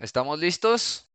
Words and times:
¿Estamos 0.00 0.38
listos? 0.38 1.06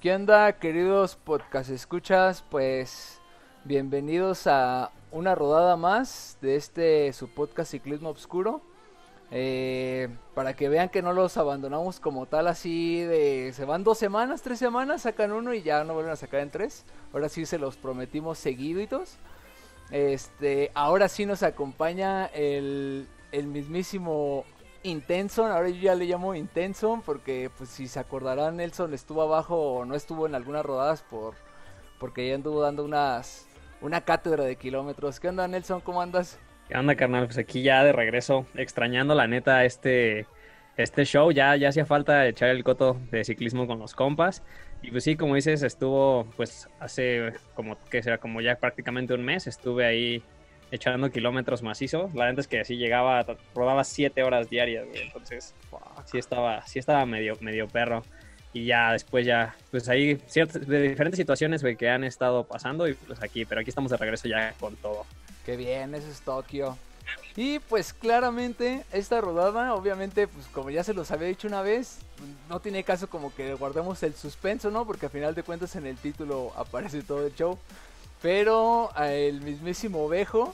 ¿Qué 0.00 0.12
onda, 0.12 0.52
queridos 0.58 1.14
podcast 1.14 1.70
escuchas? 1.70 2.44
Pues 2.50 3.20
bienvenidos 3.62 4.48
a 4.48 4.90
una 5.12 5.36
rodada 5.36 5.76
más 5.76 6.38
de 6.40 6.56
este 6.56 7.12
su 7.12 7.28
podcast 7.28 7.70
Ciclismo 7.70 8.08
Obscuro. 8.08 8.62
Eh, 9.32 10.08
para 10.34 10.54
que 10.54 10.68
vean 10.68 10.88
que 10.88 11.02
no 11.02 11.12
los 11.12 11.36
abandonamos 11.36 11.98
como 11.98 12.26
tal, 12.26 12.46
así 12.46 13.00
de 13.00 13.52
se 13.54 13.64
van 13.64 13.82
dos 13.82 13.98
semanas, 13.98 14.42
tres 14.42 14.58
semanas, 14.58 15.02
sacan 15.02 15.32
uno 15.32 15.52
y 15.52 15.62
ya 15.62 15.82
no 15.82 15.94
vuelven 15.94 16.12
a 16.12 16.16
sacar 16.16 16.40
en 16.40 16.50
tres. 16.50 16.84
Ahora 17.12 17.28
sí 17.28 17.44
se 17.46 17.58
los 17.58 17.76
prometimos 17.76 18.38
seguiditos. 18.38 19.16
Este, 19.90 20.70
ahora 20.74 21.08
sí 21.08 21.26
nos 21.26 21.42
acompaña 21.42 22.26
el, 22.26 23.08
el 23.32 23.46
mismísimo 23.46 24.44
Intenson, 24.82 25.50
ahora 25.50 25.68
yo 25.68 25.80
ya 25.80 25.94
le 25.94 26.04
llamo 26.04 26.34
Intenson 26.34 27.02
porque 27.02 27.50
pues 27.56 27.70
si 27.70 27.88
se 27.88 27.98
acordarán 27.98 28.56
Nelson 28.56 28.94
estuvo 28.94 29.22
abajo 29.22 29.56
o 29.56 29.84
no 29.84 29.96
estuvo 29.96 30.26
en 30.26 30.34
algunas 30.36 30.64
rodadas 30.64 31.02
por 31.02 31.34
porque 31.98 32.28
ya 32.28 32.36
anduvo 32.36 32.60
dando 32.60 32.84
unas 32.84 33.46
una 33.80 34.02
cátedra 34.02 34.44
de 34.44 34.56
kilómetros. 34.56 35.18
¿Qué 35.18 35.28
onda 35.28 35.48
Nelson? 35.48 35.80
¿Cómo 35.80 36.00
andas? 36.00 36.38
¿Qué 36.68 36.76
onda 36.76 36.96
carnal? 36.96 37.26
Pues 37.26 37.38
aquí 37.38 37.62
ya 37.62 37.84
de 37.84 37.92
regreso, 37.92 38.46
extrañando 38.54 39.14
la 39.14 39.26
neta 39.26 39.64
este 39.64 40.26
este 40.76 41.04
show, 41.04 41.30
ya 41.30 41.56
ya 41.56 41.68
hacía 41.68 41.86
falta 41.86 42.26
echar 42.26 42.50
el 42.50 42.64
coto 42.64 43.00
de 43.10 43.24
ciclismo 43.24 43.66
con 43.66 43.78
los 43.78 43.94
compas. 43.94 44.42
Y 44.82 44.90
pues 44.90 45.04
sí, 45.04 45.16
como 45.16 45.34
dices, 45.36 45.62
estuvo 45.62 46.26
pues 46.36 46.68
hace 46.80 47.32
como 47.54 47.78
que 47.90 48.02
será 48.02 48.18
como 48.18 48.40
ya 48.40 48.56
prácticamente 48.56 49.14
un 49.14 49.24
mes, 49.24 49.46
estuve 49.46 49.86
ahí 49.86 50.22
echando 50.70 51.10
kilómetros 51.10 51.62
macizo. 51.62 52.10
La 52.14 52.24
verdad 52.24 52.40
es 52.40 52.48
que 52.48 52.60
así 52.60 52.76
llegaba, 52.76 53.24
rodaba 53.54 53.84
siete 53.84 54.22
horas 54.22 54.50
diarias, 54.50 54.86
güey. 54.86 55.02
Entonces, 55.02 55.54
sí 56.04 56.18
estaba, 56.18 56.66
sí 56.66 56.78
estaba 56.78 57.06
medio, 57.06 57.36
medio 57.40 57.68
perro. 57.68 58.02
Y 58.52 58.66
ya 58.66 58.92
después 58.92 59.26
ya, 59.26 59.54
pues 59.70 59.88
ahí 59.88 60.18
ciertas, 60.26 60.66
de 60.66 60.80
diferentes 60.88 61.18
situaciones, 61.18 61.62
güey, 61.62 61.76
que 61.76 61.90
han 61.90 62.04
estado 62.04 62.44
pasando 62.44 62.88
y 62.88 62.94
pues 62.94 63.22
aquí, 63.22 63.44
pero 63.44 63.60
aquí 63.60 63.70
estamos 63.70 63.90
de 63.90 63.98
regreso 63.98 64.28
ya 64.28 64.52
con 64.58 64.76
todo. 64.76 65.04
Qué 65.46 65.56
bien, 65.56 65.94
eso 65.94 66.08
es 66.10 66.20
Tokio. 66.22 66.76
Y 67.36 67.60
pues 67.60 67.92
claramente 67.92 68.84
esta 68.92 69.20
rodada, 69.20 69.74
obviamente, 69.74 70.26
pues 70.26 70.46
como 70.48 70.70
ya 70.70 70.82
se 70.82 70.92
los 70.92 71.12
había 71.12 71.28
dicho 71.28 71.46
una 71.46 71.62
vez, 71.62 71.98
no 72.48 72.58
tiene 72.58 72.82
caso 72.82 73.08
como 73.08 73.32
que 73.32 73.54
guardemos 73.54 74.02
el 74.02 74.14
suspenso, 74.14 74.72
¿no? 74.72 74.84
Porque 74.84 75.06
al 75.06 75.12
final 75.12 75.36
de 75.36 75.44
cuentas 75.44 75.76
en 75.76 75.86
el 75.86 75.96
título 75.98 76.52
aparece 76.56 77.00
todo 77.02 77.24
el 77.24 77.32
show. 77.36 77.56
Pero 78.20 78.90
el 78.98 79.40
mismísimo 79.40 80.04
Ovejo. 80.04 80.52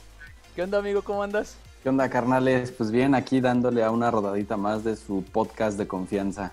¿Qué 0.55 0.61
onda, 0.61 0.77
amigo? 0.77 1.01
¿Cómo 1.01 1.23
andas? 1.23 1.57
¿Qué 1.81 1.89
onda, 1.89 2.07
carnales? 2.07 2.71
Pues 2.71 2.91
bien, 2.91 3.15
aquí 3.15 3.41
dándole 3.41 3.83
a 3.83 3.89
una 3.89 4.11
rodadita 4.11 4.57
más 4.57 4.83
de 4.83 4.95
su 4.95 5.23
podcast 5.23 5.75
de 5.75 5.87
confianza. 5.87 6.51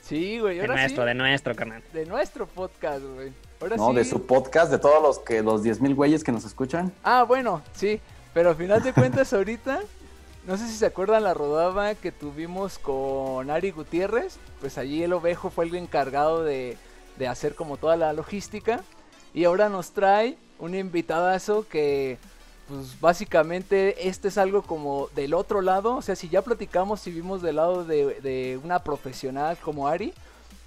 Sí, 0.00 0.38
güey. 0.38 0.58
De 0.58 0.68
nuestro, 0.68 1.04
de 1.04 1.14
nuestro, 1.14 1.56
carnal. 1.56 1.82
De 1.92 2.06
nuestro 2.06 2.46
podcast, 2.46 3.02
güey. 3.02 3.32
Ahora 3.60 3.76
no, 3.76 3.90
sí. 3.90 3.96
de 3.96 4.04
su 4.04 4.26
podcast, 4.26 4.70
de 4.70 4.78
todos 4.78 5.02
los 5.02 5.18
que 5.18 5.42
los 5.42 5.62
10 5.62 5.80
mil 5.80 5.94
güeyes 5.94 6.22
que 6.22 6.32
nos 6.32 6.44
escuchan. 6.44 6.92
Ah, 7.02 7.24
bueno, 7.24 7.62
sí. 7.74 8.00
Pero 8.34 8.50
al 8.50 8.56
final 8.56 8.82
de 8.82 8.92
cuentas, 8.92 9.32
ahorita, 9.32 9.80
no 10.46 10.56
sé 10.56 10.68
si 10.68 10.76
se 10.76 10.86
acuerdan 10.86 11.24
la 11.24 11.34
rodada 11.34 11.94
que 11.94 12.12
tuvimos 12.12 12.78
con 12.78 13.50
Ari 13.50 13.72
Gutiérrez. 13.72 14.38
Pues 14.60 14.78
allí 14.78 15.02
el 15.02 15.12
ovejo 15.12 15.50
fue 15.50 15.64
el 15.64 15.74
encargado 15.74 16.44
de, 16.44 16.76
de 17.18 17.26
hacer 17.26 17.54
como 17.54 17.76
toda 17.76 17.96
la 17.96 18.12
logística. 18.12 18.82
Y 19.34 19.44
ahora 19.44 19.68
nos 19.68 19.90
trae 19.90 20.38
un 20.58 20.74
invitadazo 20.74 21.66
que, 21.68 22.18
pues 22.68 23.00
básicamente, 23.00 24.08
este 24.08 24.28
es 24.28 24.38
algo 24.38 24.62
como 24.62 25.08
del 25.14 25.34
otro 25.34 25.60
lado. 25.60 25.96
O 25.96 26.02
sea, 26.02 26.16
si 26.16 26.28
ya 26.28 26.42
platicamos 26.42 27.06
y 27.06 27.10
vimos 27.10 27.42
del 27.42 27.56
lado 27.56 27.84
de, 27.84 28.20
de 28.20 28.60
una 28.62 28.78
profesional 28.84 29.56
como 29.58 29.88
Ari, 29.88 30.14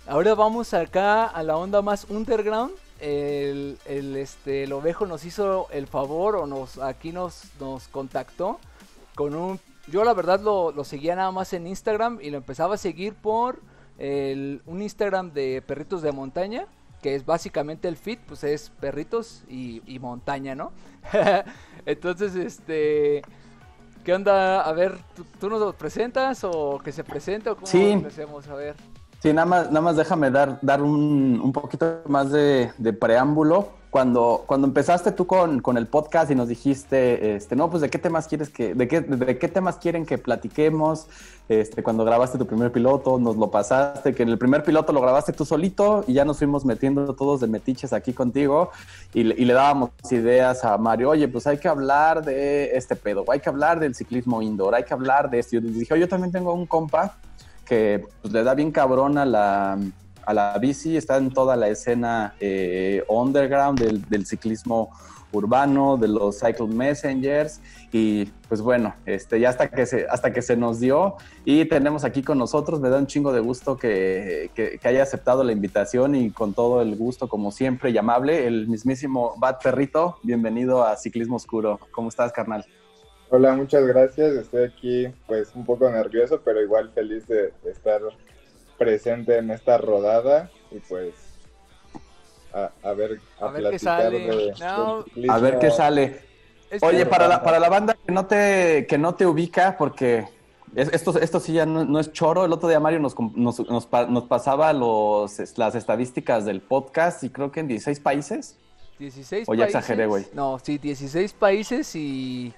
ahora 0.07 0.35
vamos 0.35 0.73
acá 0.73 1.25
a 1.25 1.41
la 1.43 1.57
onda 1.57 1.81
más 1.81 2.05
underground. 2.09 2.73
El, 3.01 3.79
el, 3.85 4.15
este, 4.15 4.63
el 4.63 4.73
ovejo 4.73 5.05
nos 5.05 5.25
hizo 5.25 5.67
el 5.71 5.87
favor 5.87 6.35
o 6.35 6.45
nos 6.45 6.77
aquí 6.77 7.11
nos, 7.11 7.45
nos 7.59 7.87
contactó 7.87 8.59
con 9.15 9.35
un... 9.35 9.59
Yo 9.87 10.03
la 10.03 10.13
verdad 10.13 10.39
lo, 10.39 10.71
lo 10.71 10.83
seguía 10.83 11.15
nada 11.15 11.31
más 11.31 11.51
en 11.53 11.65
Instagram 11.65 12.19
y 12.21 12.29
lo 12.29 12.37
empezaba 12.37 12.75
a 12.75 12.77
seguir 12.77 13.15
por 13.15 13.59
el, 13.97 14.61
un 14.67 14.81
Instagram 14.81 15.33
de 15.33 15.63
perritos 15.65 16.01
de 16.01 16.11
montaña 16.11 16.67
que 17.01 17.15
es 17.15 17.25
básicamente 17.25 17.87
el 17.87 17.97
fit, 17.97 18.19
pues 18.27 18.43
es 18.43 18.69
perritos 18.79 19.43
y, 19.49 19.81
y 19.91 19.99
montaña, 19.99 20.55
¿no? 20.55 20.71
Entonces, 21.85 22.35
este, 22.35 23.23
¿qué 24.03 24.13
onda? 24.13 24.61
A 24.61 24.71
ver, 24.73 24.99
¿tú, 25.15 25.25
¿tú, 25.39 25.49
nos 25.49 25.59
lo 25.59 25.73
presentas 25.73 26.43
o 26.43 26.79
que 26.83 26.91
se 26.91 27.03
presente 27.03 27.49
o 27.49 27.55
cómo 27.55 27.67
sí. 27.67 27.99
lo 27.99 28.07
hacemos? 28.07 28.47
A 28.47 28.53
ver. 28.53 28.75
Sí, 29.21 29.31
nada 29.33 29.45
más, 29.45 29.67
nada 29.67 29.81
más 29.81 29.95
déjame 29.95 30.31
dar, 30.31 30.57
dar 30.63 30.81
un, 30.81 31.39
un 31.43 31.51
poquito 31.51 32.01
más 32.07 32.31
de, 32.31 32.71
preámbulo. 32.99 33.69
Cuando, 33.91 34.45
cuando 34.47 34.65
empezaste 34.67 35.11
tú 35.11 35.27
con, 35.27 35.59
con, 35.59 35.77
el 35.77 35.85
podcast 35.85 36.31
y 36.31 36.35
nos 36.35 36.47
dijiste, 36.47 37.35
este, 37.35 37.57
no, 37.57 37.69
pues 37.69 37.81
de 37.81 37.89
qué 37.89 37.99
temas 37.99 38.25
quieres 38.25 38.49
que, 38.49 38.73
de 38.73 38.87
qué, 38.87 39.01
de 39.01 39.37
qué 39.37 39.47
temas 39.49 39.75
quieren 39.75 40.05
que 40.05 40.17
platiquemos, 40.17 41.07
este, 41.49 41.83
cuando 41.83 42.05
grabaste 42.05 42.37
tu 42.37 42.47
primer 42.47 42.71
piloto, 42.71 43.19
nos 43.19 43.35
lo 43.35 43.51
pasaste, 43.51 44.15
que 44.15 44.23
en 44.23 44.29
el 44.29 44.37
primer 44.37 44.63
piloto 44.63 44.93
lo 44.93 45.01
grabaste 45.01 45.33
tú 45.33 45.43
solito 45.43 46.05
y 46.07 46.13
ya 46.13 46.23
nos 46.23 46.37
fuimos 46.37 46.63
metiendo 46.63 47.13
todos 47.13 47.41
de 47.41 47.47
metiches 47.47 47.91
aquí 47.91 48.13
contigo 48.13 48.71
y, 49.13 49.19
y 49.19 49.45
le 49.45 49.53
dábamos 49.53 49.89
ideas 50.09 50.63
a 50.63 50.77
Mario, 50.77 51.09
oye, 51.09 51.27
pues 51.27 51.45
hay 51.45 51.57
que 51.57 51.67
hablar 51.67 52.23
de 52.23 52.77
este 52.77 52.95
pedo, 52.95 53.25
hay 53.27 53.41
que 53.41 53.49
hablar 53.49 53.81
del 53.81 53.93
ciclismo 53.93 54.41
indoor, 54.41 54.73
hay 54.73 54.85
que 54.85 54.93
hablar 54.93 55.29
de 55.29 55.39
esto. 55.39 55.57
Yo 55.57 55.61
dije, 55.61 55.99
yo 55.99 56.07
también 56.07 56.31
tengo 56.31 56.53
un 56.53 56.65
compa 56.65 57.17
que 57.71 58.05
pues, 58.21 58.33
le 58.33 58.43
da 58.43 58.53
bien 58.53 58.69
cabrón 58.69 59.17
a 59.17 59.25
la, 59.25 59.79
a 60.25 60.33
la 60.33 60.57
bici, 60.57 60.97
está 60.97 61.15
en 61.15 61.31
toda 61.31 61.55
la 61.55 61.69
escena 61.69 62.35
eh, 62.41 63.01
underground 63.07 63.79
del, 63.79 64.01
del, 64.09 64.25
ciclismo 64.25 64.89
urbano, 65.31 65.95
de 65.95 66.09
los 66.09 66.41
cycle 66.41 66.67
messengers. 66.67 67.61
Y 67.93 68.25
pues 68.49 68.61
bueno, 68.61 68.93
este, 69.05 69.39
ya 69.39 69.47
hasta 69.51 69.69
que, 69.69 69.85
se, 69.85 70.05
hasta 70.09 70.33
que 70.33 70.41
se 70.41 70.57
nos 70.57 70.81
dio. 70.81 71.15
Y 71.45 71.63
tenemos 71.63 72.03
aquí 72.03 72.23
con 72.23 72.37
nosotros, 72.37 72.81
me 72.81 72.89
da 72.89 72.97
un 72.97 73.07
chingo 73.07 73.31
de 73.31 73.39
gusto 73.39 73.77
que, 73.77 74.51
que, 74.53 74.77
que 74.77 74.87
haya 74.89 75.03
aceptado 75.03 75.41
la 75.45 75.53
invitación 75.53 76.13
y 76.13 76.29
con 76.31 76.53
todo 76.53 76.81
el 76.81 76.97
gusto 76.97 77.29
como 77.29 77.53
siempre 77.53 77.91
y 77.91 77.97
amable, 77.97 78.47
el 78.47 78.67
mismísimo 78.67 79.35
Bat 79.37 79.63
Perrito, 79.63 80.17
bienvenido 80.23 80.85
a 80.85 80.97
Ciclismo 80.97 81.37
Oscuro, 81.37 81.79
¿cómo 81.93 82.09
estás 82.09 82.33
carnal? 82.33 82.65
Hola, 83.33 83.53
muchas 83.53 83.85
gracias. 83.85 84.33
Estoy 84.33 84.65
aquí 84.65 85.07
pues 85.25 85.55
un 85.55 85.65
poco 85.65 85.89
nervioso, 85.89 86.41
pero 86.43 86.61
igual 86.61 86.91
feliz 86.93 87.25
de, 87.29 87.53
de 87.63 87.71
estar 87.71 88.01
presente 88.77 89.37
en 89.37 89.51
esta 89.51 89.77
rodada 89.77 90.51
y 90.69 90.79
pues 90.79 91.13
a, 92.53 92.71
a 92.83 92.91
ver, 92.93 93.21
a, 93.39 93.45
a 93.45 93.51
ver 93.51 93.69
qué 93.71 93.79
sale. 93.79 94.19
De, 94.19 94.53
no. 94.59 95.05
A 95.29 95.39
ver 95.39 95.59
qué 95.59 95.71
sale. 95.71 96.19
Oye, 96.81 97.05
para 97.05 97.29
la, 97.29 97.41
para 97.41 97.57
la 97.61 97.69
banda 97.69 97.95
que 98.05 98.11
no 98.11 98.25
te, 98.25 98.85
que 98.85 98.97
no 98.97 99.15
te 99.15 99.25
ubica, 99.25 99.77
porque 99.77 100.25
es, 100.75 100.91
esto, 100.91 101.17
esto 101.17 101.39
sí 101.39 101.53
ya 101.53 101.65
no, 101.65 101.85
no, 101.85 102.01
es 102.01 102.11
choro. 102.11 102.43
El 102.43 102.51
otro 102.51 102.67
día 102.67 102.81
Mario 102.81 102.99
nos, 102.99 103.17
nos, 103.17 103.61
nos, 103.61 103.89
nos 104.09 104.23
pasaba 104.25 104.73
los, 104.73 105.57
las 105.57 105.75
estadísticas 105.75 106.43
del 106.43 106.59
podcast 106.59 107.23
y 107.23 107.29
creo 107.29 107.49
que 107.49 107.61
en 107.61 107.69
16 107.69 107.97
países. 108.01 108.57
16 108.99 109.47
o 109.47 109.53
ya 109.53 109.61
países. 109.61 109.75
exageré, 109.75 110.05
güey. 110.07 110.25
No, 110.33 110.59
sí, 110.59 110.77
16 110.77 111.31
países 111.31 111.95
y, 111.95 112.53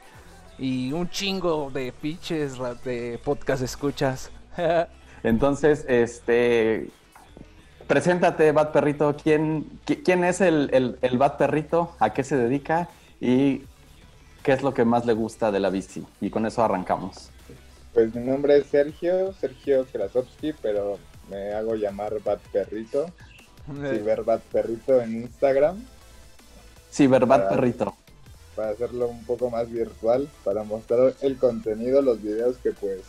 y 0.63 0.94
un 0.94 1.09
chingo 1.09 1.69
de 1.72 1.91
pitches 1.91 2.57
de 2.85 3.19
podcast 3.22 3.62
escuchas. 3.62 4.31
Entonces, 5.24 5.84
este, 5.90 6.88
preséntate, 7.85 8.50
Bat 8.53 8.72
Perrito. 8.72 9.13
¿Quién, 9.22 9.81
quién 10.06 10.24
es 10.24 10.40
el, 10.40 10.69
el, 10.72 10.97
el, 11.01 11.18
Bat 11.18 11.38
Perrito? 11.38 11.98
¿A 12.00 12.13
qué 12.13 12.24
se 12.24 12.38
dedica? 12.38 12.88
¿Y 13.19 13.63
qué 14.42 14.54
es 14.54 14.63
lo 14.63 14.74
que 14.74 14.86
más 14.86 15.06
le 15.06 15.12
gusta 15.12 15.51
de 15.51 15.60
la 15.60 15.69
bici? 15.69 16.06
Y 16.21 16.30
con 16.30 16.45
eso 16.45 16.63
arrancamos. 16.63 17.30
Pues 17.94 18.16
mi 18.16 18.25
nombre 18.25 18.59
es 18.59 18.68
Sergio, 18.68 19.33
Sergio 19.33 19.86
Krasovsky, 19.92 20.54
pero 20.62 20.98
me 21.30 21.51
hago 21.51 21.75
llamar 21.75 22.13
Bat 22.24 22.39
Perrito. 22.54 23.07
Ciberbat 23.66 24.42
Perrito 24.44 25.01
en 25.01 25.24
Instagram. 25.24 25.83
Ciberbat 26.89 27.50
Perrito. 27.50 27.98
Para 28.56 28.70
hacerlo 28.70 29.08
un 29.08 29.24
poco 29.26 29.50
más 29.50 29.72
virtual, 29.72 30.30
para 30.44 30.64
mostrar 30.64 31.14
el 31.22 31.38
contenido, 31.38 32.02
los 32.02 32.22
videos 32.22 32.58
que 32.58 32.72
pues 32.72 33.02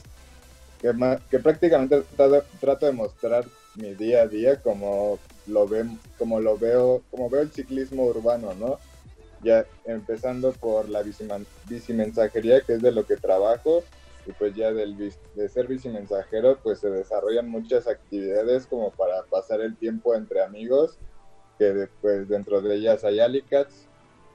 que, 0.80 0.92
que 1.30 1.38
prácticamente 1.38 2.02
trato, 2.16 2.44
trato, 2.60 2.86
de 2.86 2.92
mostrar 2.92 3.44
mi 3.76 3.94
día 3.94 4.22
a 4.22 4.26
día 4.26 4.60
como 4.62 5.18
lo 5.46 5.66
ven, 5.68 5.98
como 6.18 6.40
lo 6.40 6.58
veo, 6.58 7.02
como 7.10 7.28
veo 7.28 7.42
el 7.42 7.52
ciclismo 7.52 8.04
urbano, 8.04 8.54
¿no? 8.54 8.78
Ya 9.42 9.66
empezando 9.84 10.52
por 10.52 10.88
la 10.88 11.02
bicimensajería, 11.02 12.62
que 12.62 12.74
es 12.74 12.82
de 12.82 12.92
lo 12.92 13.06
que 13.06 13.16
trabajo, 13.16 13.82
y 14.26 14.32
pues 14.32 14.54
ya 14.54 14.72
del 14.72 15.12
de 15.34 15.48
ser 15.48 15.66
bicimensajero, 15.66 16.58
pues 16.62 16.80
se 16.80 16.88
desarrollan 16.88 17.50
muchas 17.50 17.86
actividades 17.86 18.66
como 18.66 18.90
para 18.90 19.22
pasar 19.24 19.60
el 19.60 19.76
tiempo 19.76 20.14
entre 20.14 20.42
amigos 20.42 20.98
que 21.58 21.88
pues 22.00 22.28
dentro 22.28 22.60
de 22.60 22.76
ellas 22.76 23.04
hay 23.04 23.20
Alicats, 23.20 23.86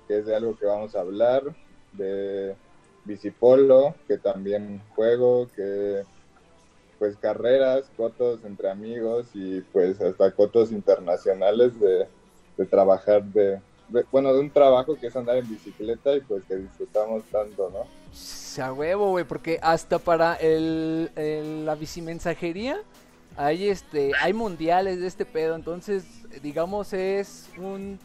que 0.10 0.18
es 0.18 0.26
de 0.26 0.36
algo 0.36 0.58
que 0.58 0.66
vamos 0.66 0.96
a 0.96 1.02
hablar, 1.02 1.44
de 1.94 2.56
bicipolo, 3.06 3.94
que 4.08 4.18
también 4.18 4.82
juego, 4.96 5.48
que 5.56 6.02
pues 6.98 7.16
carreras, 7.16 7.86
cotos 7.96 8.44
entre 8.44 8.72
amigos 8.72 9.28
y 9.36 9.62
pues 9.62 10.02
hasta 10.02 10.32
cotos 10.32 10.72
internacionales 10.72 11.80
de, 11.80 12.08
de 12.58 12.66
trabajar 12.66 13.24
de, 13.24 13.62
bueno, 14.12 14.34
de 14.34 14.40
un 14.40 14.50
trabajo 14.50 14.96
que 14.96 15.08
es 15.08 15.16
andar 15.16 15.38
en 15.38 15.48
bicicleta 15.48 16.16
y 16.16 16.22
pues 16.22 16.44
que 16.46 16.56
disfrutamos 16.56 17.24
tanto, 17.32 17.70
¿no? 17.70 17.86
A 18.62 18.74
huevo, 18.74 19.12
güey, 19.12 19.26
porque 19.26 19.60
hasta 19.62 20.00
para 20.00 20.34
el, 20.36 21.12
la 21.66 21.76
bicimensajería 21.76 22.82
hay 23.36 23.70
este 23.70 24.12
hay 24.20 24.34
mundiales 24.34 25.00
de 25.00 25.08
este 25.08 25.26
pedo, 25.26 25.56
entonces 25.56 26.04
digamos 26.42 26.94
es 26.94 27.50
un, 27.58 28.00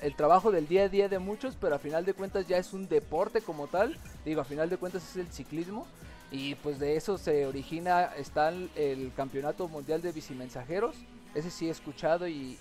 el 0.00 0.14
trabajo 0.16 0.50
del 0.50 0.68
día 0.68 0.84
a 0.84 0.88
día 0.88 1.08
de 1.08 1.18
muchos, 1.18 1.56
pero 1.60 1.74
a 1.74 1.78
final 1.78 2.04
de 2.04 2.14
cuentas 2.14 2.46
ya 2.46 2.58
es 2.58 2.72
un 2.72 2.88
deporte 2.88 3.40
como 3.40 3.66
tal. 3.66 3.98
Digo, 4.24 4.40
a 4.40 4.44
final 4.44 4.70
de 4.70 4.76
cuentas 4.76 5.02
es 5.10 5.16
el 5.16 5.32
ciclismo 5.32 5.86
y 6.30 6.54
pues 6.56 6.78
de 6.78 6.96
eso 6.96 7.18
se 7.18 7.46
origina 7.46 8.10
está 8.16 8.48
el, 8.48 9.12
campeonato 9.16 9.68
mundial 9.68 10.02
de 10.02 10.12
bicimensajeros. 10.12 10.96
Ese 11.34 11.50
sí 11.50 11.68
he 11.68 11.70
escuchado 11.70 12.28
y, 12.28 12.58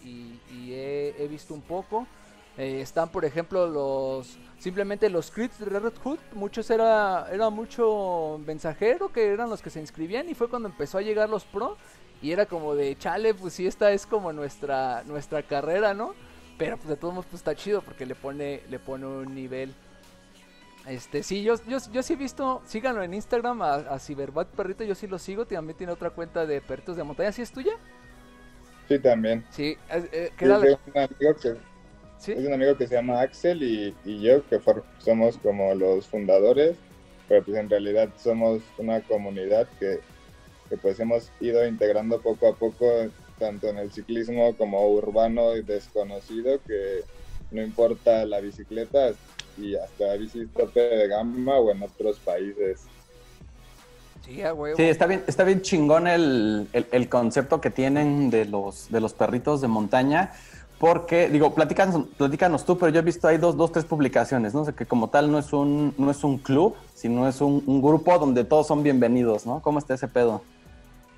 he, 0.51 1.27
visto 1.29 1.53
un 1.53 1.61
poco. 1.61 2.07
Eh, 2.55 2.81
están 2.81 3.09
por 3.09 3.25
ejemplo 3.25 3.67
los 3.67 4.37
simplemente 4.59 5.09
los 5.09 5.31
crits 5.31 5.57
de 5.57 5.65
Red 5.65 5.93
Hood, 6.03 6.19
muchos 6.35 6.69
era 6.69 7.27
era 7.31 7.49
mucho 7.49 8.39
mensajero 8.45 9.11
que 9.11 9.33
eran 9.33 9.49
los 9.49 9.63
que 9.63 9.71
se 9.71 9.79
inscribían 9.79 10.29
y 10.29 10.35
fue 10.35 10.47
cuando 10.47 10.69
empezó 10.69 10.99
a 10.99 11.01
llegar 11.01 11.29
los 11.29 11.45
pro 11.45 11.77
y 12.23 12.31
era 12.31 12.45
como 12.45 12.73
de, 12.73 12.97
chale, 12.97 13.33
pues 13.33 13.53
sí, 13.53 13.67
esta 13.67 13.91
es 13.91 14.05
como 14.05 14.31
nuestra, 14.31 15.03
nuestra 15.03 15.43
carrera, 15.43 15.93
¿no? 15.93 16.15
Pero 16.57 16.77
pues 16.77 16.87
de 16.87 16.95
todos 16.95 17.13
modos 17.13 17.25
pues 17.29 17.41
está 17.41 17.53
chido 17.53 17.81
porque 17.81 18.05
le 18.05 18.15
pone, 18.15 18.61
le 18.69 18.79
pone 18.79 19.05
un 19.05 19.35
nivel. 19.35 19.73
Este, 20.87 21.21
sí, 21.21 21.43
yo, 21.43 21.55
yo, 21.67 21.79
yo 21.91 22.01
sí 22.01 22.13
he 22.13 22.15
visto, 22.15 22.61
síganlo 22.65 23.03
en 23.03 23.13
Instagram 23.13 23.61
a, 23.61 23.73
a 23.75 23.99
Cyberbat 23.99 24.47
Perrito, 24.47 24.85
yo 24.85 24.95
sí 24.95 25.05
lo 25.05 25.19
sigo, 25.19 25.45
también 25.45 25.77
tiene 25.77 25.91
otra 25.91 26.11
cuenta 26.11 26.45
de 26.45 26.61
perritos 26.61 26.95
de 26.95 27.03
montaña, 27.03 27.33
¿sí 27.33 27.41
es 27.41 27.51
tuya? 27.51 27.73
Sí, 28.87 28.99
también. 28.99 29.45
Sí, 29.49 29.77
eh, 29.89 30.31
es, 30.37 30.41
un 30.41 30.97
amigo 30.97 31.35
que, 31.41 31.57
es 32.31 32.47
un 32.47 32.53
amigo 32.53 32.77
que 32.77 32.87
se 32.87 32.95
llama 32.95 33.19
Axel 33.19 33.63
y, 33.63 33.93
y 34.05 34.21
yo, 34.21 34.47
que 34.47 34.61
somos 34.99 35.37
como 35.39 35.73
los 35.75 36.07
fundadores, 36.07 36.77
pero 37.27 37.43
pues 37.43 37.57
en 37.57 37.69
realidad 37.69 38.09
somos 38.17 38.61
una 38.77 39.01
comunidad 39.01 39.67
que 39.77 39.99
pues 40.81 40.99
hemos 40.99 41.31
ido 41.39 41.65
integrando 41.67 42.19
poco 42.21 42.47
a 42.47 42.55
poco 42.55 42.85
tanto 43.39 43.67
en 43.67 43.77
el 43.77 43.91
ciclismo 43.91 44.55
como 44.55 44.87
urbano 44.89 45.55
y 45.55 45.61
desconocido 45.61 46.59
que 46.65 47.01
no 47.51 47.61
importa 47.61 48.25
la 48.25 48.39
bicicleta 48.39 49.11
y 49.57 49.75
hasta 49.75 50.15
bici 50.15 50.47
tope 50.47 50.79
de 50.79 51.07
gama 51.07 51.57
o 51.57 51.71
en 51.71 51.83
otros 51.83 52.19
países. 52.19 52.81
Sí, 54.25 54.41
está 54.77 55.05
bien, 55.05 55.23
está 55.27 55.43
bien 55.43 55.61
chingón 55.61 56.07
el, 56.07 56.67
el, 56.71 57.09
concepto 57.09 57.59
que 57.59 57.69
tienen 57.69 58.29
de 58.29 58.45
los, 58.45 58.89
de 58.89 59.01
los 59.01 59.13
perritos 59.13 59.59
de 59.59 59.67
montaña. 59.67 60.31
Porque, 60.79 61.29
digo, 61.29 61.53
platícanos, 61.53 62.07
platícanos 62.17 62.65
tú, 62.65 62.77
pero 62.77 62.91
yo 62.91 62.99
he 62.99 63.03
visto 63.03 63.27
ahí 63.27 63.37
dos, 63.37 63.55
dos, 63.55 63.71
tres 63.71 63.85
publicaciones, 63.85 64.53
¿no? 64.53 64.61
O 64.61 64.75
que 64.75 64.85
como 64.85 65.09
tal 65.09 65.31
no 65.31 65.39
es 65.39 65.51
un, 65.53 65.93
no 65.97 66.09
es 66.09 66.23
un 66.23 66.37
club, 66.37 66.75
sino 66.93 67.27
es 67.27 67.41
un, 67.41 67.63
un 67.65 67.81
grupo 67.81 68.17
donde 68.17 68.43
todos 68.43 68.67
son 68.67 68.81
bienvenidos, 68.81 69.45
¿no? 69.45 69.61
¿Cómo 69.61 69.79
está 69.79 69.93
ese 69.93 70.07
pedo? 70.07 70.41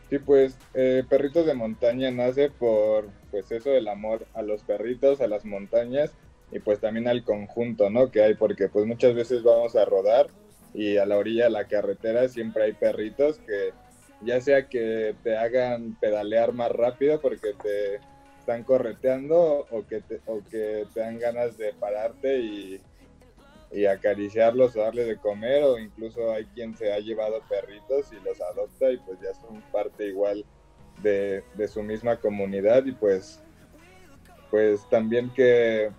Sí, 0.10 0.20
pues 0.20 0.58
eh, 0.76 1.04
Perritos 1.10 1.46
de 1.46 1.56
Montaña 1.56 2.12
nace 2.12 2.50
por 2.50 3.10
pues 3.32 3.52
eso 3.52 3.72
del 3.72 3.88
amor 3.88 4.28
a 4.34 4.44
los 4.44 4.62
perritos, 4.64 5.20
a 5.20 5.28
las 5.28 5.46
montañas 5.46 6.12
y 6.52 6.60
pues 6.60 6.80
también 6.80 7.08
al 7.08 7.24
conjunto, 7.24 7.90
¿no? 7.90 8.12
Que 8.12 8.22
hay 8.22 8.36
porque 8.36 8.70
pues 8.70 8.86
muchas 8.86 9.16
veces 9.16 9.42
vamos 9.42 9.76
a 9.76 9.86
rodar 9.86 10.28
y 10.74 10.98
a 10.98 11.06
la 11.06 11.18
orilla 11.18 11.46
de 11.46 11.50
la 11.50 11.68
carretera 11.68 12.28
siempre 12.30 12.66
hay 12.66 12.74
perritos 12.74 13.40
que 13.40 13.74
ya 14.22 14.40
sea 14.42 14.68
que 14.68 15.16
te 15.24 15.38
hagan 15.38 15.98
pedalear 16.00 16.54
más 16.54 16.72
rápido 16.72 17.20
porque 17.20 17.54
te 17.62 18.00
están 18.40 18.64
correteando 18.64 19.66
o 19.72 19.88
que 19.88 20.02
te, 20.02 20.22
o 20.28 20.42
que 20.50 20.86
te 20.94 21.00
dan 21.00 21.18
ganas 21.18 21.58
de 21.58 21.74
pararte 21.74 22.40
y 22.40 22.80
y 23.76 23.86
acariciarlos 23.86 24.74
o 24.78 24.80
darles 24.80 25.06
de 25.06 25.18
comer 25.18 25.62
o 25.64 25.78
incluso 25.78 26.32
hay 26.32 26.46
quien 26.46 26.78
se 26.78 26.94
ha 26.94 27.00
llevado 27.00 27.42
perritos 27.50 28.10
y 28.14 28.24
los 28.24 28.40
adopta 28.40 28.90
y 28.90 28.98
pues 29.00 29.20
ya 29.20 29.34
son 29.34 29.62
parte 29.70 30.08
igual 30.08 30.46
de, 31.04 31.44
su 31.68 31.84
misma 31.84 32.16
comunidad 32.16 32.86
y 32.86 32.94
pues 32.94 33.42
pues 34.50 34.90
también 34.90 35.30
que 35.34 35.92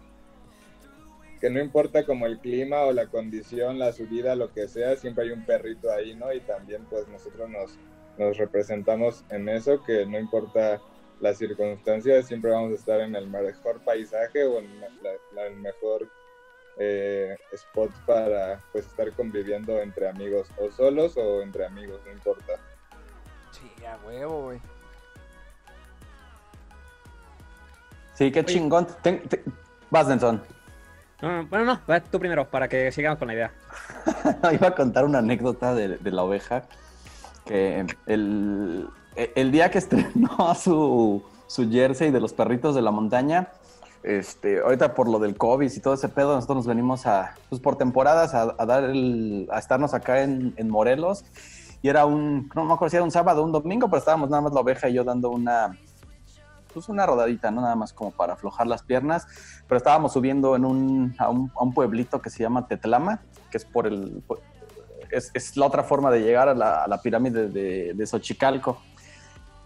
que 1.39 1.51
no 1.51 1.61
importa 1.61 2.07
como 2.07 2.25
el 2.25 2.39
clima 2.39 2.81
o 2.85 2.93
la 2.95 3.09
condición, 3.09 3.79
la 3.79 3.93
subida, 3.93 4.35
lo 4.35 4.55
que 4.55 4.69
sea, 4.69 4.97
siempre 4.97 5.25
hay 5.25 5.33
un 5.33 5.45
perrito 5.45 5.93
ahí, 5.93 6.15
¿no? 6.15 6.33
Y 6.33 6.41
también 6.41 6.87
pues 6.89 7.07
nosotros 7.09 7.51
nos, 7.51 7.79
nos 8.17 8.39
representamos 8.39 9.23
en 9.29 9.51
eso, 9.51 9.85
que 9.85 10.07
no 10.07 10.19
importa 10.19 10.81
las 11.21 11.37
circunstancias, 11.37 12.27
siempre 12.27 12.53
vamos 12.53 12.73
a 12.73 12.77
estar 12.77 13.03
en 13.03 13.15
el 13.15 13.27
mejor 13.27 13.85
paisaje 13.85 14.45
o 14.45 14.61
en 14.61 14.67
el 15.37 15.57
mejor 15.57 16.09
eh, 16.79 17.37
spot 17.53 17.91
para 18.05 18.61
pues 18.73 18.87
estar 18.87 19.11
conviviendo 19.13 19.81
entre 19.81 20.09
amigos 20.09 20.49
o 20.59 20.71
solos 20.71 21.17
o 21.17 21.43
entre 21.43 21.65
amigos, 21.65 22.01
no 22.05 22.13
importa. 22.13 22.53
Sí, 23.51 23.85
a 23.85 23.97
huevo, 24.07 24.43
güey. 24.43 24.61
Sí, 28.15 28.33
qué 28.33 28.45
chingón. 28.45 28.87
Vas, 29.91 30.09
Nelson. 30.09 30.43
bueno, 31.21 31.65
no, 31.65 32.03
tú 32.11 32.19
primero, 32.19 32.49
para 32.49 32.69
que 32.69 32.91
sigamos 32.93 33.19
con 33.19 33.29
la 33.29 33.35
idea. 33.35 33.53
Iba 34.53 34.69
a 34.69 34.75
contar 34.75 35.05
una 35.05 35.19
anécdota 35.19 35.75
de, 35.75 35.99
la 36.11 36.23
oveja, 36.23 36.65
que 37.45 37.87
el, 38.07 38.89
el, 39.15 39.53
día 39.53 39.71
que 39.71 39.79
estrenó 39.79 40.55
su, 40.61 41.23
su 41.47 41.71
jersey 41.71 42.11
de 42.11 42.21
los 42.21 42.33
perritos 42.33 42.75
de 42.75 42.83
la 42.83 42.91
montaña, 42.91 43.49
este, 44.07 44.61
ahorita 44.61 44.95
por 44.95 45.09
lo 45.09 45.19
del 45.19 45.37
COVID 45.37 45.69
y 45.71 45.81
todo 45.81 45.95
ese 45.95 46.09
pedo, 46.09 46.37
nosotros 46.37 46.59
nos 46.59 46.67
venimos 46.67 47.07
a, 47.07 47.35
pues 47.49 47.61
por 47.61 47.77
temporadas 47.77 48.35
a, 48.35 48.55
dar 48.65 48.85
el, 48.85 49.49
a 49.51 49.59
estarnos 49.59 49.95
acá 49.95 50.23
en, 50.23 50.55
Morelos. 50.69 51.25
Y 51.83 51.89
era 51.89 52.07
un, 52.07 52.49
no 52.55 52.65
me 52.65 52.73
acuerdo 52.73 52.91
si 52.91 52.97
era 52.97 53.05
un 53.05 53.11
sábado 53.11 53.43
un 53.43 53.51
domingo, 53.51 53.89
pero 53.89 53.99
estábamos 53.99 54.31
nada 54.31 54.43
más 54.43 54.53
la 54.53 54.61
oveja 54.61 54.89
y 54.89 54.95
yo 54.95 55.03
dando 55.03 55.31
una, 55.31 55.77
pues 56.73 56.89
una 56.89 57.05
rodadita, 57.05 57.51
¿no? 57.51 57.61
Nada 57.61 57.75
más 57.75 57.93
como 57.93 58.13
para 58.13 58.35
aflojar 58.35 58.69
las 58.69 58.85
piernas. 58.85 59.27
Pero 59.67 59.77
estábamos 59.77 60.13
subiendo 60.13 60.55
en 60.55 60.65
un, 60.65 61.15
a, 61.19 61.29
un, 61.29 61.75
pueblito 61.75 62.23
que 62.23 62.31
se 62.31 62.45
llama 62.45 62.69
Tetlama, 62.69 63.23
que 63.51 63.57
es 63.57 63.65
por 63.65 63.89
el, 63.89 64.23
es, 65.11 65.57
la 65.57 65.67
otra 65.67 65.83
forma 65.83 66.13
de 66.13 66.21
llegar 66.21 66.49
a 66.49 66.55
la, 66.55 66.85
a 66.85 66.89
la 66.89 67.03
pirámide 67.03 67.49
de, 67.49 67.93
de 67.93 68.07
Xochicalco 68.07 68.81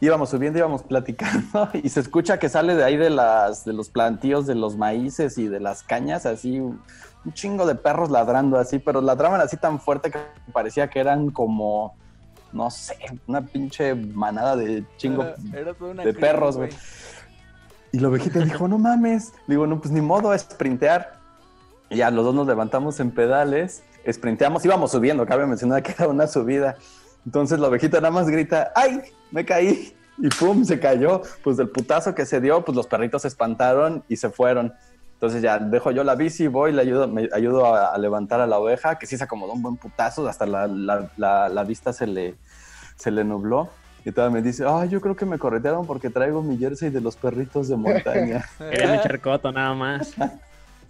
íbamos 0.00 0.30
subiendo, 0.30 0.58
íbamos 0.58 0.82
platicando 0.82 1.68
y 1.82 1.88
se 1.88 2.00
escucha 2.00 2.38
que 2.38 2.48
sale 2.48 2.74
de 2.74 2.84
ahí 2.84 2.96
de, 2.96 3.10
las, 3.10 3.64
de 3.64 3.72
los 3.72 3.90
plantíos 3.90 4.46
de 4.46 4.54
los 4.54 4.76
maíces 4.76 5.38
y 5.38 5.46
de 5.46 5.60
las 5.60 5.82
cañas, 5.82 6.26
así 6.26 6.60
un 7.24 7.32
chingo 7.32 7.66
de 7.66 7.74
perros 7.74 8.10
ladrando 8.10 8.58
así, 8.58 8.78
pero 8.78 9.00
ladraban 9.00 9.40
así 9.40 9.56
tan 9.56 9.78
fuerte 9.80 10.10
que 10.10 10.18
parecía 10.52 10.88
que 10.88 11.00
eran 11.00 11.30
como, 11.30 11.94
no 12.52 12.70
sé, 12.70 12.96
una 13.26 13.42
pinche 13.42 13.94
manada 13.94 14.56
de 14.56 14.84
chingo 14.96 15.24
de 15.24 16.14
perros, 16.14 16.56
güey. 16.56 16.70
Y 17.92 17.98
la 17.98 18.08
ovejita 18.08 18.38
dijo, 18.40 18.68
no 18.68 18.78
mames. 18.78 19.32
Digo, 19.46 19.66
no, 19.66 19.80
pues 19.80 19.92
ni 19.92 20.00
modo, 20.00 20.30
a 20.30 20.38
sprintear. 20.38 21.18
Y 21.88 21.96
ya 21.96 22.10
los 22.10 22.24
dos 22.24 22.34
nos 22.34 22.46
levantamos 22.46 23.00
en 23.00 23.10
pedales, 23.10 23.82
sprinteamos, 24.08 24.64
íbamos 24.64 24.92
subiendo, 24.92 25.26
cabe 25.26 25.44
mencionar 25.46 25.82
que 25.82 25.92
era 25.92 26.06
una 26.06 26.28
subida. 26.28 26.76
Entonces 27.26 27.58
la 27.58 27.68
ovejita 27.68 28.00
nada 28.00 28.10
más 28.10 28.28
grita, 28.28 28.72
¡ay! 28.74 29.00
Me 29.30 29.44
caí. 29.44 29.94
Y 30.18 30.28
pum, 30.28 30.64
se 30.64 30.78
cayó. 30.78 31.22
Pues 31.42 31.56
del 31.56 31.68
putazo 31.68 32.14
que 32.14 32.26
se 32.26 32.40
dio, 32.40 32.64
pues 32.64 32.76
los 32.76 32.86
perritos 32.86 33.22
se 33.22 33.28
espantaron 33.28 34.04
y 34.08 34.16
se 34.16 34.30
fueron. 34.30 34.74
Entonces 35.14 35.42
ya 35.42 35.58
dejo 35.58 35.90
yo 35.90 36.02
la 36.02 36.14
bici, 36.14 36.46
voy, 36.46 36.72
le 36.72 36.80
ayudo, 36.80 37.06
me 37.06 37.28
ayudo 37.34 37.74
a, 37.74 37.96
levantar 37.98 38.40
a 38.40 38.46
la 38.46 38.58
oveja, 38.58 38.98
que 38.98 39.06
sí 39.06 39.18
se 39.18 39.24
acomodó 39.24 39.52
un 39.52 39.60
buen 39.60 39.76
putazo, 39.76 40.26
hasta 40.26 40.46
la, 40.46 40.66
la, 40.66 41.10
la, 41.50 41.64
vista 41.64 41.92
se 41.92 42.06
le, 42.06 42.36
se 42.96 43.10
le 43.10 43.22
nubló. 43.22 43.68
Y 44.06 44.12
todavía 44.12 44.40
me 44.40 44.42
dice, 44.42 44.64
ay, 44.66 44.88
yo 44.88 45.02
creo 45.02 45.14
que 45.14 45.26
me 45.26 45.38
corretearon 45.38 45.86
porque 45.86 46.08
traigo 46.08 46.42
mi 46.42 46.56
jersey 46.56 46.88
de 46.88 47.02
los 47.02 47.16
perritos 47.16 47.68
de 47.68 47.76
montaña. 47.76 48.46
Era 48.60 48.92
mi 48.92 48.98
charcoto 49.02 49.52
nada 49.52 49.74
más. 49.74 50.14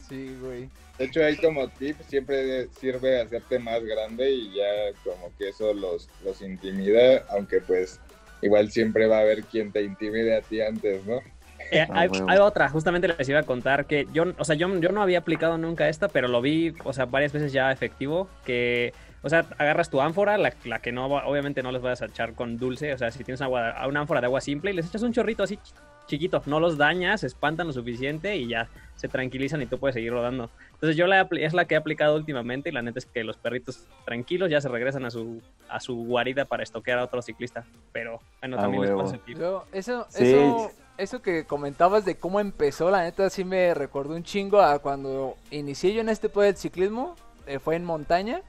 Sí, 0.08 0.36
güey. 0.40 0.70
De 1.00 1.06
hecho, 1.06 1.24
ahí 1.24 1.34
como 1.36 1.66
tip 1.66 1.98
siempre 2.02 2.68
sirve 2.78 3.22
hacerte 3.22 3.58
más 3.58 3.82
grande 3.82 4.32
y 4.32 4.52
ya 4.54 4.92
como 5.02 5.34
que 5.38 5.48
eso 5.48 5.72
los, 5.72 6.10
los 6.22 6.42
intimida, 6.42 7.24
aunque 7.30 7.62
pues 7.62 7.98
igual 8.42 8.70
siempre 8.70 9.06
va 9.06 9.16
a 9.16 9.20
haber 9.20 9.44
quien 9.44 9.72
te 9.72 9.82
intimide 9.82 10.36
a 10.36 10.42
ti 10.42 10.60
antes, 10.60 11.06
¿no? 11.06 11.22
Eh, 11.70 11.86
ah, 11.88 12.06
hay, 12.28 12.36
otra, 12.36 12.68
justamente 12.68 13.08
les 13.08 13.26
iba 13.30 13.38
a 13.38 13.44
contar 13.44 13.86
que 13.86 14.08
yo, 14.12 14.24
o 14.36 14.44
sea, 14.44 14.56
yo, 14.56 14.78
yo 14.78 14.90
no 14.90 15.00
había 15.00 15.20
aplicado 15.20 15.56
nunca 15.56 15.88
esta, 15.88 16.08
pero 16.08 16.28
lo 16.28 16.42
vi, 16.42 16.74
o 16.84 16.92
sea, 16.92 17.06
varias 17.06 17.32
veces 17.32 17.50
ya 17.50 17.72
efectivo, 17.72 18.28
que, 18.44 18.92
o 19.22 19.28
sea, 19.28 19.46
agarras 19.58 19.90
tu 19.90 20.00
ánfora, 20.00 20.38
la, 20.38 20.52
la 20.64 20.78
que 20.80 20.92
no, 20.92 21.06
obviamente 21.06 21.62
no 21.62 21.72
les 21.72 21.82
vas 21.82 22.02
a 22.02 22.06
echar 22.06 22.34
con 22.34 22.56
dulce, 22.58 22.92
o 22.94 22.98
sea, 22.98 23.10
si 23.10 23.22
tienes 23.24 23.40
agua, 23.42 23.74
una 23.86 24.00
ánfora 24.00 24.20
de 24.20 24.26
agua 24.26 24.40
simple 24.40 24.70
y 24.70 24.74
les 24.74 24.86
echas 24.86 25.02
un 25.02 25.12
chorrito 25.12 25.42
así 25.42 25.58
chiquito, 26.06 26.42
no 26.46 26.58
los 26.58 26.76
dañas, 26.76 27.22
espantan 27.22 27.68
lo 27.68 27.72
suficiente 27.72 28.36
y 28.36 28.48
ya 28.48 28.68
se 28.96 29.06
tranquilizan 29.06 29.62
y 29.62 29.66
tú 29.66 29.78
puedes 29.78 29.94
seguir 29.94 30.10
rodando. 30.10 30.50
Entonces 30.72 30.96
yo 30.96 31.06
la, 31.06 31.28
es 31.38 31.52
la 31.52 31.66
que 31.66 31.74
he 31.74 31.78
aplicado 31.78 32.16
últimamente 32.16 32.68
y 32.68 32.72
la 32.72 32.82
neta 32.82 32.98
es 32.98 33.06
que 33.06 33.22
los 33.22 33.36
perritos 33.36 33.86
tranquilos 34.04 34.50
ya 34.50 34.60
se 34.60 34.68
regresan 34.68 35.04
a 35.04 35.10
su, 35.12 35.40
a 35.68 35.78
su 35.78 35.94
guarida 36.06 36.46
para 36.46 36.64
estoquear 36.64 36.98
a 36.98 37.04
otro 37.04 37.22
ciclista. 37.22 37.64
Pero 37.92 38.20
bueno, 38.40 38.56
Ah, 38.58 38.62
también 38.62 38.82
les 38.82 38.90
huevo. 38.90 39.02
pasa. 39.04 39.20
Yo- 39.28 39.64
eso, 39.72 40.04
Sí. 40.08 40.24
eso, 40.24 40.70
eso 40.98 41.22
que 41.22 41.44
comentabas 41.44 42.04
de 42.04 42.16
cómo 42.16 42.40
empezó, 42.40 42.90
la 42.90 43.02
neta 43.04 43.30
sí 43.30 43.44
me 43.44 43.72
recordó 43.74 44.16
un 44.16 44.24
chingo 44.24 44.60
a 44.60 44.80
cuando 44.80 45.36
inicié 45.52 45.94
yo 45.94 46.00
en 46.00 46.08
este 46.08 46.28
pedo 46.28 46.40
del 46.42 46.56
ciclismo, 46.56 47.14
eh, 47.46 47.60
fue 47.60 47.76
en 47.76 47.84
montaña. 47.84 48.42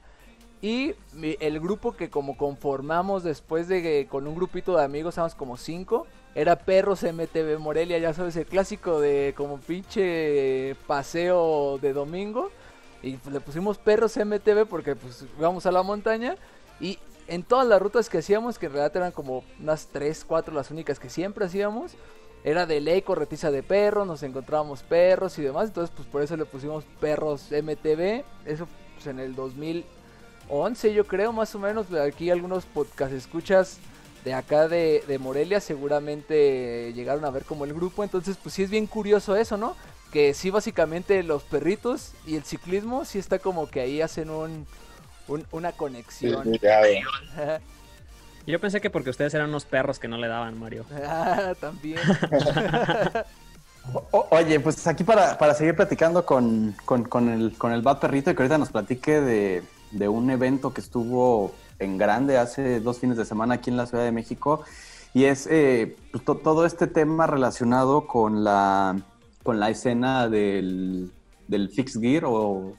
Y 0.62 0.94
el 1.40 1.58
grupo 1.58 1.96
que 1.96 2.08
como 2.08 2.36
conformamos 2.36 3.24
después 3.24 3.66
de 3.66 3.82
que 3.82 4.06
con 4.08 4.28
un 4.28 4.36
grupito 4.36 4.76
de 4.76 4.84
amigos, 4.84 5.18
éramos 5.18 5.34
como 5.34 5.56
cinco, 5.56 6.06
era 6.36 6.56
Perros 6.56 7.02
MTV 7.02 7.58
Morelia, 7.58 7.98
ya 7.98 8.14
sabes, 8.14 8.36
el 8.36 8.46
clásico 8.46 9.00
de 9.00 9.34
como 9.36 9.58
pinche 9.58 10.76
paseo 10.86 11.78
de 11.78 11.92
domingo. 11.92 12.50
Y 13.02 13.18
le 13.28 13.40
pusimos 13.40 13.78
Perros 13.78 14.16
MTV 14.16 14.66
porque 14.66 14.94
pues 14.94 15.24
íbamos 15.36 15.66
a 15.66 15.72
la 15.72 15.82
montaña. 15.82 16.36
Y 16.80 17.00
en 17.26 17.42
todas 17.42 17.66
las 17.66 17.82
rutas 17.82 18.08
que 18.08 18.18
hacíamos, 18.18 18.56
que 18.56 18.66
en 18.66 18.72
realidad 18.72 18.96
eran 18.96 19.10
como 19.10 19.42
unas 19.60 19.88
3, 19.88 20.24
4 20.24 20.54
las 20.54 20.70
únicas 20.70 21.00
que 21.00 21.10
siempre 21.10 21.44
hacíamos, 21.44 21.96
era 22.44 22.66
de 22.66 22.80
ley 22.80 23.02
corretiza 23.02 23.50
de 23.50 23.64
perros, 23.64 24.06
nos 24.06 24.22
encontrábamos 24.22 24.82
perros 24.84 25.38
y 25.38 25.42
demás, 25.42 25.68
entonces 25.68 25.94
pues 25.94 26.08
por 26.08 26.22
eso 26.22 26.36
le 26.36 26.44
pusimos 26.44 26.84
perros 27.00 27.48
MTV, 27.50 28.24
eso 28.46 28.66
pues 28.94 29.06
en 29.06 29.20
el 29.20 29.34
2011 30.52 30.92
yo 30.92 31.06
creo 31.06 31.32
más 31.32 31.54
o 31.54 31.58
menos, 31.58 31.86
aquí 31.94 32.30
algunos 32.30 32.64
podcast 32.66 33.12
escuchas 33.12 33.78
de 34.24 34.34
acá 34.34 34.68
de, 34.68 35.02
de 35.08 35.18
Morelia 35.18 35.60
seguramente 35.60 36.92
llegaron 36.94 37.24
a 37.24 37.30
ver 37.30 37.44
como 37.44 37.64
el 37.64 37.72
grupo, 37.74 38.04
entonces 38.04 38.36
pues 38.40 38.54
sí 38.54 38.62
es 38.62 38.70
bien 38.70 38.86
curioso 38.86 39.34
eso, 39.34 39.56
¿no? 39.56 39.74
Que 40.12 40.34
sí 40.34 40.50
básicamente 40.50 41.22
los 41.22 41.42
perritos 41.42 42.12
y 42.26 42.36
el 42.36 42.44
ciclismo 42.44 43.04
sí 43.04 43.18
está 43.18 43.38
como 43.38 43.68
que 43.68 43.80
ahí 43.80 44.00
hacen 44.02 44.28
un, 44.30 44.66
un- 45.26 45.46
una 45.52 45.70
Sí, 45.72 45.76
conexión. 45.78 46.50
ligado. 46.50 46.84
Yo 48.46 48.60
pensé 48.60 48.80
que 48.80 48.90
porque 48.90 49.10
ustedes 49.10 49.32
eran 49.34 49.48
unos 49.48 49.64
perros 49.64 49.98
que 49.98 50.08
no 50.08 50.18
le 50.18 50.28
daban, 50.28 50.58
Mario. 50.58 50.84
Ah, 51.06 51.54
también. 51.58 51.98
O- 53.92 54.06
o- 54.12 54.28
oye, 54.30 54.60
pues 54.60 54.86
aquí 54.86 55.02
para, 55.02 55.36
para 55.36 55.54
seguir 55.54 55.74
platicando 55.74 56.24
con, 56.24 56.72
con, 56.84 57.02
con 57.02 57.28
el, 57.28 57.52
con 57.58 57.72
el 57.72 57.82
Bad 57.82 57.98
Perrito 57.98 58.30
y 58.30 58.34
que 58.36 58.42
ahorita 58.42 58.56
nos 58.56 58.70
platique 58.70 59.20
de, 59.20 59.64
de 59.92 60.08
un 60.08 60.30
evento 60.30 60.72
que 60.72 60.80
estuvo 60.80 61.52
en 61.78 61.98
grande 61.98 62.38
hace 62.38 62.80
dos 62.80 62.98
fines 62.98 63.16
de 63.16 63.24
semana 63.24 63.54
aquí 63.54 63.70
en 63.70 63.76
la 63.76 63.86
Ciudad 63.86 64.04
de 64.04 64.12
México. 64.12 64.62
Y 65.14 65.24
es 65.24 65.46
eh, 65.50 65.96
pues, 66.10 66.24
to- 66.24 66.36
todo 66.36 66.64
este 66.64 66.86
tema 66.86 67.26
relacionado 67.26 68.06
con 68.06 68.44
la, 68.44 68.96
con 69.42 69.60
la 69.60 69.68
escena 69.70 70.28
del, 70.28 71.10
del 71.48 71.68
fixed 71.68 72.00
gear 72.00 72.24
o 72.24 72.74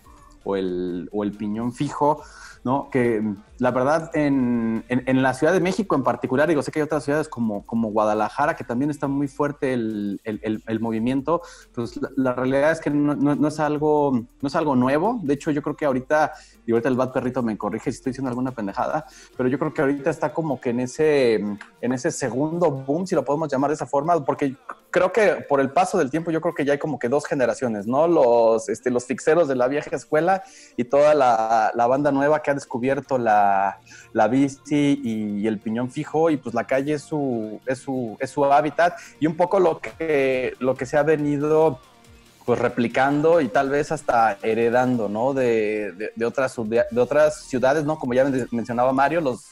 el, 0.56 1.10
o 1.12 1.24
el 1.24 1.32
piñón 1.32 1.74
fijo, 1.74 2.22
¿no? 2.64 2.90
Que 2.90 3.22
la 3.60 3.72
verdad 3.72 4.10
en, 4.14 4.84
en- 4.88 5.22
la 5.22 5.34
Ciudad 5.34 5.54
de 5.54 5.60
México 5.60 5.96
en 5.96 6.04
particular, 6.04 6.48
digo, 6.50 6.62
sé 6.62 6.72
que 6.72 6.80
hay 6.80 6.84
otras 6.84 7.04
ciudades 7.04 7.28
como, 7.30 7.66
como 7.66 7.90
Guadalajara, 7.92 8.56
que 8.56 8.64
también 8.64 8.90
está 8.90 9.08
muy 9.08 9.28
fuerte 9.28 9.74
el, 9.74 10.20
el- 10.24 10.64
el- 10.66 10.80
movimiento, 10.80 11.42
pues 11.74 12.00
la, 12.16 12.34
realidad 12.34 12.72
es 12.72 12.80
que 12.80 12.90
no 12.90 13.48
es 13.48 13.60
algo, 13.60 14.12
no 14.42 14.48
es 14.48 14.56
algo 14.56 14.76
nuevo, 14.76 15.20
de 15.24 15.34
hecho 15.34 15.52
yo 15.52 15.62
creo 15.62 15.76
que 15.76 15.86
ahorita, 15.86 16.34
y 16.66 16.72
ahorita 16.72 16.90
el 16.90 16.96
Bad 16.96 17.12
Perrito 17.14 17.42
me 17.44 17.58
corrige 17.58 17.92
si 17.92 17.98
estoy 17.98 18.12
diciendo 18.12 18.30
alguna 18.30 18.52
pendejada, 18.52 19.06
pero 19.38 19.48
yo 19.50 19.58
creo 19.60 19.74
que 19.74 19.82
ahorita 19.82 20.10
está 20.10 20.34
como 20.34 20.60
que 20.60 20.72
en 20.72 20.80
ese, 20.82 21.36
en 21.36 21.92
ese 21.94 22.12
segundo 22.12 22.70
boom, 22.72 23.06
si 23.08 23.16
lo 23.16 23.24
podemos 23.24 23.52
llamar 23.52 23.70
de 23.70 23.76
esa 23.76 23.86
forma, 23.86 24.24
porque 24.26 24.56
creo 24.94 25.12
que 25.12 25.44
por 25.50 25.60
el 25.60 25.72
paso 25.72 25.98
del 25.98 26.10
tiempo 26.10 26.32
yo 26.32 26.40
creo 26.40 26.54
que 26.54 26.64
ya 26.64 26.72
hay 26.72 26.80
como 26.80 27.00
que 27.00 27.10
dos 27.10 27.26
generaciones, 27.26 27.88
¿no? 27.88 28.08
Los, 28.08 28.70
este, 28.70 28.90
los 28.92 29.06
fixeros 29.06 29.50
de 29.50 29.56
la 29.56 29.68
vieja 29.68 29.94
escuela 29.94 30.44
y 30.78 30.86
toda 30.86 31.14
la, 31.16 31.72
la 31.76 31.88
banda 31.88 32.12
nueva 32.12 32.42
que 32.42 32.52
ha 32.52 32.54
descubierto 32.54 33.18
la, 33.18 33.80
la 34.14 34.28
bici 34.30 35.02
y, 35.04 35.46
el 35.48 35.60
piñón 35.60 35.92
fijo 35.92 36.30
y 36.30 36.38
pues 36.38 36.56
la 36.56 36.64
calle 36.66 36.94
es 36.94 37.02
su, 37.02 37.60
es 37.66 37.80
su, 37.80 38.16
es 38.22 38.30
su 38.30 38.46
hábitat 38.46 38.94
y 39.20 39.28
un 39.28 39.36
poco 39.36 39.60
lo 39.60 39.80
que, 39.80 40.54
lo 40.60 40.76
que 40.76 40.86
se 40.86 40.96
ha 40.96 41.04
venido 41.04 41.80
pues 42.46 42.60
replicando 42.60 43.42
y 43.42 43.48
tal 43.48 43.70
vez 43.70 43.92
hasta 43.92 44.38
heredando, 44.44 45.10
¿no? 45.10 45.34
De, 45.34 45.92
de, 45.94 46.12
de 46.16 46.26
otras, 46.26 46.54
ciudad- 46.54 46.86
de 46.92 47.02
otras 47.02 47.42
ciudades, 47.46 47.84
¿no? 47.84 47.98
Como 47.98 48.14
ya 48.14 48.26
men- 48.26 48.48
mencionaba 48.52 48.94
Mario, 48.94 49.22
los, 49.22 49.46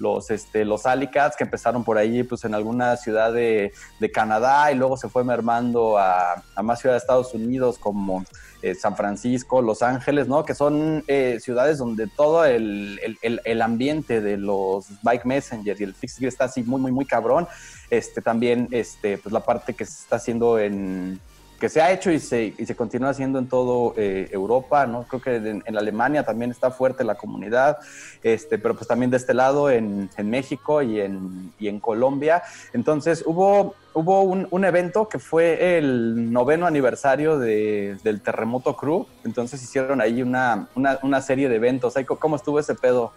los, 0.00 0.30
este, 0.30 0.64
los 0.64 0.86
Alicats 0.86 1.36
que 1.36 1.44
empezaron 1.44 1.84
por 1.84 1.98
ahí, 1.98 2.22
pues 2.24 2.44
en 2.44 2.54
alguna 2.54 2.96
ciudad 2.96 3.32
de, 3.32 3.72
de 4.00 4.10
Canadá 4.10 4.72
y 4.72 4.74
luego 4.74 4.96
se 4.96 5.08
fue 5.08 5.22
mermando 5.22 5.98
a, 5.98 6.42
a 6.54 6.62
más 6.62 6.80
ciudades 6.80 7.02
de 7.02 7.04
Estados 7.04 7.34
Unidos 7.34 7.78
como 7.78 8.24
eh, 8.62 8.74
San 8.74 8.96
Francisco, 8.96 9.62
Los 9.62 9.82
Ángeles, 9.82 10.26
¿no? 10.26 10.44
Que 10.44 10.54
son 10.54 11.04
eh, 11.06 11.38
ciudades 11.40 11.78
donde 11.78 12.06
todo 12.08 12.44
el, 12.44 12.98
el- 13.22 13.40
el- 13.44 13.62
ambiente 13.62 14.20
de 14.22 14.36
los 14.38 14.86
bike 15.02 15.24
messengers 15.26 15.80
y 15.80 15.84
el 15.84 15.94
fixed 15.94 16.18
gear 16.18 16.28
está 16.28 16.44
así 16.46 16.62
muy, 16.62 16.80
muy, 16.80 16.92
muy 16.92 17.04
cabrón. 17.04 17.46
Este, 17.90 18.22
también, 18.22 18.68
este, 18.70 19.18
pues 19.18 19.32
la 19.32 19.40
parte 19.40 19.74
que 19.74 19.84
se 19.84 19.92
está 20.02 20.16
haciendo 20.16 20.58
en 20.58 21.20
que 21.60 21.68
se 21.68 21.82
ha 21.82 21.92
hecho 21.92 22.10
y 22.10 22.18
se, 22.18 22.54
y 22.56 22.64
se 22.64 22.74
continúa 22.74 23.10
haciendo 23.10 23.38
en 23.38 23.46
todo 23.46 23.92
eh, 23.96 24.28
Europa, 24.32 24.86
¿no? 24.86 25.04
Creo 25.06 25.20
que 25.20 25.36
en, 25.36 25.76
Alemania 25.76 26.24
también 26.24 26.50
está 26.50 26.70
fuerte 26.70 27.04
la 27.04 27.16
comunidad, 27.16 27.78
este, 28.22 28.58
pero 28.58 28.74
pues 28.74 28.88
también 28.88 29.10
de 29.10 29.18
este 29.18 29.34
lado 29.34 29.70
en, 29.70 30.08
en 30.16 30.30
México 30.30 30.80
y 30.80 31.00
en, 31.00 31.52
y 31.58 31.68
en 31.68 31.78
Colombia. 31.78 32.42
Entonces 32.72 33.22
hubo, 33.26 33.74
hubo 33.92 34.22
un, 34.22 34.48
un 34.50 34.64
evento 34.64 35.06
que 35.08 35.18
fue 35.18 35.76
el 35.76 36.32
noveno 36.32 36.66
aniversario 36.66 37.38
de- 37.38 37.98
del 38.02 38.22
Terremoto 38.22 38.74
Crew, 38.74 39.06
entonces 39.24 39.62
hicieron 39.62 40.00
ahí 40.00 40.22
una, 40.22 40.68
una, 40.74 40.98
una 41.02 41.20
serie 41.20 41.50
de 41.50 41.56
eventos. 41.56 41.94
¿Cómo 42.18 42.36
estuvo 42.36 42.58
ese 42.58 42.74
pedo? 42.74 43.12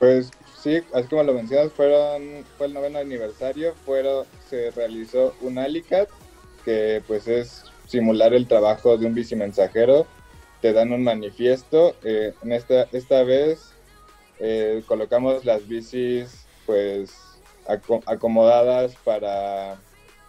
Pues 0.00 0.30
sí, 0.60 0.80
así 0.92 1.06
como 1.08 1.22
lo 1.22 1.34
mencionas, 1.34 1.72
fueron, 1.72 2.44
fue 2.58 2.66
el 2.66 2.74
noveno 2.74 2.98
aniversario, 2.98 3.74
fueron, 3.84 4.26
se 4.50 4.72
realizó 4.72 5.34
un 5.40 5.56
Alicat, 5.58 6.08
que 6.64 7.00
pues 7.06 7.28
es 7.28 7.64
simular 7.86 8.34
el 8.34 8.48
trabajo 8.48 8.98
de 8.98 9.06
un 9.06 9.14
bicimensajero, 9.14 10.06
te 10.60 10.72
dan 10.72 10.92
un 10.92 11.04
manifiesto, 11.04 11.98
eh, 12.04 12.34
en 12.42 12.52
esta, 12.52 12.84
esta 12.92 13.22
vez 13.24 13.76
eh, 14.38 14.82
colocamos 14.86 15.44
las 15.44 15.66
bicis 15.66 16.50
pues 16.66 17.10
aco- 17.66 18.02
acomodadas 18.06 18.96
para 18.98 19.82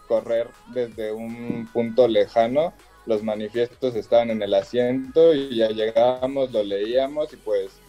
correr 0.07 0.49
desde 0.65 1.11
un 1.13 1.69
punto 1.73 2.07
lejano, 2.07 2.73
los 3.05 3.23
manifiestos 3.23 3.95
estaban 3.95 4.29
en 4.31 4.41
el 4.41 4.53
asiento 4.53 5.33
y 5.33 5.55
ya 5.57 5.69
llegábamos, 5.69 6.51
lo 6.51 6.63
leíamos 6.63 7.33
y 7.33 7.37
pues 7.37 7.83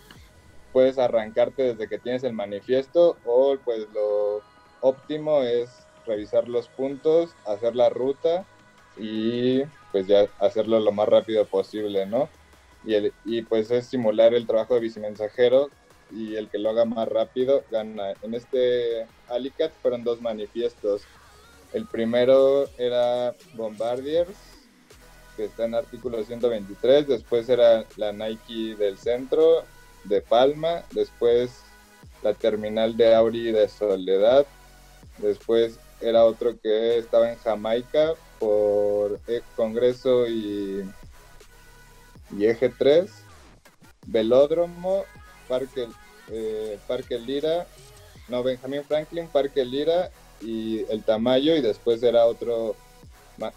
puedes 0.72 0.98
arrancarte 0.98 1.62
desde 1.74 1.88
que 1.88 1.98
tienes 1.98 2.24
el 2.24 2.32
manifiesto 2.34 3.20
o 3.24 3.56
pues 3.64 3.88
lo 3.90 4.44
óptimo 4.80 5.42
es 5.42 5.88
revisar 6.06 6.48
los 6.48 6.68
puntos, 6.70 7.36
hacer 7.44 7.74
la 7.76 7.90
ruta 7.90 8.46
y 8.98 9.64
pues 9.90 10.06
ya 10.06 10.30
hacerlo 10.38 10.80
lo 10.80 10.92
más 10.92 11.08
rápido 11.08 11.48
posible, 11.48 12.06
¿no? 12.06 12.34
Y, 12.82 12.94
el- 12.94 13.16
y 13.24 13.42
pues 13.42 13.70
es 13.70 13.88
simular 13.88 14.34
el 14.34 14.46
trabajo 14.46 14.74
de 14.74 14.80
bicimensajero 14.80 15.74
y 16.08 16.36
el 16.36 16.50
que 16.50 16.58
lo 16.58 16.70
haga 16.70 16.84
más 16.84 17.08
rápido 17.08 17.66
gana. 17.70 18.14
En 18.22 18.34
este 18.34 19.10
Alicat 19.26 19.76
fueron 19.82 20.04
dos 20.04 20.20
manifiestos. 20.20 21.10
El 21.70 21.88
primero 21.88 22.72
era 22.78 23.36
Bombardiers, 23.52 24.70
que 25.36 25.44
está 25.44 25.64
en 25.66 25.74
artículo 25.74 26.22
123, 26.24 27.06
después 27.06 27.48
era 27.48 27.88
la 27.96 28.12
Nike 28.12 28.76
del 28.76 28.98
centro, 28.98 29.70
de 30.02 30.22
Palma, 30.22 30.86
después 30.90 31.78
la 32.20 32.34
terminal 32.38 32.96
de 32.96 33.14
Auri 33.14 33.52
de 33.52 33.68
Soledad, 33.68 34.48
después 35.16 35.82
era 36.00 36.24
otro 36.24 36.58
que 36.60 36.98
estaba 36.98 37.32
en 37.32 37.38
Jamaica 37.40 38.16
por 38.38 39.20
Congreso 39.56 40.26
y, 40.26 40.84
y 42.36 42.46
Eje 42.46 42.68
3, 42.68 43.10
Velódromo, 44.06 45.04
Parque, 45.48 45.88
eh, 46.30 46.78
Parque 46.86 47.18
Lira, 47.18 47.66
no, 48.28 48.42
Benjamín 48.42 48.84
Franklin, 48.84 49.28
Parque 49.28 49.64
Lira 49.64 50.10
y 50.40 50.84
el 50.90 51.02
Tamayo 51.02 51.56
y 51.56 51.60
después 51.60 52.02
era 52.02 52.26
otro 52.26 52.76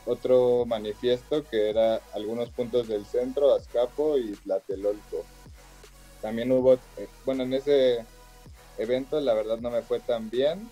otro 0.05 0.63
manifiesto 0.67 1.43
que 1.43 1.69
era 1.69 2.01
algunos 2.13 2.49
puntos 2.49 2.87
del 2.87 3.05
centro, 3.05 3.55
Azcapo 3.55 4.17
y 4.17 4.33
Tlatelolco. 4.33 5.25
También 6.21 6.51
hubo, 6.51 6.75
eh, 6.75 7.07
bueno, 7.25 7.43
en 7.43 7.53
ese 7.53 8.05
evento 8.77 9.19
la 9.19 9.33
verdad 9.33 9.57
no 9.57 9.71
me 9.71 9.81
fue 9.81 9.99
tan 9.99 10.29
bien, 10.29 10.69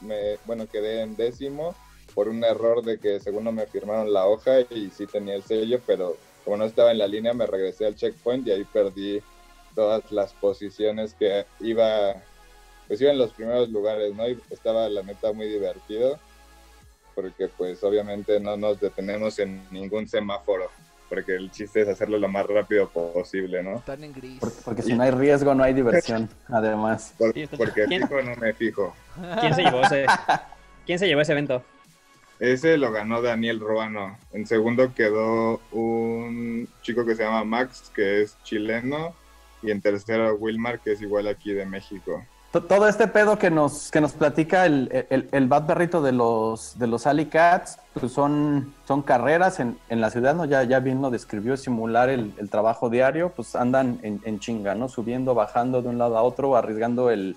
me, 0.00 0.38
bueno, 0.46 0.66
quedé 0.66 1.02
en 1.02 1.16
décimo 1.16 1.74
por 2.16 2.28
un 2.30 2.42
error 2.42 2.82
de 2.82 2.96
que 2.98 3.20
según 3.20 3.44
no 3.44 3.52
me 3.52 3.66
firmaron 3.66 4.10
la 4.10 4.24
hoja 4.26 4.60
y 4.70 4.90
sí 4.90 5.06
tenía 5.06 5.34
el 5.34 5.42
sello, 5.42 5.80
pero 5.86 6.16
como 6.46 6.56
no 6.56 6.64
estaba 6.64 6.90
en 6.90 6.96
la 6.98 7.06
línea 7.06 7.34
me 7.34 7.44
regresé 7.46 7.84
al 7.84 7.94
checkpoint 7.94 8.46
y 8.46 8.52
ahí 8.52 8.64
perdí 8.64 9.20
todas 9.74 10.10
las 10.10 10.32
posiciones 10.32 11.12
que 11.12 11.44
iba, 11.60 12.14
pues 12.88 13.02
iba 13.02 13.10
en 13.12 13.18
los 13.18 13.34
primeros 13.34 13.68
lugares, 13.68 14.14
¿no? 14.14 14.26
Y 14.26 14.40
estaba 14.50 14.88
la 14.88 15.02
neta 15.02 15.30
muy 15.32 15.46
divertido. 15.46 16.18
porque 17.14 17.48
pues 17.48 17.82
obviamente 17.84 18.40
no 18.40 18.56
nos 18.56 18.80
detenemos 18.80 19.38
en 19.38 19.66
ningún 19.70 20.06
semáforo, 20.08 20.70
porque 21.10 21.34
el 21.34 21.50
chiste 21.50 21.82
es 21.82 21.88
hacerlo 21.88 22.18
lo 22.18 22.28
más 22.28 22.46
rápido 22.46 22.88
posible, 22.88 23.62
¿no? 23.62 23.76
Están 23.76 24.04
en 24.04 24.12
gris. 24.14 24.38
Porque, 24.40 24.56
porque 24.64 24.82
si 24.82 24.94
no 24.94 25.02
hay 25.02 25.10
riesgo, 25.10 25.54
no 25.54 25.64
hay 25.64 25.74
diversión, 25.74 26.28
además. 26.48 27.14
Por- 27.18 27.34
porque 27.58 27.86
fijo 27.86 28.22
no 28.22 28.36
me 28.36 28.52
fijo. 28.54 28.94
¿Quién 29.40 29.54
se 29.54 29.62
llevó 29.62 29.82
ese, 29.82 30.06
¿quién 30.86 30.98
se 30.98 31.06
llevó 31.06 31.20
ese 31.22 31.32
evento? 31.32 31.62
Ese 32.38 32.76
lo 32.76 32.92
ganó 32.92 33.22
Daniel 33.22 33.60
Ruano. 33.60 34.18
En 34.32 34.46
segundo 34.46 34.92
quedó 34.94 35.60
un 35.72 36.68
chico 36.82 37.04
que 37.06 37.14
se 37.14 37.22
llama 37.24 37.44
Max, 37.44 37.90
que 37.94 38.22
es 38.22 38.36
chileno. 38.44 39.14
Y 39.62 39.70
en 39.70 39.80
tercero 39.80 40.34
Wilmar, 40.34 40.80
que 40.80 40.92
es 40.92 41.00
igual 41.00 41.26
aquí 41.28 41.52
de 41.52 41.64
México. 41.64 42.22
To- 42.52 42.62
Todo 42.62 42.86
este 42.88 43.08
pedo 43.08 43.38
que 43.38 43.50
nos, 43.50 43.90
que 43.90 44.00
nos 44.02 44.12
platica 44.12 44.66
el, 44.66 45.06
el, 45.32 45.46
Bad 45.48 45.66
Berrito 45.66 46.02
de 46.02 46.12
los, 46.12 46.78
de 46.78 46.86
los 46.86 47.06
Alley 47.06 47.26
Cats, 47.26 47.78
pues 47.94 48.12
son, 48.12 48.74
son 48.86 49.02
carreras 49.02 49.58
en, 49.58 49.78
en 49.88 50.00
la 50.02 50.10
ciudad, 50.10 50.34
¿no? 50.34 50.44
Ya, 50.44 50.62
ya 50.62 50.78
bien 50.80 51.00
lo 51.02 51.10
describió, 51.10 51.56
simular 51.56 52.10
el, 52.10 52.34
el 52.38 52.50
trabajo 52.50 52.90
diario, 52.90 53.32
pues 53.34 53.56
andan 53.56 53.98
en, 54.02 54.20
en 54.24 54.38
chinga, 54.38 54.74
¿no? 54.74 54.88
Subiendo, 54.88 55.34
bajando 55.34 55.80
de 55.82 55.88
un 55.88 55.98
lado 55.98 56.16
a 56.18 56.22
otro, 56.22 56.54
arriesgando 56.54 57.10
el, 57.10 57.36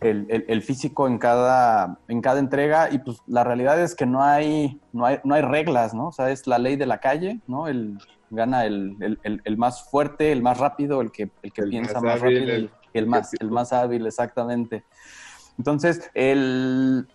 el, 0.00 0.26
el- 0.30 0.44
el 0.48 0.62
físico 0.62 1.08
en 1.08 1.18
cada, 1.18 1.98
en 2.08 2.20
cada 2.20 2.38
entrega 2.38 2.88
y 2.90 2.98
pues 2.98 3.18
la 3.26 3.42
realidad 3.44 3.80
es 3.82 3.94
que 3.94 4.06
no 4.06 4.22
hay, 4.22 4.80
no 4.92 5.06
hay, 5.06 5.18
no 5.24 5.34
hay 5.34 5.42
reglas, 5.42 5.94
¿no? 5.94 6.08
O 6.08 6.12
sea, 6.12 6.30
es 6.30 6.46
la 6.46 6.58
ley 6.58 6.76
de 6.76 6.86
la 6.86 6.98
calle, 6.98 7.40
¿no? 7.46 7.66
El, 7.68 7.98
gana 8.30 8.66
el, 8.66 9.18
el- 9.22 9.56
más 9.56 9.88
fuerte, 9.90 10.32
el 10.32 10.42
más 10.42 10.58
rápido, 10.58 11.00
el 11.00 11.10
que, 11.10 11.30
el 11.42 11.52
que 11.52 11.62
piensa 11.64 11.94
más 11.94 12.02
más, 12.04 12.22
hábil, 12.22 12.38
rápido, 12.40 12.70
el, 12.92 13.06
más, 13.06 13.30
el 13.40 13.50
más 13.50 13.72
hábil, 13.72 14.06
exactamente. 14.06 14.84
Entonces, 15.56 16.08
el, 16.14 17.08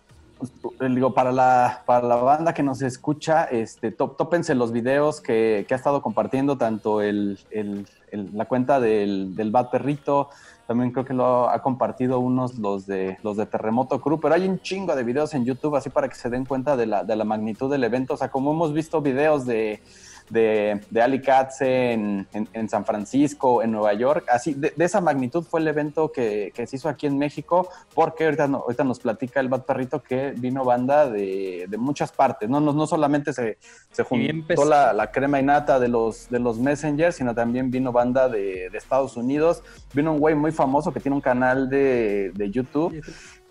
digo, 0.90 1.14
para 1.14 1.32
la, 1.32 1.82
para 1.86 2.06
la 2.06 2.16
banda 2.16 2.52
que 2.52 2.62
nos 2.62 2.82
escucha, 2.82 3.44
este, 3.44 3.92
tó- 3.92 4.10
tópense 4.10 4.54
los 4.54 4.72
videos 4.72 5.20
que, 5.20 5.64
que 5.66 5.74
ha 5.74 5.76
estado 5.76 6.02
compartiendo 6.02 6.58
tanto 6.58 7.00
el, 7.00 7.38
el- 7.50 7.86
el- 8.10 8.30
la 8.34 8.44
cuenta 8.46 8.80
del, 8.80 9.34
del 9.34 9.50
Bad 9.50 9.70
Perrito, 9.70 10.28
también 10.66 10.90
creo 10.92 11.04
que 11.04 11.14
lo 11.14 11.48
ha 11.48 11.60
compartido 11.62 12.20
unos 12.20 12.58
los 12.58 12.86
de 12.86 13.18
los 13.22 13.36
de 13.36 13.46
Terremoto 13.46 14.00
Crew, 14.00 14.18
pero 14.20 14.34
hay 14.34 14.48
un 14.48 14.60
chingo 14.60 14.94
de 14.96 15.04
videos 15.04 15.34
en 15.34 15.44
YouTube 15.44 15.76
así 15.76 15.90
para 15.90 16.08
que 16.08 16.14
se 16.14 16.30
den 16.30 16.44
cuenta 16.44 16.76
de 16.76 16.86
la, 16.86 17.04
de 17.04 17.16
la 17.16 17.24
magnitud 17.24 17.70
del 17.70 17.84
evento. 17.84 18.14
O 18.14 18.16
sea, 18.16 18.30
como 18.30 18.52
hemos 18.52 18.72
visto 18.72 19.02
videos 19.02 19.44
de, 19.44 19.82
de, 20.30 20.80
de 20.90 21.02
Ali 21.02 21.20
Katz 21.20 21.60
en, 21.60 22.26
en- 22.32 22.48
en 22.52 22.68
San 22.68 22.84
Francisco, 22.84 23.62
en 23.62 23.72
Nueva 23.72 23.92
York, 23.92 24.24
así 24.30 24.54
de, 24.54 24.72
de 24.74 24.84
esa 24.84 25.00
magnitud 25.00 25.44
fue 25.44 25.60
el 25.60 25.68
evento 25.68 26.10
que, 26.10 26.50
que 26.54 26.66
se 26.66 26.76
hizo 26.76 26.88
aquí 26.88 27.06
en 27.06 27.18
México, 27.18 27.68
porque 27.94 28.24
ahorita, 28.24 28.48
no- 28.48 28.58
ahorita 28.58 28.84
nos 28.84 29.00
platica 29.00 29.40
el 29.40 29.48
Bad 29.48 29.62
Perrito 29.64 30.02
que 30.02 30.32
vino 30.36 30.64
banda 30.64 31.08
de, 31.10 31.66
de 31.68 31.76
muchas 31.76 32.10
partes, 32.10 32.48
no, 32.48 32.58
no, 32.60 32.72
no 32.72 32.86
solamente 32.86 33.32
se, 33.32 33.58
se 33.92 34.02
juntó 34.02 34.64
la, 34.64 34.92
la 34.92 35.10
crema 35.10 35.38
y 35.40 35.42
nata 35.42 35.78
de 35.78 35.88
los, 35.88 36.28
de 36.30 36.38
los 36.38 36.58
Messengers, 36.58 37.16
sino 37.16 37.34
también 37.34 37.70
vino 37.70 37.92
banda 37.92 38.28
de, 38.28 38.70
de 38.70 38.78
Estados 38.78 39.16
Unidos, 39.16 39.62
vino 39.92 40.12
un 40.12 40.18
güey 40.20 40.34
muy 40.34 40.52
famoso 40.52 40.92
que 40.92 41.00
tiene 41.00 41.16
un 41.16 41.20
canal 41.22 41.68
de, 41.68 42.32
de 42.34 42.50
YouTube 42.50 42.92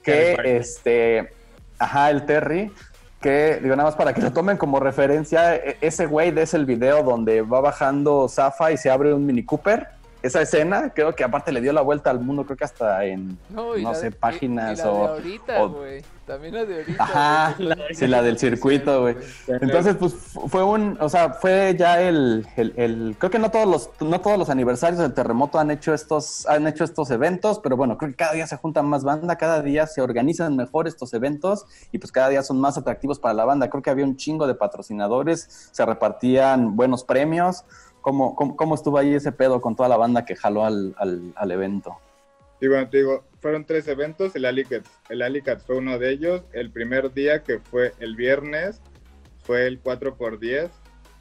que 0.02 0.36
este, 0.58 1.34
ajá, 1.80 2.10
el 2.10 2.26
Terry, 2.26 2.72
que 3.24 3.60
digo 3.64 3.76
nada 3.76 3.88
más 3.90 3.96
para 3.96 4.14
que 4.14 4.22
lo 4.22 4.32
tomen 4.32 4.58
como 4.58 4.80
referencia, 4.80 5.56
e- 5.56 5.78
ese 5.82 6.06
güey 6.06 6.32
ese 6.32 6.54
el 6.54 6.66
video 6.66 7.02
donde 7.02 7.42
va 7.42 7.62
bajando 7.62 8.28
Zafa 8.30 8.72
y 8.72 8.78
se 8.78 8.92
abre 8.92 9.14
un 9.14 9.26
Mini 9.26 9.44
Cooper. 9.44 9.88
Esa 10.24 10.42
escena, 10.42 10.92
creo 10.96 11.14
que 11.14 11.24
aparte 11.24 11.52
le 11.52 11.60
dio 11.62 11.74
la 11.74 11.82
vuelta 11.82 12.10
al 12.10 12.22
mundo, 12.22 12.46
creo 12.46 12.56
que 12.58 12.64
hasta 12.64 13.04
en, 13.06 13.38
No, 13.50 13.76
la 13.76 13.94
sé, 13.94 14.06
de- 14.06 14.12
páginas 14.12 14.74
y 14.80 14.82
la 14.82 14.84
de 14.84 14.90
o- 14.90 15.08
ahorita, 15.10 15.64
o-. 15.64 15.84
También 16.26 16.54
la 16.54 16.64
de 16.64 16.76
ahorita. 16.76 17.04
Ajá, 17.04 17.56
güey. 17.58 17.76
sí, 17.94 18.08
la 18.08 18.22
del 18.22 18.38
circuito, 18.40 19.02
güey. 19.02 19.18
Entonces, 19.48 19.98
pues 19.98 20.14
fu- 20.14 20.48
fue 20.48 20.64
un, 20.64 20.98
o 21.02 21.10
sea, 21.10 21.32
fue 21.34 21.76
ya 21.78 22.02
el, 22.02 22.48
el, 22.56 22.74
el- 22.78 23.16
creo 23.20 23.30
que 23.30 23.40
no 23.40 23.52
todos 23.52 23.68
los, 23.68 23.90
no 24.00 24.22
todos 24.22 24.38
los 24.40 24.50
aniversarios 24.50 25.00
del 25.02 25.14
terremoto 25.14 25.60
han 25.60 25.70
hecho 25.72 25.94
estos, 25.94 26.48
han 26.48 26.66
hecho 26.68 26.86
estos 26.86 27.12
eventos, 27.12 27.60
pero 27.60 27.76
bueno, 27.76 27.98
creo 27.98 28.10
que 28.12 28.16
cada 28.16 28.32
día 28.32 28.48
se 28.48 28.56
juntan 28.56 28.86
más 28.86 29.04
banda, 29.04 29.36
cada 29.38 29.62
día 29.62 29.86
se 29.86 30.02
organizan 30.02 30.56
mejor 30.56 30.88
estos 30.88 31.14
eventos 31.14 31.66
y 31.92 31.98
pues 32.00 32.14
cada 32.14 32.30
día 32.30 32.42
son 32.44 32.62
más 32.62 32.78
atractivos 32.78 33.20
para 33.20 33.34
la 33.34 33.44
banda. 33.44 33.70
Creo 33.70 33.84
que 33.84 33.90
había 33.90 34.06
un 34.06 34.16
chingo 34.16 34.48
de 34.48 34.56
patrocinadores, 34.56 35.70
se 35.74 35.86
repartían 35.86 36.78
buenos 36.78 37.04
premios. 37.04 37.66
¿Cómo, 38.04 38.36
cómo, 38.36 38.76
estuvo 38.76 38.98
ahí 38.98 39.16
ese 39.16 39.32
pedo 39.32 39.62
con 39.62 39.78
toda 39.78 39.88
la 39.88 39.96
banda 39.96 40.26
que 40.26 40.36
jaló 40.36 40.66
al, 40.66 40.94
al, 40.98 41.52
evento? 41.52 41.98
Y 42.60 42.68
bueno, 42.68 42.90
te 42.90 42.98
digo, 42.98 43.24
fueron 43.40 43.64
tres 43.64 43.88
eventos, 43.88 44.36
el 44.36 44.44
Alicat, 44.44 44.86
el 45.08 45.22
Alicat 45.22 45.62
fue 45.62 45.78
uno 45.78 45.98
de 45.98 46.12
ellos. 46.12 46.42
El 46.52 46.70
primer 46.70 47.14
día, 47.14 47.44
que 47.44 47.60
fue 47.60 47.94
el 48.00 48.18
viernes, 48.18 48.82
fue 49.40 49.68
el 49.68 49.82
4x10, 49.82 50.70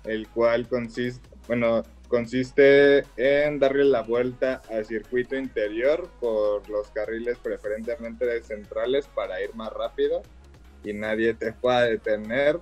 el 0.04 0.26
cual 0.30 0.66
consiste, 0.66 1.22
bueno, 1.46 1.84
consiste 2.08 3.04
en 3.16 3.60
darle 3.60 3.84
la 3.84 4.02
vuelta 4.02 4.60
al 4.68 4.84
circuito 4.84 5.36
interior 5.36 6.10
por 6.18 6.68
los 6.68 6.88
carriles 6.88 7.38
preferentemente 7.38 8.42
centrales 8.42 9.06
para 9.14 9.40
ir 9.40 9.54
más 9.54 9.72
rápido 9.72 10.22
y 10.82 10.92
nadie 10.92 11.34
te 11.34 11.52
pueda 11.52 11.82
detener. 11.82 12.58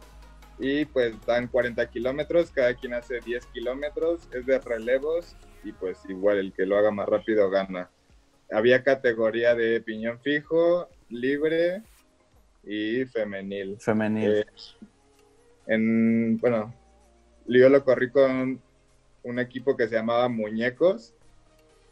Y 0.60 0.84
pues 0.84 1.14
dan 1.26 1.48
40 1.48 1.90
kilómetros, 1.90 2.50
cada 2.50 2.74
quien 2.74 2.94
hace 2.94 3.20
10 3.20 3.46
kilómetros, 3.46 4.28
es 4.32 4.44
de 4.46 4.58
relevos 4.58 5.36
y 5.64 5.72
pues 5.72 5.98
igual 6.08 6.38
el 6.38 6.52
que 6.52 6.66
lo 6.66 6.76
haga 6.76 6.90
más 6.90 7.08
rápido 7.08 7.48
gana 7.50 7.90
había 8.52 8.82
categoría 8.82 9.54
de 9.54 9.80
piñón 9.80 10.18
fijo, 10.20 10.88
libre 11.08 11.82
y 12.64 13.04
femenil. 13.06 13.78
Femenil. 13.80 14.30
Eh, 14.30 14.46
en, 15.66 16.38
bueno, 16.38 16.74
yo 17.46 17.68
lo 17.68 17.84
corrí 17.84 18.10
con 18.10 18.60
un 19.22 19.38
equipo 19.38 19.76
que 19.76 19.88
se 19.88 19.96
llamaba 19.96 20.28
Muñecos, 20.28 21.14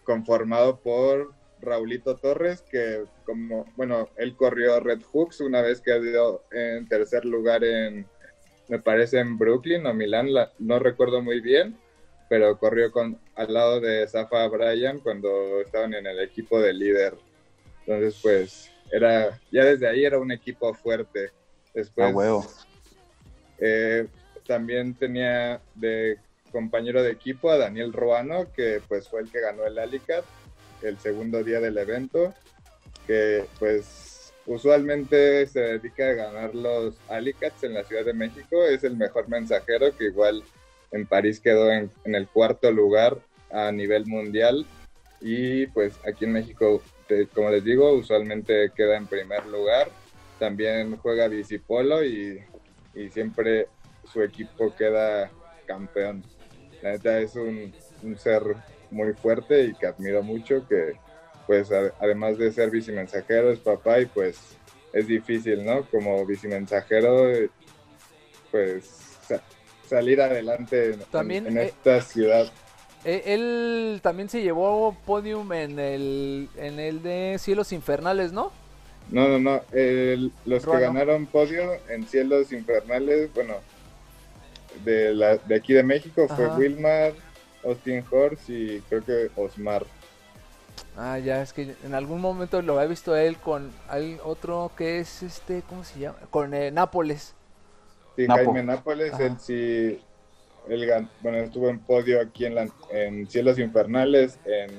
conformado 0.05 0.81
por 0.81 1.33
Raulito 1.61 2.17
Torres, 2.17 2.63
que 2.63 3.05
como, 3.25 3.67
bueno, 3.77 4.09
él 4.17 4.35
corrió 4.37 4.81
Red 4.81 5.03
Hooks 5.03 5.41
una 5.41 5.61
vez 5.61 5.81
que 5.81 6.01
dio 6.01 6.43
en 6.51 6.89
tercer 6.89 7.25
lugar 7.25 7.63
en, 7.65 8.07
me 8.69 8.79
parece 8.79 9.19
en 9.19 9.39
Brooklyn 9.39 9.87
o 9.87 9.95
Milán, 9.95 10.33
la- 10.33 10.53
no 10.59 10.79
recuerdo 10.79 11.23
muy 11.23 11.41
bien, 11.41 11.77
pero 12.29 12.59
corrió 12.59 12.93
con, 12.93 13.19
al 13.35 13.53
lado 13.55 13.81
de 13.81 14.07
Zafa 14.07 14.47
Bryan 14.49 15.01
cuando 15.01 15.61
estaban 15.61 15.95
en 15.95 16.07
el 16.07 16.21
equipo 16.21 16.61
de 16.61 16.75
líder. 16.75 17.15
Entonces, 17.87 18.19
pues, 18.23 18.71
era, 18.93 19.41
ya 19.51 19.65
desde 19.65 19.89
ahí 19.89 20.05
era 20.05 20.19
un 20.19 20.31
equipo 20.31 20.75
fuerte. 20.75 21.31
Después, 21.75 22.07
A 22.07 22.11
huevo. 22.17 22.47
eh, 23.59 24.07
también 24.47 24.95
tenía 24.95 25.61
de 25.75 26.19
compañero 26.53 27.03
de 27.03 27.11
equipo 27.13 27.51
a 27.51 27.59
Daniel 27.59 27.93
Ruano, 27.93 28.51
que 28.53 28.81
pues 28.89 29.09
fue 29.09 29.21
el 29.21 29.31
que 29.31 29.41
ganó 29.41 29.67
el 29.67 29.79
Alicat 29.79 30.25
el 30.83 30.99
segundo 30.99 31.43
día 31.45 31.61
del 31.61 31.77
evento, 31.77 32.35
que 33.07 33.45
pues 33.59 34.08
usualmente 34.49 35.47
se 35.47 35.61
dedica 35.61 36.09
a 36.11 36.15
ganar 36.15 36.55
los 36.55 36.97
Alicats 37.09 37.63
en 37.65 37.75
la 37.75 37.85
Ciudad 37.85 38.05
de 38.05 38.15
México, 38.15 38.65
es 38.65 38.83
el 38.85 38.97
mejor 38.97 39.29
mensajero 39.29 39.95
que 39.97 40.05
igual 40.07 40.43
en 40.91 41.07
París 41.07 41.39
quedó 41.41 41.71
en, 41.71 41.91
en 42.05 42.15
el 42.15 42.27
cuarto 42.29 42.71
lugar 42.73 43.19
a 43.51 43.71
nivel 43.71 44.07
mundial 44.07 44.67
y 45.21 45.67
pues 45.69 45.95
aquí 46.07 46.25
en 46.25 46.33
México, 46.33 46.83
te- 47.07 47.27
como 47.29 47.51
les 47.51 47.63
digo, 47.65 47.93
usualmente 47.93 48.71
queda 48.75 48.97
en 48.97 49.07
primer 49.07 49.47
lugar. 49.47 49.91
También 50.39 50.97
juega 50.99 51.27
bicipolo 51.29 52.05
y, 52.05 52.39
y 52.95 53.11
siempre 53.11 53.67
su 54.05 54.23
equipo 54.23 54.73
queda 54.77 55.31
campeón. 55.67 56.23
La 56.81 56.93
neta 56.93 57.19
es 57.21 57.35
un, 57.35 57.75
un 58.03 58.17
ser 58.17 58.43
muy 58.91 59.13
fuerte 59.15 59.65
y 59.65 59.75
que 59.75 59.87
admiro 59.87 60.23
mucho, 60.23 60.65
que 60.69 60.93
pues 61.49 61.73
a- 61.73 61.93
además 61.99 62.37
de 62.37 62.53
ser 62.53 62.71
bicimensajero 62.71 63.51
es 63.51 63.59
papá 63.59 63.99
y 64.01 64.07
pues 64.07 64.39
es 64.93 65.07
difícil, 65.09 65.65
¿no? 65.65 65.83
Como 65.91 66.25
bicimensajero, 66.27 67.31
eh, 67.31 67.49
pues 68.53 68.85
sa- 69.27 69.43
salir 69.89 70.21
adelante 70.21 70.93
en, 70.93 71.01
También, 71.11 71.47
en 71.47 71.57
eh, 71.59 71.63
esta 71.65 72.03
ciudad. 72.03 72.53
Eh, 73.05 73.23
Él 73.27 74.01
también 74.03 74.29
se 74.29 74.43
llevó 74.43 74.95
podium 75.07 75.51
en 75.55 75.79
el, 75.79 76.51
en 76.57 76.79
el 76.79 77.03
de 77.03 77.37
Cielos 77.39 77.73
Infernales, 77.73 78.31
¿no? 78.33 78.53
No, 79.11 79.27
no, 79.27 79.39
no. 79.39 79.63
el- 79.73 80.31
los 80.45 80.67
que 80.67 80.79
ganaron 80.79 81.25
podio 81.25 81.79
en 81.89 82.07
Cielos 82.07 82.53
Infernales, 82.53 83.33
bueno, 83.33 83.55
de, 84.85 85.15
la, 85.15 85.39
de 85.39 85.55
aquí 85.57 85.73
de 85.73 85.83
México 85.83 86.29
fue. 86.29 86.47
Wilmar, 86.59 87.15
Austin 87.65 88.05
Horse 88.11 88.53
y 88.53 88.81
creo 88.89 89.03
que 89.03 89.31
Osmar. 89.35 89.87
Ah, 91.01 91.17
ya, 91.21 91.43
es 91.43 91.53
que 91.53 91.77
en 91.85 91.95
algún 91.95 92.21
momento 92.21 92.61
lo 92.61 92.75
había 92.77 92.89
visto 92.89 93.13
a 93.13 93.23
él 93.23 93.37
con 93.37 93.71
al 93.89 94.19
otro 94.25 94.73
que 94.77 94.99
es 94.99 95.23
este, 95.23 95.63
¿cómo 95.63 95.85
se 95.85 96.01
llama? 96.01 96.19
Con 96.31 96.53
eh, 96.55 96.73
Nápoles. 96.73 97.35
Sí, 98.17 98.27
Napo. 98.27 98.41
Jaime 98.53 98.65
Nápoles, 98.65 99.15
Ajá. 99.15 99.27
él 99.27 99.39
sí, 99.39 100.01
él 100.69 101.07
bueno, 101.21 101.39
estuvo 101.39 101.69
en 101.69 101.79
podio 101.79 102.21
aquí 102.21 102.47
en, 102.47 102.57
la- 102.57 102.69
en 102.91 103.31
Cielos 103.31 103.61
Infernales, 103.61 104.41
en 104.45 104.71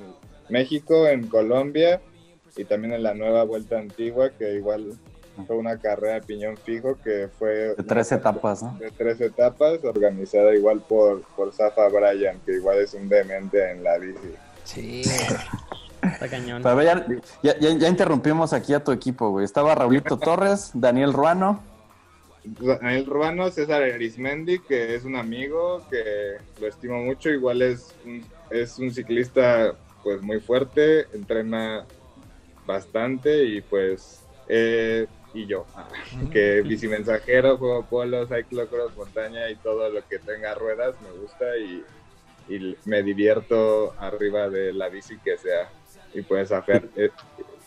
México, 0.50 1.08
en 1.08 1.28
Colombia 1.28 2.02
y 2.58 2.66
también 2.66 2.94
en 2.96 3.04
la 3.04 3.14
nueva 3.14 3.46
Vuelta 3.46 3.80
Antigua, 3.80 4.30
que 4.38 4.56
igual 4.56 5.00
fue 5.48 5.56
una 5.56 5.80
carrera 5.80 6.16
de 6.16 6.22
piñón 6.24 6.58
fijo 6.58 6.98
que 7.02 7.30
fue... 7.40 7.76
De 7.76 7.84
tres 7.84 8.12
etapas, 8.12 8.62
¿no? 8.62 8.78
De 8.78 8.92
tres 8.92 9.22
etapas, 9.22 9.82
organizada 9.86 10.54
igual 10.54 10.82
por, 10.82 11.22
por 11.38 11.54
Zafa 11.54 11.88
Bryan, 11.88 12.42
que 12.46 12.56
igual 12.56 12.80
es 12.80 12.94
un 12.94 13.08
demente 13.08 13.72
en 13.72 13.86
la 13.86 13.98
bici. 13.98 14.36
Sí. 14.66 15.02
Está 16.20 16.30
cañón. 16.30 16.62
Pero 16.62 16.84
ya, 16.84 17.06
ya, 17.42 17.58
ya- 17.60 17.78
ya 17.78 17.88
interrumpimos 17.88 18.52
aquí 18.52 18.74
a 18.74 18.84
tu 18.84 18.92
equipo, 18.92 19.30
güey. 19.30 19.46
Estaba 19.46 19.74
Raulito 19.74 20.18
Torres, 20.18 20.72
Daniel 20.74 21.14
Ruano. 21.14 21.64
Daniel 22.44 23.06
Ruano, 23.06 23.50
César 23.52 23.84
Arismendi, 23.84 24.60
que 24.60 24.96
es 24.96 25.06
un 25.06 25.16
amigo 25.16 25.82
que 25.90 26.38
lo 26.60 26.68
estimo 26.68 26.98
mucho, 27.04 27.30
igual 27.30 27.62
es 27.62 27.94
un, 28.06 28.26
es 28.50 28.78
un 28.80 28.92
ciclista 28.92 29.76
pues 30.04 30.22
muy 30.22 30.40
fuerte, 30.40 31.06
entrena 31.14 31.86
bastante 32.66 33.44
y 33.46 33.62
pues 33.62 34.24
eh, 34.48 35.06
y 35.34 35.46
yo, 35.46 35.66
que 36.32 36.62
bicimensajero, 36.62 37.58
juego 37.58 37.86
polo, 37.86 38.26
cyclocross, 38.28 38.96
montaña 38.98 39.50
y 39.50 39.56
todo 39.58 39.90
lo 39.90 40.06
que 40.08 40.20
tenga 40.20 40.56
ruedas 40.56 40.96
me 41.02 41.12
gusta 41.22 41.46
y, 41.58 41.84
y 42.54 42.78
me 42.86 43.04
divierto 43.04 43.94
arriba 44.00 44.50
de 44.50 44.74
la 44.74 44.90
bici 44.90 45.18
que 45.20 45.38
sea 45.38 45.70
y 46.13 46.22
pues 46.22 46.52
afer- 46.52 46.89
eh, 46.95 47.10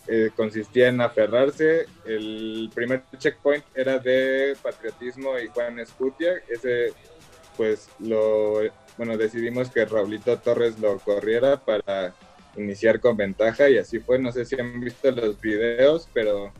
eh, 0.08 0.30
consistía 0.34 0.88
en 0.88 1.00
aferrarse. 1.00 1.86
El 2.04 2.70
primer 2.74 3.04
checkpoint 3.18 3.64
era 3.74 3.98
de 3.98 4.56
patriotismo 4.62 5.38
y 5.38 5.48
Juan 5.48 5.78
Escutia. 5.78 6.32
Ese, 6.48 6.92
pues, 7.56 7.88
lo, 8.00 8.60
bueno, 8.96 9.16
decidimos 9.16 9.70
que 9.70 9.84
Raulito 9.84 10.38
Torres 10.38 10.78
lo 10.80 10.98
corriera 10.98 11.56
para 11.56 12.14
iniciar 12.56 13.00
con 13.00 13.16
ventaja 13.16 13.68
y 13.70 13.78
así 13.78 14.00
fue. 14.00 14.18
No 14.18 14.32
sé 14.32 14.44
si 14.44 14.58
han 14.60 14.80
visto 14.80 15.10
los 15.10 15.40
videos, 15.40 16.08
pero 16.12 16.52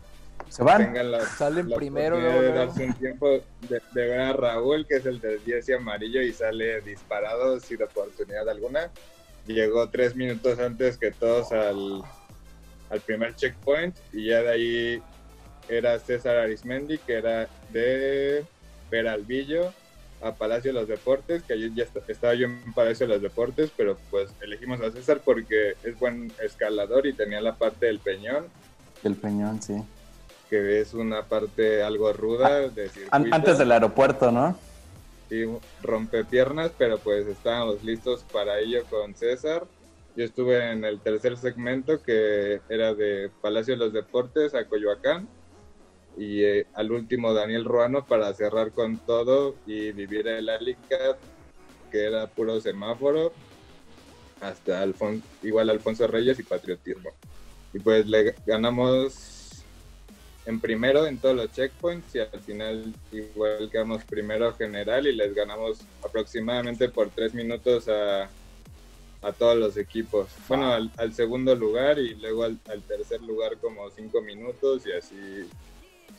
Se 0.48 0.62
van. 0.62 0.94
la, 1.10 1.20
Salen 1.26 1.68
la 1.68 1.76
primero, 1.76 2.20
luego, 2.20 2.40
de 2.42 2.52
darse 2.52 2.84
un 2.86 2.94
tiempo 2.94 3.28
de, 3.28 3.80
de 3.92 4.06
ver 4.08 4.20
a 4.20 4.32
Raúl, 4.32 4.86
que 4.86 4.96
es 4.96 5.06
el 5.06 5.20
del 5.20 5.42
10 5.44 5.68
y 5.68 5.72
amarillo, 5.72 6.22
y 6.22 6.32
sale 6.32 6.80
disparado 6.82 7.58
sin 7.58 7.82
oportunidad 7.82 8.48
alguna. 8.48 8.90
Llegó 9.46 9.88
tres 9.88 10.14
minutos 10.14 10.58
antes 10.58 10.96
que 10.98 11.10
todos 11.10 11.50
al, 11.52 12.02
al 12.90 13.00
primer 13.00 13.34
checkpoint, 13.34 13.96
y 14.12 14.26
ya 14.26 14.42
de 14.42 14.48
ahí 14.50 15.02
era 15.68 15.98
César 15.98 16.36
Arismendi, 16.36 16.98
que 16.98 17.14
era 17.14 17.48
de 17.72 18.44
Peralvillo 18.90 19.72
a 20.22 20.32
Palacio 20.32 20.72
de 20.72 20.78
los 20.78 20.88
Deportes, 20.88 21.42
que 21.42 21.54
ayer 21.54 21.70
ya 21.74 21.82
est- 21.82 22.08
estaba 22.08 22.34
yo 22.34 22.46
en 22.46 22.72
Palacio 22.72 23.06
de 23.08 23.14
los 23.14 23.22
Deportes, 23.22 23.70
pero 23.76 23.98
pues 24.10 24.30
elegimos 24.40 24.80
a 24.80 24.92
César 24.92 25.20
porque 25.24 25.74
es 25.82 25.98
buen 25.98 26.32
escalador 26.40 27.06
y 27.06 27.12
tenía 27.12 27.40
la 27.40 27.54
parte 27.56 27.86
del 27.86 27.98
peñón 27.98 28.46
El 29.02 29.16
Peñón, 29.16 29.60
sí. 29.60 29.82
que 30.48 30.80
es 30.80 30.94
una 30.94 31.24
parte 31.24 31.82
algo 31.82 32.12
ruda 32.12 32.68
de 32.68 32.88
circuito. 32.88 33.08
An- 33.16 33.34
antes 33.34 33.58
del 33.58 33.72
aeropuerto, 33.72 34.30
¿no? 34.30 34.56
Sí, 35.32 35.46
rompe 35.80 36.26
piernas, 36.26 36.72
pero 36.76 36.98
pues 36.98 37.26
estábamos 37.26 37.82
listos 37.82 38.22
para 38.34 38.58
ello 38.58 38.84
con 38.90 39.14
César. 39.14 39.66
Yo 40.14 40.24
estuve 40.24 40.72
en 40.72 40.84
el 40.84 41.00
tercer 41.00 41.38
segmento 41.38 42.02
que 42.02 42.60
era 42.68 42.92
de 42.92 43.30
Palacio 43.40 43.72
de 43.72 43.78
los 43.78 43.94
Deportes 43.94 44.54
a 44.54 44.66
Coyoacán 44.66 45.26
y 46.18 46.42
eh, 46.44 46.66
al 46.74 46.92
último 46.92 47.32
Daniel 47.32 47.64
Ruano 47.64 48.04
para 48.04 48.34
cerrar 48.34 48.72
con 48.72 48.98
todo 48.98 49.54
y 49.64 49.92
vivir 49.92 50.28
el 50.28 50.50
Alicat 50.50 51.16
que 51.90 52.04
era 52.04 52.26
puro 52.26 52.60
semáforo 52.60 53.32
hasta 54.42 54.82
Alfon 54.82 55.22
igual 55.42 55.70
Alfonso 55.70 56.06
Reyes 56.08 56.40
y 56.40 56.42
Patriotismo. 56.42 57.08
Y 57.72 57.78
pues 57.78 58.06
le 58.06 58.34
ganamos 58.44 59.41
en 60.46 60.60
primero 60.60 61.06
en 61.06 61.18
todos 61.18 61.36
los 61.36 61.52
checkpoints 61.52 62.14
y 62.16 62.18
al 62.20 62.40
final 62.44 62.92
igual 63.12 63.68
quedamos 63.70 64.02
primero 64.04 64.52
general 64.54 65.06
y 65.06 65.14
les 65.14 65.34
ganamos 65.34 65.78
aproximadamente 66.04 66.88
por 66.88 67.10
tres 67.10 67.32
minutos 67.32 67.88
a, 67.88 68.24
a 69.22 69.32
todos 69.32 69.56
los 69.56 69.76
equipos. 69.76 70.28
Bueno, 70.48 70.72
al, 70.72 70.90
al 70.96 71.14
segundo 71.14 71.54
lugar 71.54 71.98
y 71.98 72.14
luego 72.16 72.42
al, 72.44 72.58
al 72.68 72.82
tercer 72.82 73.22
lugar 73.22 73.56
como 73.58 73.88
cinco 73.90 74.20
minutos 74.20 74.82
y 74.86 74.92
así 74.92 75.48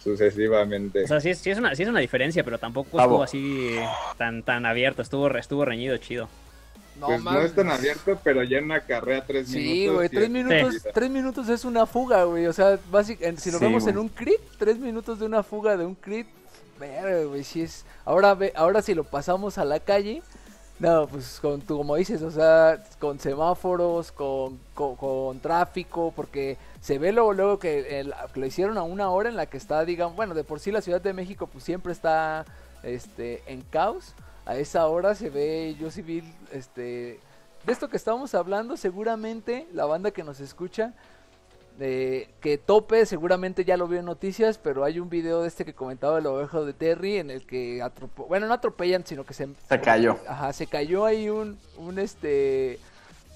sucesivamente. 0.01 1.03
O 1.03 1.07
sea, 1.07 1.19
sí 1.19 1.29
es, 1.29 1.37
sí 1.39 1.49
es 1.49 1.57
una, 1.57 1.75
sí 1.75 1.83
es 1.83 1.89
una 1.89 1.99
diferencia, 1.99 2.43
pero 2.43 2.57
tampoco 2.57 2.99
estuvo 2.99 3.23
así 3.23 3.75
tan, 4.17 4.43
tan 4.43 4.65
abierto. 4.65 5.01
Estuvo, 5.01 5.29
re- 5.29 5.39
estuvo 5.39 5.65
reñido 5.65 5.97
chido. 5.97 6.29
No, 6.99 7.07
pues 7.07 7.23
no 7.23 7.41
es 7.41 7.55
tan 7.55 7.69
abierto, 7.71 8.19
pero 8.23 8.43
ya 8.43 8.59
en 8.59 8.65
una 8.65 8.81
carrera 8.81 9.25
tres 9.25 9.47
Sí, 9.49 9.57
minutos. 9.57 9.95
güey, 9.95 10.09
sí 10.09 10.15
tres 10.15 10.25
es- 10.25 10.31
minutos, 10.31 10.73
Sí. 10.75 10.89
tres 10.93 11.09
minutos 11.09 11.49
es 11.49 11.65
una 11.65 11.85
fuga, 11.85 12.23
güey. 12.25 12.45
O 12.45 12.53
sea, 12.53 12.77
básicamente, 12.91 13.41
si 13.41 13.51
lo 13.51 13.57
Sí, 13.59 13.65
vemos 13.65 13.83
güey. 13.83 13.93
en 13.93 13.99
un 13.99 14.09
crit, 14.09 14.39
tres 14.59 14.77
minutos 14.77 15.19
de 15.19 15.25
una 15.25 15.41
fuga 15.43 15.75
de 15.75 15.85
un 15.85 15.95
crit, 15.95 16.27
verga, 16.79 17.23
güey, 17.25 17.43
sí 17.43 17.61
es. 17.63 17.85
Ahora 18.05 18.35
ve, 18.35 18.53
ahora 18.55 18.81
si 18.81 18.93
lo 18.93 19.03
pasamos 19.03 19.57
a 19.57 19.65
la 19.65 19.79
calle, 19.79 20.21
no, 20.79 21.07
pues 21.07 21.39
con 21.39 21.61
tu, 21.61 21.77
como 21.77 21.95
dices, 21.95 22.21
o 22.21 22.31
sea, 22.31 22.83
con 22.99 23.19
semáforos, 23.19 24.11
con, 24.11 24.59
con, 24.73 24.95
con 24.95 25.39
tráfico, 25.39 26.11
porque 26.15 26.57
se 26.81 26.99
ve 26.99 27.11
luego, 27.11 27.33
luego 27.33 27.59
que, 27.59 27.99
el- 27.99 28.13
que 28.33 28.39
lo 28.39 28.45
hicieron 28.45 28.77
a 28.77 28.83
una 28.83 29.09
hora 29.09 29.29
en 29.29 29.35
la 29.35 29.45
que 29.45 29.57
está, 29.57 29.85
digamos, 29.85 30.15
bueno, 30.15 30.33
de 30.33 30.43
por 30.43 30.59
sí 30.59 30.71
la 30.71 30.81
Ciudad 30.81 31.01
de 31.01 31.13
México, 31.13 31.47
pues 31.47 31.63
siempre 31.63 31.91
está, 31.93 32.45
este, 32.83 33.41
en 33.47 33.61
caos. 33.61 34.13
A 34.45 34.57
esa 34.57 34.87
hora 34.87 35.15
se 35.15 35.29
ve, 35.29 35.75
yo 35.79 35.89
vi, 36.03 36.23
este, 36.51 37.19
de 37.65 37.71
esto 37.71 37.87
que 37.89 37.97
estamos 37.97 38.33
hablando, 38.35 38.75
seguramente 38.75 39.67
la 39.73 39.85
banda 39.85 40.11
que 40.11 40.23
nos 40.23 40.39
escucha, 40.41 40.93
eh, 41.79 42.29
que 42.41 42.57
Tope 42.57 43.05
seguramente 43.05 43.63
ya 43.65 43.77
lo 43.77 43.87
vio 43.87 43.99
en 43.99 44.05
noticias, 44.05 44.57
pero 44.57 44.83
hay 44.83 44.99
un 44.99 45.09
video 45.09 45.41
de 45.41 45.47
este 45.47 45.63
que 45.65 45.73
comentaba 45.73 46.19
el 46.19 46.27
ovejo 46.27 46.65
de 46.65 46.73
Terry 46.73 47.17
en 47.17 47.31
el 47.31 47.45
que 47.45 47.79
atropo- 47.81 48.27
bueno, 48.27 48.47
no 48.47 48.53
atropellan, 48.53 49.05
sino 49.05 49.23
que 49.25 49.33
se 49.33 49.47
Se 49.69 49.79
cayó. 49.81 50.17
Ajá, 50.27 50.51
se 50.53 50.67
cayó 50.67 51.05
ahí 51.05 51.29
un, 51.29 51.57
un 51.77 51.97
este, 51.97 52.79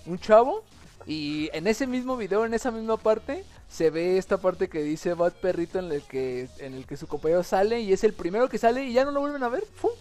un 0.06 0.20
chavo 0.20 0.64
y 1.06 1.50
en 1.54 1.68
ese 1.68 1.88
mismo 1.88 2.18
video, 2.18 2.46
en 2.46 2.54
esa 2.54 2.70
misma 2.70 2.98
parte, 2.98 3.46
se 3.70 3.90
ve 3.90 4.18
esta 4.18 4.38
parte 4.38 4.68
que 4.68 4.84
dice 4.84 5.14
Bad 5.14 5.34
Perrito 5.34 5.80
en 5.80 5.90
el 5.92 6.02
que, 6.04 6.50
en 6.60 6.74
el 6.74 6.86
que 6.86 6.98
su 6.98 7.08
compañero 7.08 7.44
sale 7.44 7.80
y 7.80 7.94
es 7.94 8.04
el 8.04 8.14
primero 8.14 8.50
que 8.50 8.58
sale 8.58 8.84
y 8.84 8.92
ya 8.94 9.06
no 9.06 9.12
lo 9.12 9.22
vuelven 9.22 9.44
a 9.44 9.50
ver. 9.50 9.64
¡Fum! 9.66 9.92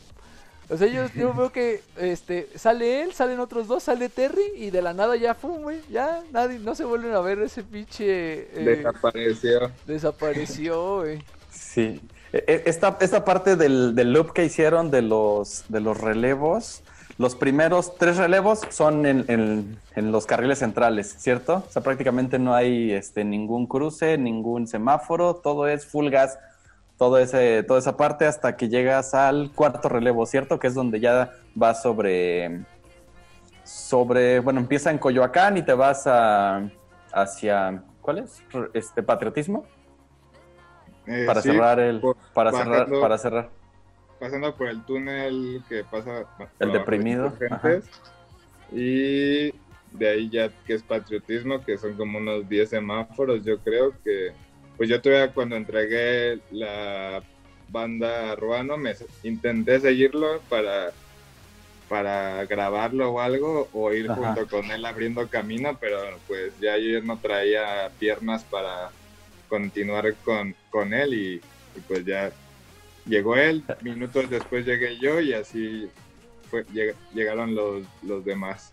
O 0.68 0.76
sea, 0.76 0.88
yo, 0.88 1.06
yo 1.14 1.32
veo 1.32 1.52
que 1.52 1.80
este 1.96 2.48
sale 2.56 3.02
él, 3.02 3.12
salen 3.12 3.38
otros 3.38 3.68
dos, 3.68 3.84
sale 3.84 4.08
Terry 4.08 4.42
y 4.56 4.70
de 4.70 4.82
la 4.82 4.92
nada 4.94 5.14
ya 5.16 5.34
fum, 5.34 5.62
güey, 5.62 5.80
ya 5.90 6.22
nadie, 6.32 6.58
no 6.58 6.74
se 6.74 6.84
vuelven 6.84 7.12
a 7.14 7.20
ver 7.20 7.38
ese 7.40 7.62
pinche 7.62 8.04
eh, 8.52 8.64
Desapareció. 8.76 9.70
desapareció, 9.86 10.96
güey. 11.00 11.22
Sí. 11.50 12.00
E- 12.32 12.44
e- 12.48 12.62
Esta, 12.66 12.96
esta 13.00 13.24
parte 13.24 13.54
del, 13.56 13.94
del 13.94 14.12
loop 14.12 14.32
que 14.32 14.44
hicieron 14.44 14.90
de 14.90 15.02
los, 15.02 15.64
de 15.68 15.80
los 15.80 16.00
relevos, 16.00 16.82
los 17.18 17.34
primeros 17.36 17.96
tres 17.96 18.16
relevos 18.16 18.60
son 18.70 19.06
en, 19.06 19.24
en- 19.28 19.78
en 19.94 20.12
los 20.12 20.26
carriles 20.26 20.58
centrales, 20.58 21.14
¿cierto? 21.18 21.64
O 21.66 21.70
sea, 21.70 21.82
prácticamente 21.82 22.38
no 22.38 22.54
hay 22.54 22.92
este, 22.92 23.24
ningún 23.24 23.66
cruce, 23.66 24.18
ningún 24.18 24.66
semáforo, 24.66 25.36
todo 25.36 25.68
es 25.68 25.86
full 25.86 26.08
gas, 26.10 26.38
todo 26.98 27.18
ese, 27.18 27.62
toda 27.62 27.78
esa 27.78 27.96
parte 27.96 28.26
hasta 28.26 28.56
que 28.56 28.68
llegas 28.68 29.14
al 29.14 29.50
cuarto 29.52 29.88
relevo, 29.88 30.24
¿cierto? 30.26 30.58
Que 30.58 30.66
es 30.68 30.74
donde 30.74 30.98
ya 31.00 31.30
vas 31.54 31.82
sobre, 31.82 32.62
sobre, 33.64 34.40
bueno, 34.40 34.60
empieza 34.60 34.90
en 34.90 34.98
Coyoacán 34.98 35.56
y 35.58 35.62
te 35.62 35.74
vas 35.74 36.06
a, 36.06 36.68
hacia, 37.12 37.82
¿cuál 38.00 38.18
es? 38.18 38.42
Este, 38.72 39.02
Patriotismo 39.02 39.66
Eh, 41.06 41.24
para 41.26 41.40
sí, 41.40 41.48
cerrar 41.50 41.78
el 41.80 42.00
por- 42.00 42.16
para 42.34 42.50
cerrar 42.52 42.88
para 43.00 43.18
cerrar 43.18 43.50
pasando 44.18 44.56
por 44.56 44.68
el 44.68 44.82
túnel 44.84 45.62
que 45.68 45.84
pasa 45.84 46.24
El 46.58 46.72
deprimido, 46.72 47.32
y 48.72 49.50
de 49.92 50.08
ahí 50.08 50.28
ya 50.30 50.48
que 50.66 50.74
es 50.74 50.82
patriotismo 50.82 51.62
que 51.64 51.78
son 51.78 51.96
como 51.96 52.18
unos 52.18 52.48
10 52.48 52.70
semáforos 52.70 53.44
yo 53.44 53.58
creo 53.60 53.92
que 54.02 54.32
pues 54.76 54.88
yo 54.88 55.00
todavía 55.00 55.32
cuando 55.32 55.56
entregué 55.56 56.38
la 56.50 57.22
banda 57.68 58.32
a 58.32 58.36
Ruano 58.36 58.76
me 58.76 58.94
intenté 59.22 59.80
seguirlo 59.80 60.40
para 60.48 60.92
para 61.88 62.44
grabarlo 62.46 63.10
o 63.12 63.20
algo 63.20 63.68
o 63.72 63.92
ir 63.92 64.10
Ajá. 64.10 64.34
junto 64.34 64.48
con 64.48 64.70
él 64.70 64.84
abriendo 64.84 65.28
camino 65.28 65.76
pero 65.80 66.18
pues 66.26 66.58
ya 66.60 66.76
yo 66.78 67.00
no 67.02 67.18
traía 67.20 67.90
piernas 67.98 68.44
para 68.44 68.90
continuar 69.48 70.14
con, 70.24 70.54
con 70.70 70.92
él 70.92 71.14
y, 71.14 71.34
y 71.76 71.80
pues 71.86 72.04
ya 72.04 72.32
llegó 73.06 73.36
él, 73.36 73.62
minutos 73.82 74.28
después 74.28 74.66
llegué 74.66 74.98
yo 74.98 75.20
y 75.20 75.32
así 75.32 75.88
fue, 76.50 76.64
lleg- 76.66 76.96
llegaron 77.14 77.54
los, 77.54 77.86
los 78.02 78.24
demás. 78.24 78.72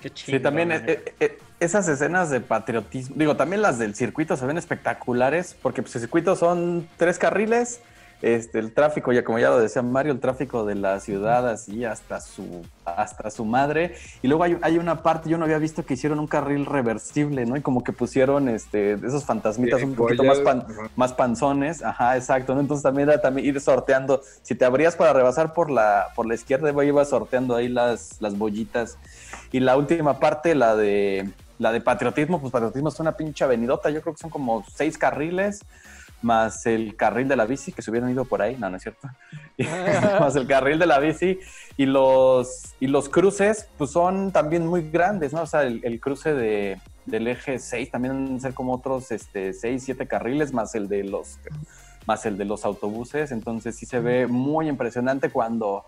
Qué 0.00 0.10
chido. 0.10 0.38
sí 0.38 0.42
también 0.42 0.72
eh, 0.72 0.82
eh, 0.86 1.14
eh, 1.20 1.38
esas 1.58 1.86
escenas 1.88 2.30
de 2.30 2.40
patriotismo 2.40 3.16
digo 3.18 3.36
también 3.36 3.60
las 3.60 3.78
del 3.78 3.94
circuito 3.94 4.36
se 4.36 4.46
ven 4.46 4.56
espectaculares 4.56 5.54
porque 5.60 5.82
pues 5.82 5.94
el 5.96 6.00
circuito 6.00 6.36
son 6.36 6.88
tres 6.96 7.18
carriles 7.18 7.80
este, 8.22 8.58
el 8.58 8.72
tráfico, 8.72 9.12
ya 9.12 9.24
como 9.24 9.38
ya 9.38 9.48
lo 9.48 9.58
decía 9.58 9.80
Mario, 9.80 10.12
el 10.12 10.20
tráfico 10.20 10.66
de 10.66 10.74
la 10.74 11.00
ciudad 11.00 11.48
así 11.48 11.86
hasta 11.86 12.20
su, 12.20 12.66
hasta 12.84 13.30
su 13.30 13.46
madre. 13.46 13.94
Y 14.20 14.28
luego 14.28 14.44
hay, 14.44 14.58
hay 14.60 14.76
una 14.76 15.02
parte, 15.02 15.30
yo 15.30 15.38
no 15.38 15.46
había 15.46 15.56
visto 15.56 15.86
que 15.86 15.94
hicieron 15.94 16.18
un 16.18 16.26
carril 16.26 16.66
reversible, 16.66 17.46
¿no? 17.46 17.56
Y 17.56 17.62
como 17.62 17.82
que 17.82 17.92
pusieron 17.92 18.50
este, 18.50 18.92
esos 18.92 19.24
fantasmitas 19.24 19.82
un 19.82 19.94
poquito 19.94 20.22
más, 20.22 20.40
más 20.96 21.14
panzones. 21.14 21.82
Ajá, 21.82 22.16
exacto, 22.16 22.54
¿no? 22.54 22.60
Entonces 22.60 22.82
también 22.82 23.08
era 23.08 23.22
también 23.22 23.46
ir 23.46 23.58
sorteando. 23.58 24.20
Si 24.42 24.54
te 24.54 24.66
abrías 24.66 24.96
para 24.96 25.14
rebasar 25.14 25.54
por 25.54 25.70
la, 25.70 26.08
por 26.14 26.26
la 26.26 26.34
izquierda, 26.34 26.70
ibas 26.84 27.08
sorteando 27.08 27.56
ahí 27.56 27.68
las, 27.68 28.20
las 28.20 28.36
bollitas. 28.36 28.98
Y 29.52 29.60
la 29.60 29.76
última 29.76 30.18
parte, 30.18 30.54
la 30.54 30.76
de 30.76 31.28
la 31.58 31.72
de 31.72 31.80
patriotismo, 31.82 32.40
pues 32.40 32.52
patriotismo 32.52 32.88
es 32.88 32.98
una 33.00 33.16
pinche 33.16 33.44
avenidota, 33.44 33.90
yo 33.90 34.00
creo 34.00 34.14
que 34.14 34.20
son 34.20 34.30
como 34.30 34.64
seis 34.74 34.96
carriles 34.96 35.60
más 36.22 36.66
el 36.66 36.96
carril 36.96 37.28
de 37.28 37.36
la 37.36 37.46
bici, 37.46 37.72
que 37.72 37.82
se 37.82 37.90
hubieran 37.90 38.10
ido 38.10 38.24
por 38.24 38.42
ahí, 38.42 38.56
no, 38.56 38.68
no 38.68 38.76
es 38.76 38.82
cierto, 38.82 39.08
más 40.20 40.36
el 40.36 40.46
carril 40.46 40.78
de 40.78 40.86
la 40.86 40.98
bici. 40.98 41.38
Y 41.76 41.86
los, 41.86 42.74
y 42.80 42.86
los 42.86 43.08
cruces, 43.08 43.68
pues 43.78 43.90
son 43.90 44.32
también 44.32 44.66
muy 44.66 44.90
grandes, 44.90 45.32
¿no? 45.32 45.42
O 45.42 45.46
sea, 45.46 45.62
el, 45.62 46.00
cruce 46.00 46.34
de, 46.34 46.78
del 47.06 47.26
eje 47.26 47.58
6 47.58 47.90
también 47.90 48.24
deben 48.24 48.40
ser 48.40 48.54
como 48.54 48.74
otros 48.74 49.10
este, 49.10 49.52
6, 49.52 49.82
7 49.82 50.06
carriles, 50.06 50.52
más 50.52 50.74
el 50.74 50.88
de 50.88 51.04
los 51.04 51.38
más 52.06 52.24
el 52.24 52.38
de 52.38 52.46
los 52.46 52.64
autobuses, 52.64 53.30
entonces 53.30 53.76
sí 53.76 53.84
se 53.84 54.00
ve 54.00 54.26
muy 54.26 54.68
impresionante 54.68 55.30
cuando 55.30 55.84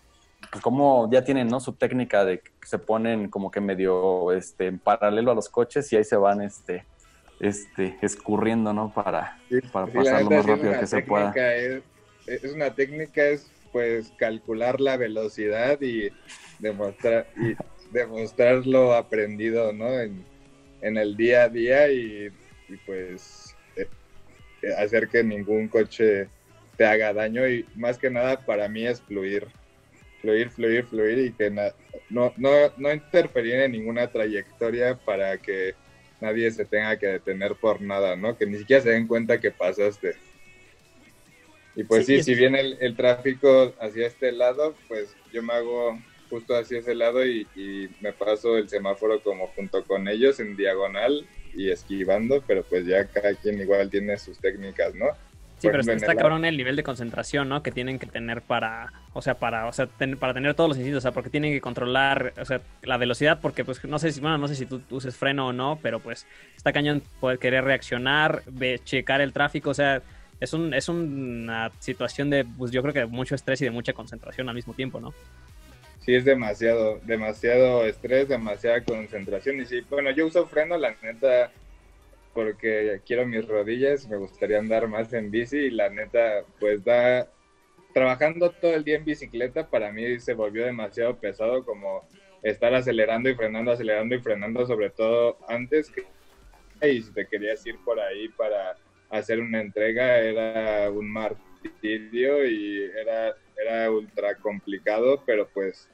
pues 0.52 0.62
como 0.62 1.10
ya 1.10 1.24
tienen 1.24 1.48
¿no? 1.48 1.60
su 1.60 1.72
técnica 1.72 2.26
de 2.26 2.40
que 2.40 2.50
se 2.62 2.78
ponen 2.78 3.30
como 3.30 3.50
que 3.50 3.62
medio 3.62 4.32
este, 4.32 4.66
en 4.66 4.78
paralelo 4.78 5.32
a 5.32 5.34
los 5.34 5.48
coches 5.48 5.90
y 5.90 5.96
ahí 5.96 6.04
se 6.04 6.16
van 6.16 6.42
este, 6.42 6.84
este, 7.40 7.96
escurriendo, 8.02 8.74
¿no? 8.74 8.92
Para, 8.92 9.38
para 9.72 9.86
pasar 9.86 10.22
lo 10.22 10.30
más 10.30 10.44
rápido 10.44 10.78
que 10.78 10.86
se 10.86 11.00
pueda. 11.00 11.32
Es, 11.56 11.82
es, 12.26 12.52
una 12.52 12.74
técnica, 12.74 13.24
es 13.24 13.50
pues 13.72 14.12
calcular 14.18 14.78
la 14.78 14.98
velocidad 14.98 15.80
y 15.80 16.10
demostrar, 16.58 17.26
y 17.38 17.56
demostrar 17.90 18.66
lo 18.66 18.94
aprendido, 18.94 19.72
¿no? 19.72 19.98
En, 19.98 20.22
en 20.82 20.98
el 20.98 21.16
día 21.16 21.44
a 21.44 21.48
día 21.48 21.90
y, 21.90 22.30
pues 22.84 23.56
eh, 23.76 23.88
hacer 24.76 25.08
que 25.08 25.24
ningún 25.24 25.68
coche 25.68 26.28
te 26.76 26.84
haga 26.84 27.14
daño 27.14 27.48
y 27.48 27.64
más 27.74 27.96
que 27.96 28.10
nada 28.10 28.44
para 28.44 28.68
mí 28.68 28.86
es 28.86 29.00
fluir, 29.00 29.46
fluir, 30.22 30.48
fluir, 30.50 30.86
fluir 30.86 31.18
y 31.18 31.32
que 31.32 31.50
no, 31.50 32.32
no, 32.36 32.72
no 32.78 32.92
interferir 32.92 33.56
en 33.56 33.72
ninguna 33.72 34.06
trayectoria 34.06 34.96
para 34.96 35.36
que 35.36 35.74
nadie 36.20 36.50
se 36.52 36.64
tenga 36.64 36.96
que 36.96 37.08
detener 37.08 37.56
por 37.56 37.82
nada, 37.82 38.16
¿no? 38.16 38.38
Que 38.38 38.46
ni 38.46 38.56
siquiera 38.56 38.82
se 38.82 38.90
den 38.90 39.08
cuenta 39.08 39.40
que 39.40 39.50
pasaste. 39.50 40.14
Y 41.74 41.84
pues 41.84 42.06
sí, 42.06 42.22
si 42.22 42.34
viene 42.34 42.76
el, 42.80 42.96
tráfico 42.96 43.74
hacia 43.80 44.06
este 44.06 44.30
lado, 44.30 44.74
pues 44.88 45.14
yo 45.32 45.42
me 45.42 45.54
hago 45.54 45.98
justo 46.30 46.54
hacia 46.54 46.78
ese 46.78 46.94
lado 46.94 47.26
y, 47.26 47.46
me 48.00 48.12
paso 48.12 48.56
el 48.56 48.68
semáforo 48.68 49.22
como 49.22 49.48
junto 49.48 49.84
con 49.84 50.06
ellos 50.06 50.38
en 50.38 50.56
diagonal 50.56 51.26
y 51.54 51.70
esquivando, 51.70 52.42
pero 52.46 52.62
pues 52.62 52.86
ya 52.86 53.06
cada 53.06 53.34
quien 53.34 53.60
igual 53.60 53.90
tiene 53.90 54.16
sus 54.18 54.38
técnicas, 54.38 54.94
¿no? 54.94 55.06
Sí, 55.62 55.68
pero 55.70 55.80
está, 55.92 56.16
cabrón 56.16 56.44
el 56.44 56.56
nivel 56.56 56.74
de 56.74 56.82
concentración, 56.82 57.48
¿no? 57.48 57.62
Que 57.62 57.70
tienen 57.70 58.00
que 58.00 58.06
tener 58.06 58.42
para, 58.42 58.92
o 59.12 59.22
sea, 59.22 59.34
para, 59.34 59.68
o 59.68 59.72
sea, 59.72 59.86
para 60.18 60.34
tener 60.34 60.54
todos 60.54 60.70
los 60.70 60.76
instintos, 60.76 60.98
o 60.98 61.02
sea, 61.02 61.12
porque 61.12 61.30
tienen 61.30 61.52
que 61.52 61.60
controlar, 61.60 62.34
o 62.40 62.44
sea, 62.44 62.60
la 62.82 62.96
velocidad, 62.96 63.38
porque 63.40 63.64
pues 63.64 63.84
no 63.84 64.00
sé 64.00 64.10
si, 64.10 64.20
bueno, 64.20 64.38
no 64.38 64.48
sé 64.48 64.56
si 64.56 64.66
tú 64.66 64.82
uses 64.90 65.14
freno 65.14 65.46
o 65.46 65.52
no, 65.52 65.78
pero 65.80 66.00
pues 66.00 66.26
está 66.56 66.72
cañón 66.72 67.00
poder 67.20 67.38
querer 67.38 67.62
reaccionar, 67.62 68.42
checar 68.82 69.20
el 69.20 69.32
tráfico, 69.32 69.70
o 69.70 69.74
sea, 69.74 70.02
es 70.40 70.52
un, 70.52 70.74
es 70.74 70.88
una 70.88 71.70
situación 71.78 72.28
de, 72.28 72.44
pues 72.44 72.72
yo 72.72 72.82
creo 72.82 72.92
que 72.92 73.06
mucho 73.06 73.36
estrés 73.36 73.62
y 73.62 73.64
de 73.66 73.70
mucha 73.70 73.92
concentración 73.92 74.48
al 74.48 74.56
mismo 74.56 74.74
tiempo, 74.74 74.98
¿no? 74.98 75.14
Sí, 76.00 76.16
es 76.16 76.24
demasiado, 76.24 76.98
demasiado 77.04 77.84
estrés, 77.84 78.28
demasiada 78.28 78.82
concentración. 78.82 79.60
Y 79.60 79.66
sí, 79.66 79.82
bueno, 79.88 80.10
yo 80.10 80.26
uso 80.26 80.44
freno, 80.46 80.76
la 80.76 80.96
neta, 81.00 81.52
porque 82.34 83.00
quiero 83.06 83.26
mis 83.26 83.46
rodillas, 83.46 84.08
me 84.08 84.16
gustaría 84.16 84.58
andar 84.58 84.88
más 84.88 85.12
en 85.12 85.30
bici 85.30 85.56
y 85.56 85.70
la 85.70 85.90
neta, 85.90 86.44
pues 86.58 86.84
da, 86.84 87.28
trabajando 87.92 88.50
todo 88.50 88.74
el 88.74 88.84
día 88.84 88.96
en 88.96 89.04
bicicleta, 89.04 89.68
para 89.68 89.92
mí 89.92 90.18
se 90.18 90.34
volvió 90.34 90.64
demasiado 90.64 91.18
pesado 91.18 91.64
como 91.64 92.08
estar 92.42 92.74
acelerando 92.74 93.28
y 93.28 93.34
frenando, 93.34 93.72
acelerando 93.72 94.14
y 94.14 94.20
frenando, 94.20 94.66
sobre 94.66 94.90
todo 94.90 95.38
antes 95.48 95.90
que 95.90 96.04
y 96.88 97.00
si 97.00 97.12
te 97.12 97.26
querías 97.26 97.64
ir 97.66 97.76
por 97.84 98.00
ahí 98.00 98.28
para 98.30 98.76
hacer 99.08 99.40
una 99.40 99.60
entrega 99.60 100.18
era 100.18 100.90
un 100.90 101.08
martirio 101.10 102.44
y 102.44 102.90
era, 102.98 103.36
era 103.56 103.90
ultra 103.90 104.34
complicado, 104.36 105.22
pero 105.24 105.48
pues 105.52 105.88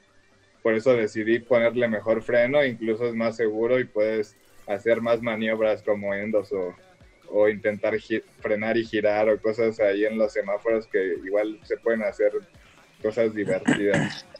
por 0.63 0.73
eso 0.73 0.95
decidí 0.95 1.39
ponerle 1.39 1.87
mejor 1.87 2.21
freno, 2.21 2.63
incluso 2.65 3.07
es 3.07 3.13
más 3.13 3.35
seguro 3.35 3.79
y 3.79 3.85
puedes 3.85 4.35
hacer 4.69 5.01
más 5.01 5.21
maniobras 5.21 5.81
como 5.83 6.13
endos 6.13 6.51
o, 6.51 6.75
o 7.29 7.49
intentar 7.49 7.95
frenar 8.39 8.77
y 8.77 8.85
girar 8.85 9.29
o 9.29 9.41
cosas 9.41 9.79
ahí 9.79 10.05
en 10.05 10.17
los 10.17 10.33
semáforos 10.33 10.87
que 10.87 11.15
igual 11.25 11.59
se 11.63 11.77
pueden 11.77 12.03
hacer 12.03 12.31
cosas 13.01 13.33
divertidas. 13.33 14.25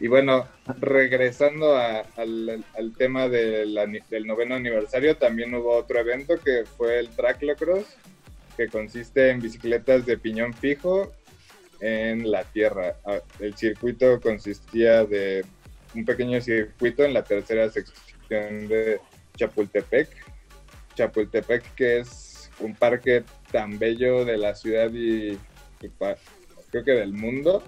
Y 0.00 0.08
bueno, 0.08 0.48
regresando 0.80 1.76
al, 1.76 2.64
tema 2.98 3.28
del 3.28 4.26
noveno 4.26 4.56
aniversario, 4.56 5.16
también 5.16 5.54
hubo 5.54 5.76
otro 5.76 6.00
evento 6.00 6.34
que 6.38 6.64
fue 6.64 6.98
el 6.98 7.08
Tracklocross, 7.10 7.96
que 8.56 8.66
consiste 8.68 9.30
en 9.30 9.40
bicicletas 9.40 10.04
de 10.04 10.18
piñón 10.18 10.52
fijo 10.52 11.12
en 11.80 12.30
la 12.30 12.42
tierra. 12.44 12.96
Ah, 13.04 13.20
el 13.38 13.56
circuito 13.56 14.20
consistía 14.20 15.04
de 15.04 15.44
un 15.94 16.04
pequeño 16.04 16.40
circuito 16.40 17.04
en 17.04 17.14
la 17.14 17.22
tercera 17.22 17.70
sección 17.70 18.66
de 18.66 19.00
Chapultepec. 19.36 20.08
Chapultepec, 20.94 21.74
que 21.74 21.98
es 21.98 22.50
un 22.60 22.74
parque 22.74 23.24
tan 23.50 23.78
bello 23.78 24.24
de 24.24 24.38
la 24.38 24.54
ciudad 24.54 24.90
y, 24.92 25.38
creo 26.70 26.84
que 26.84 26.92
del 26.92 27.12
mundo, 27.12 27.62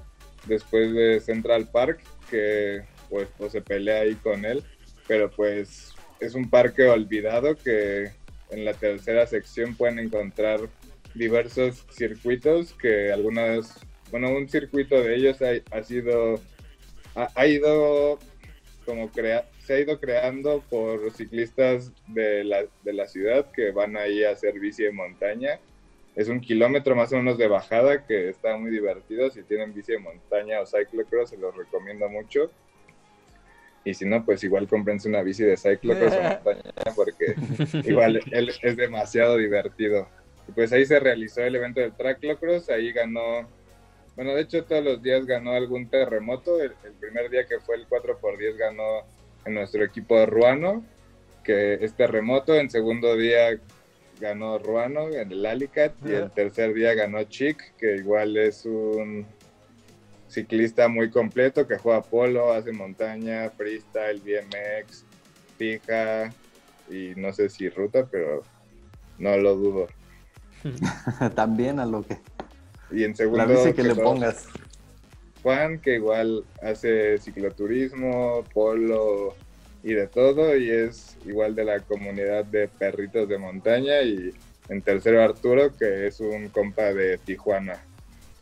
después 0.46 0.92
de 0.94 1.20
Central 1.20 1.68
Park, 1.70 2.00
que 2.30 2.84
pues, 3.08 3.28
pues, 3.36 3.52
se 3.52 3.60
pelea 3.60 4.00
ahí 4.02 4.14
con 4.14 4.44
él, 4.44 4.62
pero 5.06 5.30
pues 5.30 5.94
es 6.20 6.34
un 6.34 6.48
parque 6.48 6.84
olvidado 6.84 7.56
que 7.56 8.10
en 8.50 8.64
la 8.64 8.74
tercera 8.74 9.26
sección 9.26 9.76
pueden 9.76 9.98
encontrar 9.98 10.60
diversos 11.14 11.84
circuitos 11.90 12.72
que 12.74 13.12
algunas, 13.12 13.80
bueno, 14.10 14.30
un 14.30 14.48
circuito 14.48 15.02
de 15.02 15.16
ellos 15.16 15.38
ha, 15.70 15.82
sido, 15.82 16.40
ha, 17.14 17.46
ido 17.46 18.18
como 18.84 19.10
crea, 19.10 19.48
se 19.66 19.74
ha 19.74 19.80
ido 19.80 19.98
creando 19.98 20.62
por 20.70 21.10
ciclistas 21.10 21.92
de 22.06 22.44
la, 22.44 22.66
de 22.84 22.92
la 22.92 23.08
ciudad 23.08 23.50
que 23.50 23.72
van 23.72 23.96
ahí 23.96 24.22
a 24.22 24.30
hacer 24.30 24.60
bici 24.60 24.84
de 24.84 24.92
montaña. 24.92 25.58
Es 26.14 26.28
un 26.28 26.40
kilómetro 26.40 26.94
más 26.94 27.12
o 27.12 27.16
menos 27.16 27.36
de 27.36 27.48
bajada 27.48 28.06
que 28.06 28.28
está 28.28 28.56
muy 28.56 28.70
divertido. 28.70 29.28
Si 29.28 29.42
tienen 29.42 29.74
bici 29.74 29.90
de 29.90 29.98
montaña 29.98 30.60
o 30.60 30.66
cyclocross, 30.66 31.30
se 31.30 31.36
los 31.36 31.54
recomiendo 31.56 32.08
mucho. 32.08 32.48
Y 33.84 33.92
si 33.92 34.04
no, 34.04 34.24
pues 34.24 34.44
igual 34.44 34.68
cómprense 34.68 35.08
una 35.08 35.22
bici 35.22 35.42
de 35.42 35.56
cyclocross 35.56 36.14
o 36.14 36.22
montaña 36.44 36.62
porque 36.94 37.34
igual 37.84 38.20
es 38.62 38.76
demasiado 38.76 39.36
divertido. 39.36 40.08
Y 40.46 40.52
pues 40.52 40.72
ahí 40.72 40.86
se 40.86 41.00
realizó 41.00 41.42
el 41.42 41.56
evento 41.56 41.80
del 41.80 41.92
tracklocross, 41.92 42.70
ahí 42.70 42.92
ganó, 42.92 43.48
bueno, 44.14 44.32
de 44.32 44.42
hecho 44.42 44.62
todos 44.64 44.84
los 44.84 45.02
días 45.02 45.26
ganó 45.26 45.54
algún 45.54 45.90
terremoto. 45.90 46.60
El, 46.60 46.72
el 46.84 46.92
primer 46.92 47.30
día 47.30 47.46
que 47.46 47.58
fue 47.58 47.74
el 47.74 47.88
4x10 47.88 48.56
ganó 48.56 49.15
en 49.46 49.54
nuestro 49.54 49.84
equipo 49.84 50.26
ruano, 50.26 50.84
que 51.42 51.74
es 51.74 51.94
terremoto. 51.94 52.54
En 52.54 52.68
segundo 52.68 53.16
día 53.16 53.58
ganó 54.20 54.58
Ruano 54.58 55.08
en 55.08 55.30
el 55.30 55.46
Alicat 55.46 55.92
y 56.04 56.12
el 56.12 56.30
tercer 56.30 56.74
día 56.74 56.94
ganó 56.94 57.22
Chic, 57.24 57.74
que 57.76 57.96
igual 57.96 58.36
es 58.36 58.64
un 58.64 59.26
ciclista 60.28 60.88
muy 60.88 61.10
completo 61.10 61.66
que 61.66 61.78
juega 61.78 62.02
polo, 62.02 62.52
hace 62.52 62.72
montaña, 62.72 63.50
freestyle, 63.50 64.20
BMX, 64.20 65.04
fija 65.56 66.32
y 66.90 67.12
no 67.16 67.32
sé 67.32 67.48
si 67.48 67.68
ruta, 67.68 68.06
pero 68.10 68.42
no 69.18 69.36
lo 69.36 69.54
dudo. 69.54 69.86
También 71.34 71.78
a 71.78 71.86
lo 71.86 72.02
que. 72.02 72.18
Y 72.90 73.04
en 73.04 73.14
segundo. 73.14 73.46
La 73.46 73.72
que 73.72 73.82
le 73.82 73.94
pongas. 73.94 74.48
Juan, 75.46 75.78
que 75.78 75.94
igual 75.94 76.42
hace 76.60 77.18
cicloturismo, 77.18 78.42
polo 78.52 79.36
y 79.84 79.94
de 79.94 80.08
todo, 80.08 80.56
y 80.56 80.68
es 80.68 81.16
igual 81.24 81.54
de 81.54 81.64
la 81.64 81.78
comunidad 81.78 82.44
de 82.46 82.66
perritos 82.66 83.28
de 83.28 83.38
montaña. 83.38 84.02
Y 84.02 84.32
en 84.68 84.82
tercero 84.82 85.22
Arturo, 85.22 85.70
que 85.76 86.08
es 86.08 86.18
un 86.18 86.48
compa 86.48 86.92
de 86.92 87.18
Tijuana. 87.18 87.80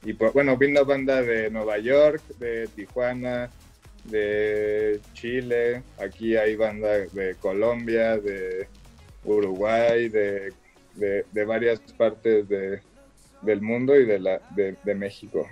Y 0.02 0.14
pues, 0.14 0.32
bueno, 0.32 0.56
vino 0.56 0.86
banda 0.86 1.20
de 1.20 1.50
Nueva 1.50 1.76
York, 1.76 2.22
de 2.38 2.68
Tijuana, 2.68 3.50
de 4.04 4.98
Chile, 5.12 5.82
aquí 5.98 6.38
hay 6.38 6.56
banda 6.56 6.88
de 6.88 7.34
Colombia, 7.38 8.16
de 8.16 8.66
Uruguay, 9.24 10.08
de, 10.08 10.54
de 10.94 11.44
varias 11.44 11.80
partes 11.98 12.48
de, 12.48 12.80
del 13.42 13.60
mundo 13.60 13.94
y 13.94 14.06
de, 14.06 14.18
la, 14.20 14.40
de, 14.56 14.74
de 14.82 14.94
México. 14.94 15.46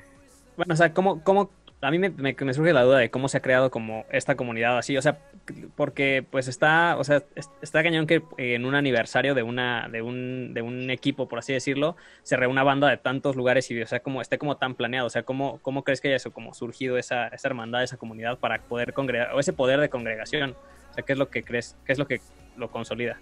Bueno, 0.56 0.74
o 0.74 0.76
sea, 0.76 0.92
¿cómo, 0.92 1.22
cómo 1.22 1.50
a 1.82 1.90
mí 1.90 1.98
me, 1.98 2.10
me, 2.10 2.34
me, 2.38 2.54
surge 2.54 2.72
la 2.72 2.82
duda 2.82 2.98
de 2.98 3.10
cómo 3.10 3.28
se 3.28 3.38
ha 3.38 3.42
creado 3.42 3.70
como 3.70 4.06
esta 4.12 4.36
comunidad 4.36 4.78
así, 4.78 4.96
o 4.96 5.02
sea, 5.02 5.18
porque 5.74 6.24
pues 6.28 6.46
está, 6.46 6.96
o 6.96 7.02
sea, 7.02 7.24
está 7.60 7.82
cañón 7.82 8.06
que 8.06 8.22
en 8.38 8.64
un 8.64 8.76
aniversario 8.76 9.34
de 9.34 9.42
una, 9.42 9.88
de 9.88 10.00
un, 10.00 10.54
de 10.54 10.62
un 10.62 10.90
equipo, 10.90 11.28
por 11.28 11.40
así 11.40 11.52
decirlo, 11.52 11.96
se 12.22 12.36
reúna 12.36 12.62
banda 12.62 12.88
de 12.88 12.98
tantos 12.98 13.34
lugares 13.34 13.68
y, 13.72 13.82
o 13.82 13.86
sea, 13.86 13.98
como 13.98 14.22
esté 14.22 14.38
como 14.38 14.56
tan 14.58 14.76
planeado, 14.76 15.08
o 15.08 15.10
sea, 15.10 15.24
¿cómo, 15.24 15.58
cómo 15.60 15.82
crees 15.82 16.00
que 16.00 16.08
haya 16.08 16.20
surgido 16.20 16.98
esa, 16.98 17.26
esa 17.28 17.48
hermandad, 17.48 17.82
esa 17.82 17.96
comunidad 17.96 18.38
para 18.38 18.62
poder 18.62 18.92
congregar, 18.92 19.34
o 19.34 19.40
ese 19.40 19.52
poder 19.52 19.80
de 19.80 19.88
congregación? 19.88 20.54
O 20.90 20.94
sea, 20.94 21.02
¿qué 21.02 21.14
es 21.14 21.18
lo 21.18 21.30
que 21.30 21.42
crees, 21.42 21.76
qué 21.84 21.92
es 21.92 21.98
lo 21.98 22.06
que 22.06 22.20
lo 22.56 22.70
consolida? 22.70 23.18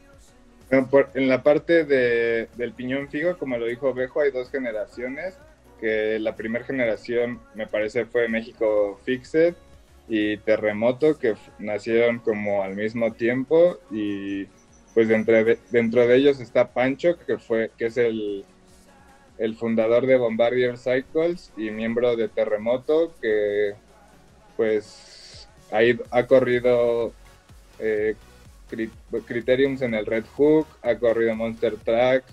En 1.14 1.28
la 1.28 1.42
parte 1.42 1.84
de, 1.84 2.48
del 2.56 2.74
piñón 2.74 3.08
figo, 3.08 3.38
como 3.38 3.56
lo 3.56 3.66
dijo 3.66 3.92
Bejo, 3.94 4.20
hay 4.20 4.30
dos 4.30 4.50
generaciones 4.50 5.38
que 5.80 6.18
la 6.18 6.36
primera 6.36 6.64
generación 6.64 7.40
me 7.54 7.66
parece 7.66 8.04
fue 8.04 8.28
México 8.28 9.00
Fixed 9.04 9.54
y 10.08 10.36
Terremoto, 10.38 11.18
que 11.18 11.34
nacieron 11.58 12.18
como 12.18 12.62
al 12.62 12.76
mismo 12.76 13.12
tiempo 13.12 13.78
y 13.90 14.46
pues 14.92 15.08
dentro 15.08 15.44
de, 15.44 15.58
dentro 15.70 16.06
de 16.06 16.16
ellos 16.16 16.40
está 16.40 16.72
Pancho, 16.72 17.16
que, 17.26 17.38
fue, 17.38 17.70
que 17.78 17.86
es 17.86 17.96
el, 17.96 18.44
el 19.38 19.56
fundador 19.56 20.06
de 20.06 20.16
Bombardier 20.16 20.76
Cycles 20.76 21.52
y 21.56 21.70
miembro 21.70 22.16
de 22.16 22.28
Terremoto, 22.28 23.14
que 23.20 23.74
pues 24.56 25.48
ha 26.10 26.26
corrido 26.26 27.12
eh, 27.78 28.16
Criteriums 29.26 29.82
en 29.82 29.94
el 29.94 30.06
Red 30.06 30.24
Hook, 30.36 30.66
ha 30.82 30.96
corrido 30.96 31.34
Monster 31.34 31.76
Track, 31.76 32.24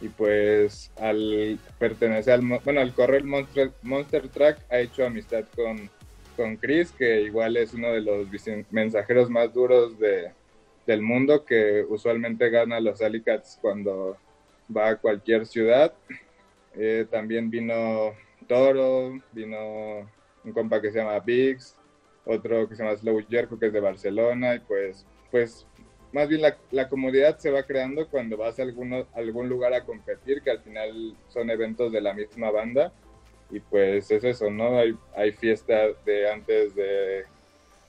y 0.00 0.08
pues 0.08 0.90
al 0.98 1.58
pertenecer 1.78 2.34
al, 2.34 2.40
bueno, 2.64 2.80
al 2.80 2.94
correr 2.94 3.24
Monster, 3.24 3.70
Monster 3.82 4.28
Track 4.28 4.58
ha 4.70 4.78
hecho 4.78 5.04
amistad 5.04 5.44
con, 5.54 5.90
con 6.36 6.56
Chris, 6.56 6.90
que 6.92 7.22
igual 7.22 7.56
es 7.56 7.74
uno 7.74 7.92
de 7.92 8.00
los 8.00 8.26
mensajeros 8.70 9.28
más 9.28 9.52
duros 9.52 9.98
de, 9.98 10.30
del 10.86 11.02
mundo, 11.02 11.44
que 11.44 11.84
usualmente 11.88 12.48
gana 12.48 12.80
los 12.80 13.02
Alicats 13.02 13.58
cuando 13.60 14.16
va 14.74 14.90
a 14.90 14.96
cualquier 14.96 15.46
ciudad. 15.46 15.92
Eh, 16.74 17.06
también 17.10 17.50
vino 17.50 18.14
Toro, 18.48 19.20
vino 19.32 20.08
un 20.44 20.52
compa 20.52 20.80
que 20.80 20.90
se 20.90 20.98
llama 20.98 21.20
Biggs, 21.20 21.76
otro 22.24 22.68
que 22.68 22.74
se 22.74 22.82
llama 22.82 22.96
Slow 22.96 23.24
Jerko, 23.28 23.58
que 23.58 23.66
es 23.66 23.72
de 23.72 23.80
Barcelona, 23.80 24.54
y 24.54 24.60
pues, 24.60 25.04
pues 25.30 25.66
más 26.12 26.28
bien 26.28 26.42
la, 26.42 26.56
la, 26.70 26.88
comodidad 26.88 27.38
se 27.38 27.50
va 27.50 27.62
creando 27.62 28.08
cuando 28.08 28.36
vas 28.36 28.58
a 28.58 28.62
alguno, 28.62 29.06
algún 29.14 29.48
lugar 29.48 29.74
a 29.74 29.84
competir, 29.84 30.42
que 30.42 30.50
al 30.50 30.60
final 30.60 31.16
son 31.28 31.50
eventos 31.50 31.92
de 31.92 32.00
la 32.00 32.12
misma 32.14 32.50
banda. 32.50 32.92
Y 33.50 33.60
pues 33.60 34.10
es 34.10 34.24
eso, 34.24 34.50
¿no? 34.50 34.78
Hay, 34.78 34.96
hay 35.16 35.32
fiestas 35.32 36.04
de 36.04 36.30
antes 36.30 36.74
de, 36.74 37.24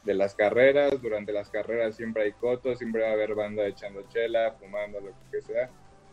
de, 0.04 0.14
las 0.14 0.34
carreras, 0.34 1.00
durante 1.02 1.32
las 1.32 1.50
carreras 1.50 1.96
siempre 1.96 2.24
hay 2.24 2.32
cotos, 2.32 2.80
siempre 2.80 3.04
va 3.04 3.10
a 3.10 3.14
haber 3.14 3.36
banda 3.36 3.68
echando 3.68 4.04
chela, 4.10 4.56
fumando, 4.60 5.00
lo 5.00 5.12
que 5.32 5.42
sea. 5.42 5.70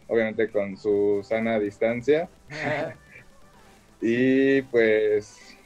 Obviamente 0.06 0.50
con 0.50 0.76
su 0.76 1.22
sana 1.24 1.58
distancia. 1.58 2.28
y 4.00 4.62
pues, 4.62 5.56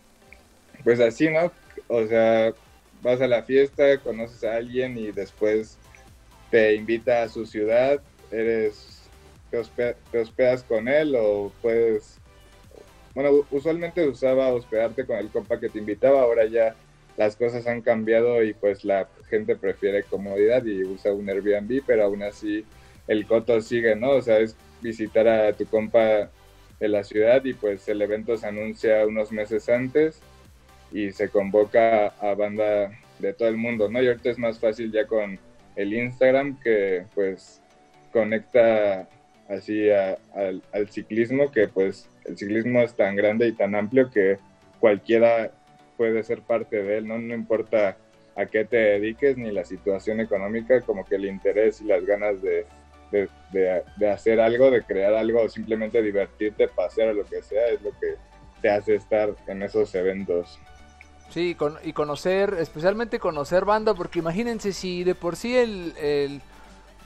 pues 0.85 1.01
así, 1.01 1.29
¿no? 1.29 1.53
O 1.89 2.07
sea, 2.07 2.53
vas 3.03 3.21
a 3.21 3.27
la 3.27 3.43
fiesta, 3.43 3.99
conoces 3.99 4.45
a 4.45 4.57
alguien 4.57 4.97
y 4.97 5.11
después 5.11 5.79
te 6.53 6.75
invita 6.75 7.23
a 7.23 7.29
su 7.31 7.47
ciudad, 7.47 8.03
eres 8.31 9.09
te, 9.51 10.19
hospedas 10.19 10.63
con 10.63 10.87
él 10.87 11.17
o 11.19 11.51
puedes 11.63 12.19
bueno, 13.15 13.47
usualmente 13.51 14.07
usaba 14.07 14.49
hospedarte 14.49 15.05
con 15.05 15.17
el 15.17 15.29
compa 15.29 15.59
que 15.59 15.69
te 15.69 15.79
invitaba, 15.79 16.21
ahora 16.21 16.47
ya 16.47 16.75
las 17.17 17.37
cosas 17.37 17.67
han 17.67 17.83
cambiado 17.83 18.43
y 18.43 18.55
pues 18.55 18.85
la 18.85 19.09
gente 19.29 19.57
prefiere 19.57 20.03
comodidad 20.03 20.65
y 20.65 20.85
usa 20.85 21.13
un 21.13 21.29
Airbnb, 21.29 21.83
pero 21.87 22.05
aún 22.05 22.23
así 22.23 22.65
el 23.09 23.27
coto 23.27 23.61
sigue, 23.61 23.97
¿no? 23.97 24.13
O 24.13 24.23
sea, 24.23 24.39
es 24.39 24.57
visitar 24.81 25.29
a 25.29 25.53
tu 25.53 25.67
compa 25.67 26.31
de 26.81 26.89
la 26.89 27.05
ciudad 27.05 27.45
y 27.45 27.53
pues 27.55 27.87
el 27.89 28.01
evento 28.01 28.37
se 28.37 28.47
anuncia 28.47 29.07
unos 29.07 29.31
meses 29.31 29.69
antes 29.69 30.21
y 30.91 31.13
se 31.13 31.29
convoca 31.29 32.09
a 32.09 32.35
banda 32.35 32.99
de 33.19 33.33
todo 33.35 33.49
el 33.49 33.57
mundo, 33.57 33.91
¿no? 33.91 34.03
Y 34.03 34.09
ahorita 34.09 34.31
es 34.31 34.39
más 34.39 34.59
fácil 34.59 34.91
ya 34.91 35.07
con 35.07 35.39
el 35.77 35.95
Instagram 35.95 36.59
que 36.61 37.05
pues 37.15 37.63
conecta 38.13 39.09
así 39.49 39.91
al, 39.91 40.63
ciclismo, 40.91 41.51
que 41.51 41.69
pues 41.69 42.09
el 42.25 42.37
ciclismo 42.37 42.81
es 42.81 42.95
tan 42.95 43.17
grande 43.17 43.49
y 43.49 43.53
tan 43.53 43.75
amplio 43.75 44.11
que 44.11 44.39
cualquiera 44.81 45.51
puede 45.97 46.23
ser 46.23 46.43
parte 46.43 46.83
de 46.83 46.99
él, 46.99 47.09
¿no? 47.09 47.19
No 47.19 47.35
importa 47.35 47.97
a 48.35 48.47
qué 48.47 48.65
te 48.65 48.77
dediques 48.77 49.37
ni 49.37 49.51
la 49.51 49.65
situación 49.65 50.21
económica, 50.21 50.81
como 50.81 51.05
que 51.05 51.17
el 51.17 51.27
interés 51.27 51.81
y 51.81 51.85
las 51.85 52.05
ganas 52.05 52.41
de, 52.43 52.67
de, 53.11 53.29
de, 53.99 54.11
hacer 54.11 54.41
algo, 54.41 54.71
de 54.71 54.83
crear 54.83 55.15
algo 55.15 55.43
o 55.43 55.49
simplemente 55.49 56.03
divertirte, 56.03 56.69
pasear 56.69 57.09
o 57.09 57.15
lo 57.15 57.25
que 57.25 57.43
sea, 57.43 57.69
es 57.69 57.83
lo 57.83 57.91
que 57.91 58.15
te 58.63 58.71
hace 58.71 58.95
estar 58.95 59.35
en 59.47 59.63
esos 59.63 59.95
eventos. 59.95 60.59
Sí, 61.33 61.57
y 61.83 61.93
conocer, 61.95 62.55
especialmente 62.61 63.19
conocer 63.19 63.65
banda, 63.65 63.95
porque 63.95 64.19
imagínense 64.19 64.75
si 64.75 65.03
de 65.03 65.15
por 65.15 65.35
sí 65.37 65.57
el, 65.57 66.43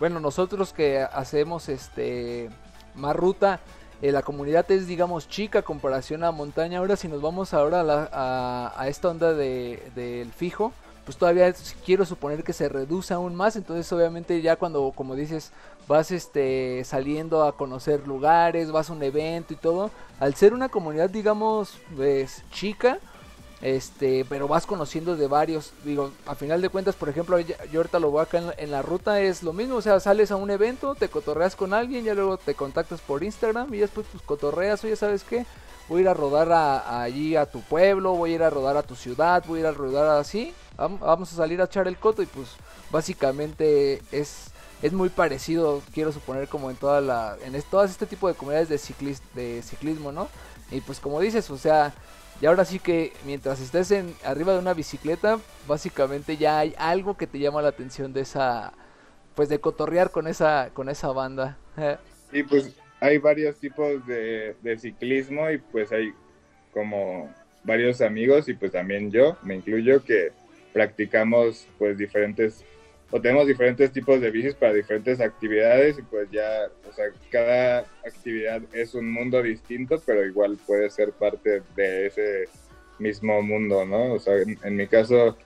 bueno, 0.01 0.19
nosotros 0.19 0.73
que 0.73 0.99
hacemos 0.99 1.69
este 1.69 2.51
más 2.97 3.15
ruta, 3.15 3.61
eh, 4.03 4.11
la 4.11 4.23
comunidad 4.23 4.69
es 4.73 4.89
digamos 4.89 5.29
chica 5.29 5.63
comparación 5.63 6.25
a 6.25 6.33
montaña, 6.33 6.81
ahora 6.81 6.97
si 6.97 7.07
nos 7.07 7.23
vamos 7.23 7.55
ahora 7.55 7.83
a, 8.13 8.73
a, 8.77 8.89
esta 8.89 9.11
onda 9.11 9.33
del 9.33 9.93
de, 9.95 10.29
fijo, 10.37 10.73
pues 11.05 11.17
todavía 11.17 11.55
quiero 11.85 12.05
suponer 12.05 12.43
que 12.43 12.53
se 12.53 12.69
reduce 12.69 13.15
aún 13.15 13.37
más, 13.37 13.55
entonces 13.55 13.91
obviamente 13.93 14.43
ya 14.43 14.57
cuando, 14.57 14.91
como 14.91 15.15
dices, 15.15 15.53
vas 15.87 16.11
este 16.11 16.83
saliendo 16.83 17.45
a 17.45 17.57
conocer 17.57 18.09
lugares, 18.09 18.73
vas 18.73 18.91
a 18.91 18.93
un 18.93 19.05
evento 19.05 19.55
y 19.55 19.57
todo, 19.57 19.93
al 20.19 20.35
ser 20.35 20.53
una 20.53 20.69
comunidad 20.69 21.11
digamos 21.11 21.79
pues, 21.95 22.43
chica, 22.51 22.99
este, 23.63 24.25
pero 24.29 24.49
vas 24.49 24.67
conociendo 24.67 25.17
de 25.17 25.27
varios, 25.27 25.73
digo, 25.85 26.13
a 26.27 26.35
final 26.35 26.61
de 26.61 26.69
cuentas, 26.69 26.95
por 26.95 27.09
ejemplo, 27.09 27.39
yo 27.41 27.55
ahorita 27.75 27.99
lo 27.99 28.11
voy 28.11 28.23
acá 28.23 28.55
en 28.59 28.71
la, 28.71 28.83
ruta, 28.83 29.21
es 29.21 29.43
lo 29.43 29.53
mismo, 29.53 29.77
o 29.77 29.83
sea, 29.83 29.99
sales 29.99 30.31
a 30.31 30.37
un 30.37 30.51
evento, 30.51 30.95
te 30.95 31.09
cotorreas 31.09 31.57
con 31.57 31.73
alguien, 31.73 32.05
ya 32.05 32.15
luego 32.15 32.37
te 32.37 32.55
contactas 32.55 33.01
por 33.01 33.25
Instagram 33.25 33.73
y 33.73 33.79
después 33.79 34.07
pues 34.11 34.23
cotorreas, 34.23 34.85
oye, 34.85 34.97
¿sabes 34.97 35.25
qué? 35.25 35.47
Voy 35.89 35.99
a 35.99 36.03
ir 36.03 36.09
a 36.09 36.15
rodar 36.15 36.53
allí 36.87 37.37
a 37.37 37.47
tu 37.47 37.61
pueblo, 37.63 38.13
voy 38.15 38.33
a 38.33 38.35
ir 38.35 38.43
a 38.43 38.51
rodar 38.51 38.77
a 38.77 38.83
tu 38.83 38.95
ciudad, 38.95 39.43
voy 39.47 39.59
a 39.59 39.61
ir 39.61 39.67
a 39.67 39.73
rodar 39.73 40.19
así, 40.19 40.53
vamos 40.77 41.33
a 41.33 41.37
salir 41.37 41.61
a 41.61 41.65
echar 41.65 41.89
el 41.89 41.97
coto 41.97 42.23
y 42.23 42.27
pues 42.27 42.49
básicamente 42.91 44.03
es 44.13 44.51
es 44.83 44.93
muy 44.93 45.09
parecido, 45.09 45.81
quiero 45.95 46.13
suponer, 46.13 46.49
como 46.49 46.71
en 46.71 46.77
toda 46.77 47.01
la 47.01 47.37
en 47.45 47.61
todas 47.71 47.91
este 47.91 48.05
tipo 48.05 48.29
de 48.29 48.35
comunidades 48.35 48.69
de, 48.69 49.17
de 49.35 49.63
ciclismo, 49.63 50.13
¿no? 50.13 50.29
Y 50.71 50.81
pues 50.81 51.01
como 51.01 51.21
dices, 51.21 51.49
o 51.51 51.57
sea, 51.57 51.95
y 52.41 52.47
ahora 52.47 52.65
sí 52.65 52.79
que 52.79 53.13
mientras 53.25 53.61
estés 53.61 53.91
en 53.91 54.15
arriba 54.25 54.53
de 54.53 54.59
una 54.59 54.75
bicicleta, 54.75 55.39
básicamente 55.67 56.37
ya 56.37 56.59
hay 56.59 56.75
algo 56.77 57.17
que 57.17 57.27
te 57.27 57.39
llama 57.39 57.63
la 57.63 57.69
atención 57.69 58.13
de 58.13 58.21
esa 58.23 58.73
pues 59.35 59.49
de 59.49 59.61
cotorrear 59.61 60.11
con 60.11 60.27
esa 60.27 60.71
con 60.73 60.89
esa 60.89 61.09
banda. 61.13 61.57
Sí, 62.33 62.43
pues 62.43 62.75
hay 62.99 63.19
varios 63.19 63.57
tipos 63.57 64.05
de, 64.05 64.57
de 64.61 64.79
ciclismo 64.79 65.49
y 65.49 65.59
pues 65.59 65.93
hay 65.93 66.13
como 66.73 67.33
varios 67.63 68.01
amigos 68.01 68.49
y 68.49 68.55
pues 68.55 68.73
también 68.73 69.13
yo, 69.13 69.37
me 69.45 69.55
incluyo 69.55 70.03
que 70.03 70.33
practicamos 70.73 71.69
pues 71.79 71.97
diferentes 71.97 72.65
o 73.11 73.21
tenemos 73.21 73.47
diferentes 73.47 73.93
tipos 73.93 74.21
de 74.21 74.31
bicis 74.31 74.55
para 74.55 74.73
diferentes 74.73 75.21
actividades 75.21 75.99
y 75.99 76.03
pues 76.03 76.29
ya, 76.31 76.69
o 76.89 76.93
sea, 76.93 77.07
cada 77.31 77.81
actividad 78.05 78.63
es 78.73 78.95
un 78.95 79.13
mundo 79.13 79.43
distinto, 79.43 80.03
pero 80.05 80.27
igual 80.27 80.59
puede 80.67 80.91
ser 80.91 81.13
parte 81.13 81.63
de 81.77 82.07
ese 82.07 82.49
mismo 82.99 83.43
mundo, 83.43 83.85
¿no? 83.85 84.15
O 84.15 84.19
sea, 84.19 84.35
en, 84.39 84.77
mi 84.77 84.87
caso 84.89 85.37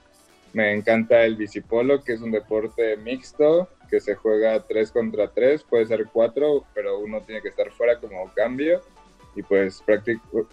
me 0.53 0.73
encanta 0.73 1.23
el 1.23 1.35
bicipolo, 1.35 2.03
que 2.03 2.13
es 2.13 2.21
un 2.21 2.31
deporte 2.31 2.97
mixto, 2.97 3.69
que 3.89 3.99
se 3.99 4.15
juega 4.15 4.59
3 4.61 4.91
contra 4.91 5.27
3, 5.29 5.63
puede 5.63 5.85
ser 5.85 6.07
4, 6.11 6.65
pero 6.73 6.99
uno 6.99 7.21
tiene 7.21 7.41
que 7.41 7.49
estar 7.49 7.71
fuera 7.71 7.99
como 7.99 8.31
cambio 8.33 8.81
y 9.35 9.43
pues 9.43 9.83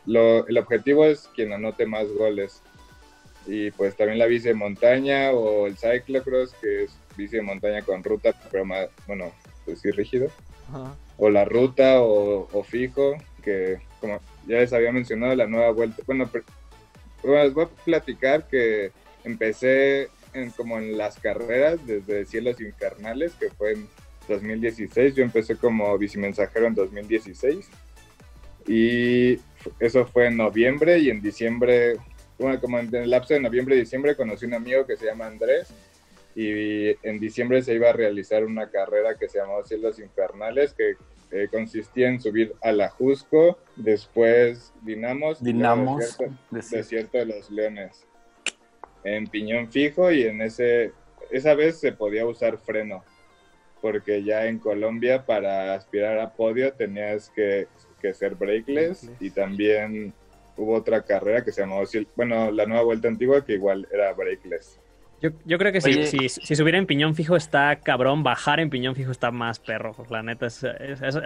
lo, 0.06 0.46
el 0.46 0.58
objetivo 0.58 1.04
es 1.04 1.28
quien 1.34 1.52
anote 1.52 1.86
más 1.86 2.08
goles 2.12 2.62
y 3.46 3.70
pues 3.70 3.96
también 3.96 4.18
la 4.18 4.26
bici 4.26 4.48
de 4.48 4.54
montaña 4.54 5.30
o 5.32 5.66
el 5.66 5.76
cyclocross, 5.76 6.54
que 6.54 6.84
es 6.84 6.98
bici 7.16 7.36
de 7.36 7.42
montaña 7.42 7.82
con 7.82 8.04
ruta, 8.04 8.34
pero 8.50 8.64
más, 8.64 8.88
bueno, 9.06 9.32
pues 9.64 9.80
sí, 9.80 9.90
rígido. 9.90 10.30
O 11.16 11.30
la 11.30 11.44
ruta 11.44 12.02
o, 12.02 12.62
fijo, 12.62 13.16
que 13.42 13.78
como 14.00 14.20
ya 14.46 14.58
les 14.58 14.72
había 14.72 14.92
mencionado, 14.92 15.34
la 15.34 15.46
nueva 15.46 15.70
vuelta. 15.70 16.02
Bueno, 16.06 16.30
les 17.22 17.54
voy 17.54 17.64
a 17.64 17.84
platicar 17.84 18.46
que 18.48 18.92
empecé 19.24 20.08
en, 20.34 20.50
como 20.50 20.78
en 20.78 20.98
las 20.98 21.18
carreras 21.18 21.84
desde 21.86 22.26
Cielos 22.26 22.60
Infernales, 22.60 23.32
que 23.34 23.50
fue 23.50 23.72
en 23.72 23.88
2016. 24.28 25.14
Yo 25.14 25.24
empecé 25.24 25.56
como 25.56 25.96
bicimensajero 25.98 26.66
en 26.66 26.74
2016 26.74 27.68
Y 28.66 29.38
eso 29.80 30.06
fue 30.06 30.26
en 30.26 30.36
noviembre 30.36 30.98
y 30.98 31.10
en 31.10 31.22
diciembre, 31.22 31.96
bueno, 32.38 32.60
como 32.60 32.78
en 32.78 32.94
el 32.94 33.10
lapso 33.10 33.34
de 33.34 33.40
noviembre 33.40 33.76
y 33.76 33.80
diciembre 33.80 34.16
conocí 34.16 34.46
un 34.46 34.54
amigo 34.54 34.86
que 34.86 34.96
se 34.96 35.06
llama 35.06 35.26
Andrés 35.26 35.72
y 36.34 36.90
en 37.06 37.18
diciembre 37.18 37.62
se 37.62 37.74
iba 37.74 37.90
a 37.90 37.92
realizar 37.92 38.44
una 38.44 38.70
carrera 38.70 39.16
que 39.18 39.28
se 39.28 39.38
llamó 39.38 39.64
Cielos 39.64 39.98
Infernales, 39.98 40.72
que 40.72 40.94
eh, 41.32 41.48
consistía 41.50 42.08
en 42.08 42.20
subir 42.20 42.54
a 42.62 42.70
la 42.70 42.88
Jusco, 42.90 43.58
después 43.74 44.72
Dinamos, 44.82 45.42
Dinamos 45.42 45.98
desierto, 45.98 46.36
desierto, 46.50 47.18
de 47.18 47.26
los 47.26 47.50
Leones, 47.50 48.06
en 49.02 49.26
piñón 49.26 49.70
fijo 49.70 50.12
y 50.12 50.22
en 50.22 50.40
ese, 50.40 50.92
esa 51.30 51.54
vez 51.54 51.80
se 51.80 51.90
podía 51.90 52.24
usar 52.24 52.56
freno, 52.58 53.04
porque 53.82 54.22
ya 54.22 54.46
en 54.46 54.58
Colombia 54.58 55.26
para 55.26 55.74
aspirar 55.74 56.18
a 56.18 56.34
podio 56.34 56.72
tenías 56.72 57.30
que, 57.30 57.66
que 58.00 58.14
ser 58.14 58.36
brakeless 58.36 59.10
y 59.18 59.30
también 59.30 60.14
hubo 60.58 60.74
otra 60.74 61.02
carrera 61.02 61.42
que 61.44 61.52
se 61.52 61.62
llamó, 61.62 61.82
bueno, 62.16 62.50
la 62.50 62.66
nueva 62.66 62.82
vuelta 62.82 63.08
antigua 63.08 63.44
que 63.44 63.54
igual 63.54 63.88
era 63.92 64.12
brakeless. 64.12 64.78
Yo, 65.20 65.30
yo 65.44 65.58
creo 65.58 65.72
que 65.72 65.80
si, 65.80 66.06
si, 66.06 66.28
si, 66.28 66.54
subiera 66.54 66.78
en 66.78 66.86
piñón 66.86 67.16
fijo 67.16 67.34
está 67.34 67.74
cabrón, 67.80 68.22
bajar 68.22 68.60
en 68.60 68.70
piñón 68.70 68.94
fijo 68.94 69.10
está 69.10 69.32
más 69.32 69.58
perro. 69.58 69.96
La 70.10 70.22
neta, 70.22 70.46
es, 70.46 70.62
es, 70.62 71.02
es 71.02 71.16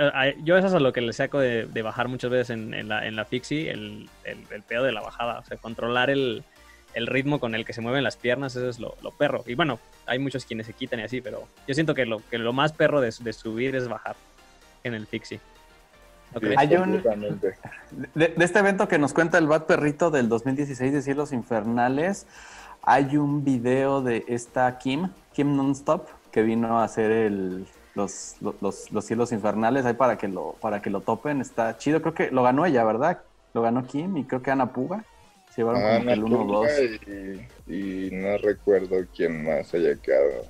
yo 0.44 0.56
eso 0.56 0.68
es 0.68 0.72
a 0.72 0.80
lo 0.80 0.94
que 0.94 1.02
le 1.02 1.12
saco 1.12 1.38
de, 1.38 1.66
de 1.66 1.82
bajar 1.82 2.08
muchas 2.08 2.30
veces 2.30 2.50
en, 2.50 2.72
en, 2.72 2.88
la, 2.88 3.06
en 3.06 3.16
la 3.16 3.26
fixie, 3.26 3.70
el, 3.70 4.08
el, 4.24 4.38
el, 4.50 4.62
pedo 4.62 4.84
de 4.84 4.92
la 4.92 5.02
bajada. 5.02 5.40
O 5.40 5.44
sea, 5.44 5.58
controlar 5.58 6.08
el, 6.08 6.42
el, 6.94 7.06
ritmo 7.06 7.38
con 7.38 7.54
el 7.54 7.66
que 7.66 7.74
se 7.74 7.82
mueven 7.82 8.02
las 8.02 8.16
piernas, 8.16 8.56
eso 8.56 8.66
es 8.66 8.78
lo, 8.78 8.96
lo, 9.02 9.10
perro. 9.10 9.44
Y 9.46 9.56
bueno, 9.56 9.78
hay 10.06 10.18
muchos 10.18 10.46
quienes 10.46 10.66
se 10.66 10.72
quitan 10.72 11.00
y 11.00 11.02
así, 11.02 11.20
pero 11.20 11.46
yo 11.68 11.74
siento 11.74 11.94
que 11.94 12.06
lo, 12.06 12.22
que 12.30 12.38
lo 12.38 12.54
más 12.54 12.72
perro 12.72 13.02
de, 13.02 13.12
de 13.20 13.32
subir 13.34 13.76
es 13.76 13.88
bajar 13.88 14.16
en 14.84 14.94
el 14.94 15.06
fixie. 15.06 15.38
Okay. 16.34 16.54
Hay 16.56 16.74
un, 16.76 17.02
de, 17.02 18.28
de, 18.28 18.44
este 18.44 18.58
evento 18.58 18.88
que 18.88 18.98
nos 18.98 19.12
cuenta 19.12 19.38
el 19.38 19.46
Bad 19.46 19.66
Perrito 19.66 20.10
del 20.10 20.28
2016 20.28 20.92
de 20.92 21.02
Cielos 21.02 21.32
Infernales, 21.32 22.26
hay 22.82 23.16
un 23.16 23.44
video 23.44 24.02
de 24.02 24.24
esta 24.28 24.78
Kim, 24.78 25.10
Kim 25.32 25.56
Nonstop, 25.56 26.08
que 26.30 26.42
vino 26.42 26.78
a 26.78 26.84
hacer 26.84 27.10
el, 27.10 27.66
los, 27.94 28.36
los, 28.40 28.90
los, 28.90 29.04
cielos 29.04 29.32
infernales, 29.32 29.84
ahí 29.84 29.94
para 29.94 30.16
que, 30.16 30.28
lo, 30.28 30.56
para 30.60 30.80
que 30.82 30.90
lo 30.90 31.00
topen, 31.00 31.40
está 31.40 31.76
chido, 31.76 32.00
creo 32.00 32.14
que 32.14 32.30
lo 32.30 32.42
ganó 32.42 32.66
ella, 32.66 32.84
¿verdad? 32.84 33.20
Lo 33.54 33.62
ganó 33.62 33.86
Kim 33.86 34.16
y 34.16 34.24
creo 34.24 34.42
que 34.42 34.50
Ana 34.50 34.72
Puga. 34.72 35.04
Se 35.50 35.60
llevaron 35.60 35.82
Ana 35.82 36.20
como 36.20 36.48
que 36.48 36.72
el 36.82 36.98
1-2. 37.06 37.48
Y, 37.66 37.74
y, 37.74 38.10
no 38.10 38.38
recuerdo 38.38 38.96
quién 39.14 39.44
más 39.44 39.74
haya 39.74 39.94
quedado 39.96 40.46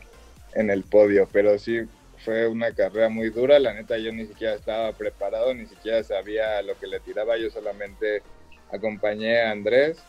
en 0.55 0.71
el 0.71 0.85
podio, 0.85 1.29
pero 1.33 1.59
sí 1.59 1.81
fue 2.25 2.47
una 2.47 2.73
carrera 2.73 3.09
muy 3.09 3.31
dura, 3.31 3.59
la 3.59 3.75
neta 3.75 3.99
yo 3.99 4.13
ni 4.13 4.27
siquiera 4.27 4.55
estaba 4.55 4.93
preparado, 4.93 5.55
ni 5.55 5.67
siquiera 5.67 6.03
sabía 6.03 6.63
lo 6.63 6.79
que 6.79 6.87
le 6.87 7.01
tiraba, 7.01 7.37
yo 7.37 7.51
solamente 7.51 8.23
acompañé 8.71 9.43
a 9.43 9.51
Andrés 9.51 10.03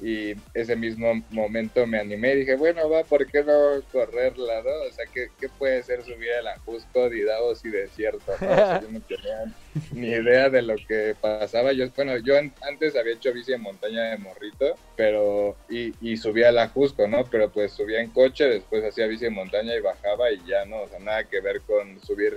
y 0.00 0.34
ese 0.54 0.76
mismo 0.76 1.22
momento 1.30 1.86
me 1.86 1.98
animé 1.98 2.32
y 2.32 2.38
dije, 2.40 2.56
bueno, 2.56 2.88
va, 2.88 3.04
¿por 3.04 3.26
qué 3.26 3.44
no 3.44 3.80
correrla, 3.92 4.62
no? 4.62 4.88
O 4.88 4.92
sea, 4.92 5.06
¿qué, 5.12 5.28
qué 5.38 5.48
puede 5.48 5.82
ser 5.82 6.04
subir 6.04 6.32
a 6.32 6.42
la 6.42 6.58
Jusco, 6.60 7.08
Didavos 7.08 7.64
y 7.64 7.70
Desierto? 7.70 8.32
¿no? 8.40 8.52
O 8.52 8.54
sea, 8.54 8.80
yo 8.80 8.90
no 8.90 9.00
tenía 9.00 9.44
ni 9.92 10.08
idea 10.08 10.50
de 10.50 10.62
lo 10.62 10.76
que 10.76 11.14
pasaba. 11.20 11.72
Yo, 11.72 11.88
bueno, 11.96 12.16
yo 12.18 12.34
antes 12.38 12.96
había 12.96 13.14
hecho 13.14 13.32
bici 13.32 13.52
en 13.52 13.62
montaña 13.62 14.10
de 14.10 14.18
morrito, 14.18 14.74
pero, 14.96 15.56
y, 15.68 15.94
y 16.00 16.16
subía 16.16 16.48
a 16.48 16.52
la 16.52 16.68
Jusco, 16.68 17.06
¿no? 17.06 17.24
Pero 17.30 17.50
pues 17.50 17.72
subía 17.72 18.00
en 18.00 18.10
coche, 18.10 18.44
después 18.44 18.84
hacía 18.84 19.06
bici 19.06 19.26
en 19.26 19.34
montaña 19.34 19.74
y 19.74 19.80
bajaba 19.80 20.30
y 20.32 20.40
ya, 20.46 20.64
¿no? 20.64 20.82
O 20.82 20.88
sea, 20.88 20.98
nada 20.98 21.24
que 21.24 21.40
ver 21.40 21.60
con 21.60 22.00
subir 22.00 22.34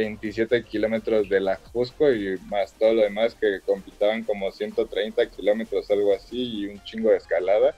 27 0.00 0.62
kilómetros 0.64 1.28
de 1.28 1.40
la 1.40 1.56
Jusco 1.56 2.12
y 2.12 2.38
más 2.46 2.72
todo 2.74 2.94
lo 2.94 3.02
demás 3.02 3.34
que 3.34 3.60
completaban 3.64 4.22
como 4.24 4.50
130 4.50 5.30
kilómetros, 5.30 5.90
algo 5.90 6.14
así, 6.14 6.60
y 6.60 6.66
un 6.66 6.82
chingo 6.84 7.10
de 7.10 7.16
escalada. 7.16 7.74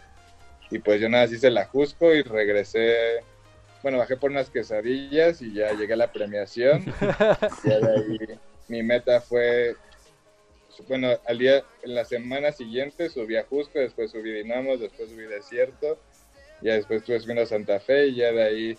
Y 0.70 0.78
pues 0.78 1.00
yo 1.00 1.08
nada, 1.08 1.24
hice 1.24 1.50
la 1.50 1.66
Jusco 1.66 2.14
y 2.14 2.22
regresé, 2.22 3.22
bueno, 3.82 3.98
bajé 3.98 4.16
por 4.16 4.30
unas 4.30 4.50
quesadillas 4.50 5.40
y 5.40 5.54
ya 5.54 5.72
llegué 5.72 5.94
a 5.94 5.96
la 5.96 6.12
premiación. 6.12 6.84
y 7.64 7.68
de 7.68 7.74
ahí 7.74 8.38
mi 8.68 8.82
meta 8.82 9.20
fue, 9.20 9.76
bueno, 10.88 11.18
al 11.26 11.38
día, 11.38 11.64
en 11.82 11.94
la 11.94 12.04
semana 12.04 12.52
siguiente 12.52 13.08
subí 13.08 13.36
a 13.36 13.44
Jusco, 13.44 13.78
después 13.78 14.10
subí 14.10 14.32
Dinamos, 14.32 14.80
después 14.80 15.08
subí 15.08 15.24
Desierto, 15.24 15.98
ya 16.60 16.74
después 16.74 17.00
estuve 17.00 17.20
subiendo 17.20 17.42
a 17.42 17.46
Santa 17.46 17.80
Fe 17.80 18.08
y 18.08 18.16
ya 18.16 18.32
de 18.32 18.42
ahí 18.42 18.78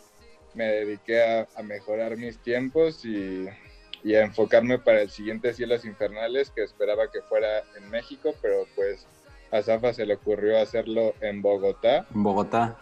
me 0.53 0.65
dediqué 0.65 1.23
a, 1.23 1.47
a 1.55 1.63
mejorar 1.63 2.17
mis 2.17 2.37
tiempos 2.39 3.05
y, 3.05 3.47
y, 4.03 4.15
a 4.15 4.23
enfocarme 4.23 4.79
para 4.79 5.01
el 5.01 5.09
siguiente 5.09 5.53
Cielos 5.53 5.85
Infernales 5.85 6.51
que 6.51 6.63
esperaba 6.63 7.11
que 7.11 7.21
fuera 7.21 7.63
en 7.77 7.89
México, 7.89 8.33
pero 8.41 8.65
pues 8.75 9.05
a 9.51 9.61
Zafa 9.61 9.93
se 9.93 10.05
le 10.05 10.15
ocurrió 10.15 10.59
hacerlo 10.59 11.13
en 11.21 11.41
Bogotá. 11.41 12.05
En 12.13 12.23
Bogotá. 12.23 12.77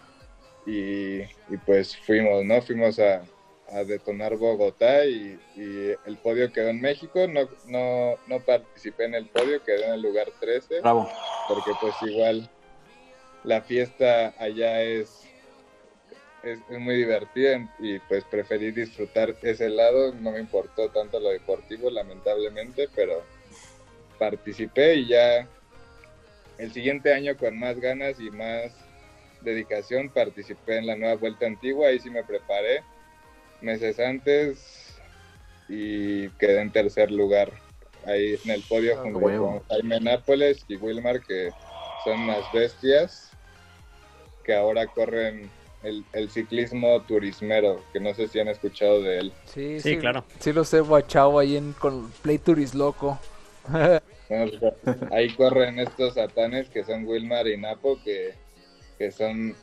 Y, 0.65 1.21
y 1.21 1.57
pues 1.65 1.95
fuimos, 1.97 2.43
¿no? 2.43 2.61
Fuimos 2.61 2.99
a, 2.99 3.23
a 3.71 3.83
detonar 3.83 4.35
Bogotá 4.37 5.05
y, 5.05 5.39
y, 5.55 5.95
el 6.05 6.17
podio 6.17 6.51
quedó 6.51 6.69
en 6.69 6.81
México, 6.81 7.27
no, 7.27 7.47
no, 7.67 8.15
no 8.27 8.39
participé 8.39 9.05
en 9.05 9.15
el 9.15 9.27
podio, 9.27 9.63
quedé 9.63 9.85
en 9.85 9.93
el 9.93 10.01
lugar 10.01 10.27
13. 10.39 10.81
Bravo. 10.81 11.09
Porque 11.47 11.71
pues 11.79 11.95
igual 12.01 12.49
la 13.43 13.61
fiesta 13.61 14.33
allá 14.39 14.81
es 14.81 15.26
es, 16.53 16.59
es, 16.69 16.79
muy 16.79 16.95
divertida 16.95 17.67
y 17.79 17.99
pues 17.99 18.23
preferí 18.25 18.71
disfrutar 18.71 19.35
ese 19.41 19.69
lado, 19.69 20.13
no 20.13 20.31
me 20.31 20.39
importó 20.39 20.89
tanto 20.89 21.19
lo 21.19 21.29
deportivo 21.29 21.89
lamentablemente, 21.89 22.87
pero 22.95 23.23
participé 24.17 24.95
y 24.95 25.07
ya 25.07 25.47
el 26.57 26.71
siguiente 26.73 27.13
año 27.13 27.37
con 27.37 27.57
más 27.57 27.79
ganas 27.79 28.19
y 28.19 28.31
más 28.31 28.73
dedicación 29.41 30.09
participé 30.09 30.77
en 30.77 30.87
la 30.87 30.95
nueva 30.95 31.15
vuelta 31.15 31.45
antigua, 31.45 31.87
ahí 31.87 31.99
sí 31.99 32.09
me 32.09 32.23
preparé 32.23 32.83
meses 33.61 33.99
antes 33.99 34.95
y 35.69 36.29
quedé 36.31 36.61
en 36.61 36.71
tercer 36.71 37.11
lugar 37.11 37.51
ahí 38.05 38.39
en 38.45 38.51
el 38.51 38.63
podio 38.63 38.95
oh, 38.99 39.03
junto 39.03 39.19
bueno. 39.19 39.43
con 39.43 39.63
Jaime 39.69 39.99
Nápoles 39.99 40.63
y 40.67 40.77
Wilmar 40.77 41.21
que 41.21 41.51
son 42.03 42.21
unas 42.21 42.51
bestias 42.53 43.31
que 44.43 44.55
ahora 44.55 44.87
corren 44.87 45.49
el, 45.83 46.03
el, 46.13 46.29
ciclismo 46.29 47.01
turismero, 47.03 47.83
que 47.93 47.99
no 47.99 48.13
sé 48.13 48.27
si 48.27 48.39
han 48.39 48.47
escuchado 48.47 49.01
de 49.01 49.19
él. 49.19 49.33
Sí, 49.45 49.79
sí, 49.79 49.91
sí 49.91 49.97
claro. 49.97 50.25
Sí 50.39 50.53
los 50.53 50.73
he 50.73 50.81
guachado 50.81 51.39
ahí 51.39 51.57
en, 51.57 51.73
con 51.73 52.11
Play 52.21 52.37
Turis 52.39 52.73
Loco. 52.73 53.19
bueno, 54.29 54.51
ahí 55.11 55.29
corren 55.31 55.79
estos 55.79 56.15
satanes 56.15 56.69
que 56.69 56.83
son 56.83 57.05
Wilmar 57.05 57.47
y 57.47 57.57
Napo, 57.57 57.99
que, 58.03 58.33
que 58.97 59.11
son 59.11 59.55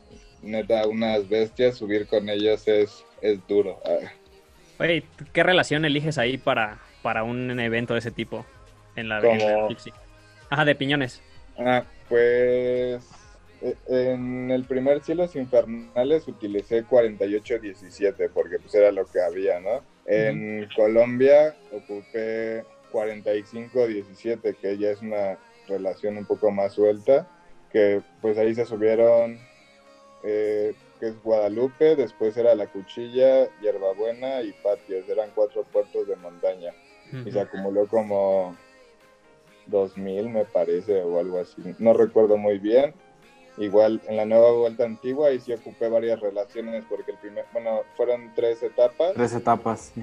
neta 0.42 0.86
unas 0.86 1.28
bestias, 1.28 1.76
subir 1.76 2.06
con 2.06 2.28
ellos 2.28 2.68
es, 2.68 3.04
es 3.22 3.38
duro. 3.48 3.80
Oye, 4.78 5.04
¿qué 5.32 5.42
relación 5.42 5.84
eliges 5.84 6.18
ahí 6.18 6.36
para, 6.36 6.78
para 7.02 7.22
un 7.22 7.58
evento 7.58 7.94
de 7.94 8.00
ese 8.00 8.10
tipo? 8.10 8.44
En 8.96 9.08
la, 9.08 9.18
en 9.20 9.38
la 9.38 9.68
Ajá, 10.50 10.64
de 10.64 10.74
piñones. 10.74 11.20
Ah, 11.58 11.84
pues 12.08 13.04
en 13.86 14.50
el 14.50 14.64
primer 14.64 15.02
Cielos 15.02 15.36
Infernales 15.36 16.28
utilicé 16.28 16.84
48-17 16.84 18.30
porque 18.32 18.58
pues 18.58 18.74
era 18.74 18.92
lo 18.92 19.06
que 19.06 19.20
había, 19.22 19.60
¿no? 19.60 19.82
En. 20.06 20.68
Colombia 20.76 21.56
ocupé 21.72 22.64
45-17 22.92 24.56
que 24.56 24.76
ya 24.76 24.90
es 24.90 25.00
una 25.00 25.38
relación 25.66 26.18
un 26.18 26.26
poco 26.26 26.50
más 26.50 26.74
suelta, 26.74 27.26
que 27.72 28.02
pues 28.20 28.36
ahí 28.36 28.54
se 28.54 28.66
subieron, 28.66 29.38
eh, 30.24 30.74
que 31.00 31.08
es 31.08 31.22
Guadalupe, 31.22 31.96
después 31.96 32.36
era 32.36 32.54
La 32.54 32.66
Cuchilla, 32.66 33.48
Hierbabuena 33.60 34.42
y 34.42 34.52
Patios, 34.52 35.08
eran 35.08 35.30
cuatro 35.34 35.64
puertos 35.64 36.06
de 36.06 36.16
montaña 36.16 36.72
y 37.24 37.30
se 37.30 37.40
acumuló 37.40 37.86
como 37.86 38.56
2000 39.66 40.28
me 40.30 40.44
parece 40.44 41.02
o 41.02 41.18
algo 41.18 41.38
así, 41.38 41.62
no 41.78 41.94
recuerdo 41.94 42.36
muy 42.36 42.58
bien 42.58 42.94
Igual 43.56 44.00
en 44.08 44.16
la 44.16 44.24
nueva 44.24 44.50
vuelta 44.52 44.84
antigua 44.84 45.30
y 45.30 45.38
sí 45.38 45.52
ocupé 45.52 45.88
varias 45.88 46.18
relaciones 46.20 46.84
porque 46.88 47.12
el 47.12 47.18
primer, 47.18 47.44
bueno, 47.52 47.82
fueron 47.96 48.32
tres 48.34 48.62
etapas. 48.62 49.14
Tres 49.14 49.32
etapas, 49.32 49.92
sí. 49.94 50.02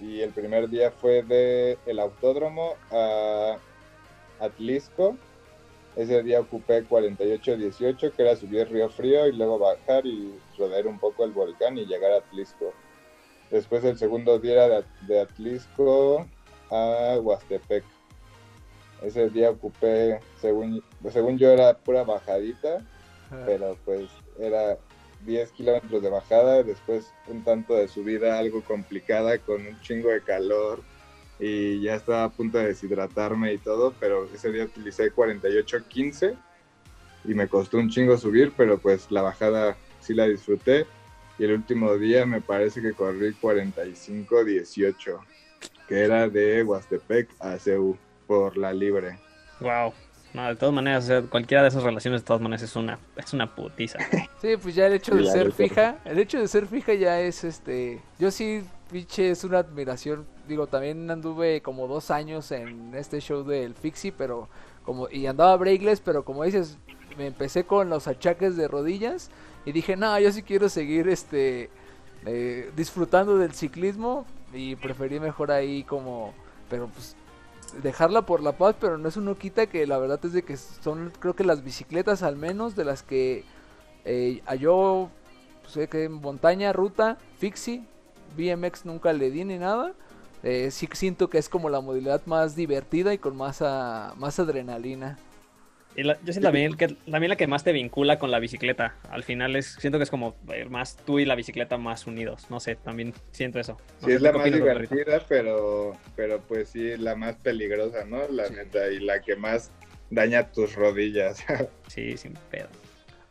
Y 0.00 0.22
el 0.22 0.30
primer 0.30 0.68
día 0.68 0.90
fue 0.90 1.22
de 1.22 1.78
el 1.86 1.98
autódromo 1.98 2.74
a 2.90 3.58
Atlisco. 4.40 5.16
Ese 5.94 6.22
día 6.22 6.40
ocupé 6.40 6.84
48-18, 6.88 8.12
que 8.12 8.22
era 8.22 8.34
subir 8.34 8.68
Río 8.68 8.88
Frío 8.88 9.28
y 9.28 9.32
luego 9.32 9.58
bajar 9.58 10.04
y 10.06 10.34
rodear 10.58 10.86
un 10.86 10.98
poco 10.98 11.24
el 11.24 11.32
volcán 11.32 11.78
y 11.78 11.84
llegar 11.84 12.12
a 12.12 12.16
Atlisco. 12.16 12.72
Después 13.50 13.84
el 13.84 13.98
segundo 13.98 14.38
día 14.40 14.64
era 14.64 14.80
de, 14.80 14.84
de 15.06 15.20
Atlisco 15.20 16.26
a 16.70 17.18
Huastepec 17.20 17.84
ese 19.06 19.30
día 19.30 19.50
ocupé, 19.50 20.20
según, 20.40 20.82
según 21.10 21.38
yo 21.38 21.50
era 21.50 21.76
pura 21.78 22.04
bajadita, 22.04 22.84
pero 23.46 23.76
pues 23.84 24.08
era 24.38 24.78
10 25.24 25.52
kilómetros 25.52 26.02
de 26.02 26.10
bajada, 26.10 26.62
después 26.62 27.12
un 27.28 27.42
tanto 27.42 27.74
de 27.74 27.88
subida 27.88 28.38
algo 28.38 28.62
complicada 28.62 29.38
con 29.38 29.66
un 29.66 29.80
chingo 29.80 30.10
de 30.10 30.22
calor 30.22 30.82
y 31.40 31.80
ya 31.80 31.94
estaba 31.96 32.24
a 32.24 32.28
punto 32.30 32.58
de 32.58 32.68
deshidratarme 32.68 33.52
y 33.52 33.58
todo, 33.58 33.94
pero 33.98 34.28
ese 34.32 34.52
día 34.52 34.64
utilicé 34.64 35.12
48.15 35.12 36.36
y 37.24 37.34
me 37.34 37.48
costó 37.48 37.78
un 37.78 37.90
chingo 37.90 38.16
subir, 38.16 38.52
pero 38.56 38.78
pues 38.78 39.10
la 39.10 39.22
bajada 39.22 39.76
sí 40.00 40.14
la 40.14 40.26
disfruté 40.26 40.86
y 41.38 41.44
el 41.44 41.52
último 41.52 41.96
día 41.96 42.26
me 42.26 42.40
parece 42.40 42.80
que 42.80 42.92
corrí 42.92 43.34
45.18, 43.34 45.18
que 45.88 46.00
era 46.04 46.28
de 46.28 46.62
Huastepec 46.62 47.28
a 47.40 47.58
CEU 47.58 47.98
por 48.26 48.56
la 48.56 48.72
libre. 48.72 49.18
Wow. 49.60 49.92
No, 50.34 50.48
de 50.48 50.56
todas 50.56 50.74
maneras, 50.74 51.04
o 51.04 51.06
sea, 51.06 51.22
cualquiera 51.22 51.62
de 51.62 51.68
esas 51.68 51.84
relaciones 51.84 52.22
de 52.22 52.26
todas 52.26 52.42
maneras 52.42 52.62
es 52.62 52.74
una, 52.74 52.98
es 53.16 53.32
una 53.32 53.54
putiza. 53.54 53.98
Sí, 54.42 54.56
pues 54.60 54.74
ya 54.74 54.88
el 54.88 54.94
hecho 54.94 55.14
de 55.14 55.24
ser 55.26 55.52
fija, 55.52 55.98
el 56.04 56.18
hecho 56.18 56.38
de 56.38 56.48
ser 56.48 56.66
fija 56.66 56.92
ya 56.92 57.20
es 57.20 57.44
este, 57.44 58.02
yo 58.18 58.30
sí, 58.30 58.62
pinche, 58.90 59.30
es 59.30 59.44
una 59.44 59.58
admiración, 59.58 60.26
digo, 60.46 60.66
también 60.66 61.10
anduve 61.10 61.62
como 61.62 61.86
dos 61.86 62.10
años 62.10 62.50
en 62.50 62.94
este 62.94 63.20
show 63.20 63.44
del 63.44 63.74
Fixie, 63.74 64.12
pero 64.12 64.48
como, 64.84 65.08
y 65.08 65.26
andaba 65.26 65.56
breakless, 65.56 66.00
pero 66.00 66.24
como 66.24 66.44
dices, 66.44 66.78
me 67.16 67.28
empecé 67.28 67.64
con 67.64 67.88
los 67.88 68.08
achaques 68.08 68.56
de 68.56 68.68
rodillas 68.68 69.30
y 69.64 69.72
dije, 69.72 69.96
no, 69.96 70.18
yo 70.18 70.30
sí 70.32 70.42
quiero 70.42 70.68
seguir 70.68 71.08
este, 71.08 71.70
eh, 72.26 72.70
disfrutando 72.76 73.38
del 73.38 73.54
ciclismo 73.54 74.26
y 74.52 74.76
preferí 74.76 75.20
mejor 75.20 75.52
ahí 75.52 75.84
como, 75.84 76.34
pero 76.68 76.88
pues 76.88 77.16
dejarla 77.82 78.26
por 78.26 78.42
la 78.42 78.52
paz, 78.52 78.76
pero 78.80 78.98
no 78.98 79.08
es 79.08 79.16
uno 79.16 79.36
quita 79.36 79.66
que 79.66 79.86
la 79.86 79.98
verdad 79.98 80.20
es 80.24 80.32
de 80.32 80.42
que 80.42 80.56
son, 80.56 81.12
creo 81.18 81.34
que 81.34 81.44
las 81.44 81.64
bicicletas 81.64 82.22
al 82.22 82.36
menos 82.36 82.76
de 82.76 82.84
las 82.84 83.02
que 83.02 83.44
eh, 84.04 84.42
a 84.46 84.54
yo 84.54 85.10
sé 85.66 85.88
que 85.88 86.04
en 86.04 86.12
montaña, 86.12 86.72
ruta, 86.72 87.18
fixie, 87.38 87.84
BMX 88.36 88.84
nunca 88.84 89.12
le 89.12 89.30
di 89.30 89.44
ni 89.44 89.58
nada. 89.58 89.92
Eh, 90.42 90.70
sí 90.70 90.88
siento 90.92 91.30
que 91.30 91.38
es 91.38 91.48
como 91.48 91.70
la 91.70 91.80
modalidad 91.80 92.20
más 92.26 92.54
divertida 92.54 93.14
y 93.14 93.18
con 93.18 93.36
más, 93.36 93.62
ah, 93.62 94.14
más 94.18 94.38
adrenalina. 94.38 95.18
Y 95.96 96.02
la- 96.02 96.14
yo 96.22 96.32
siento 96.32 96.48
también 96.48 96.76
que 96.76 96.88
también 96.88 97.28
la 97.28 97.36
que 97.36 97.46
más 97.46 97.62
te 97.62 97.72
vincula 97.72 98.18
con 98.18 98.30
la 98.32 98.40
bicicleta. 98.40 98.96
Al 99.10 99.22
final 99.22 99.54
es, 99.54 99.76
siento 99.78 99.98
que 99.98 100.04
es 100.04 100.10
como 100.10 100.34
eh, 100.52 100.64
más 100.64 100.96
tú 100.96 101.20
y 101.20 101.24
la 101.24 101.36
bicicleta 101.36 101.78
más 101.78 102.06
unidos. 102.08 102.50
No 102.50 102.58
sé, 102.58 102.74
también 102.74 103.14
siento 103.30 103.60
eso. 103.60 103.76
No 104.00 104.08
Sí, 104.08 104.14
es 104.14 104.20
la 104.20 104.32
¿qué 104.32 104.38
más 104.38 104.52
divertida, 104.52 105.20
pero, 105.28 105.92
pero 106.16 106.40
pues 106.40 106.70
sí, 106.70 106.96
la 106.96 107.14
más 107.14 107.36
peligrosa, 107.36 108.04
¿no? 108.04 108.26
La 108.28 108.46
Sí. 108.48 108.54
neta, 108.54 108.88
y 108.88 108.98
la 109.00 109.20
que 109.22 109.36
más 109.36 109.70
daña 110.10 110.50
tus 110.50 110.74
rodillas. 110.74 111.44
Sí, 111.86 112.16
sin 112.16 112.34
pedo. 112.50 112.68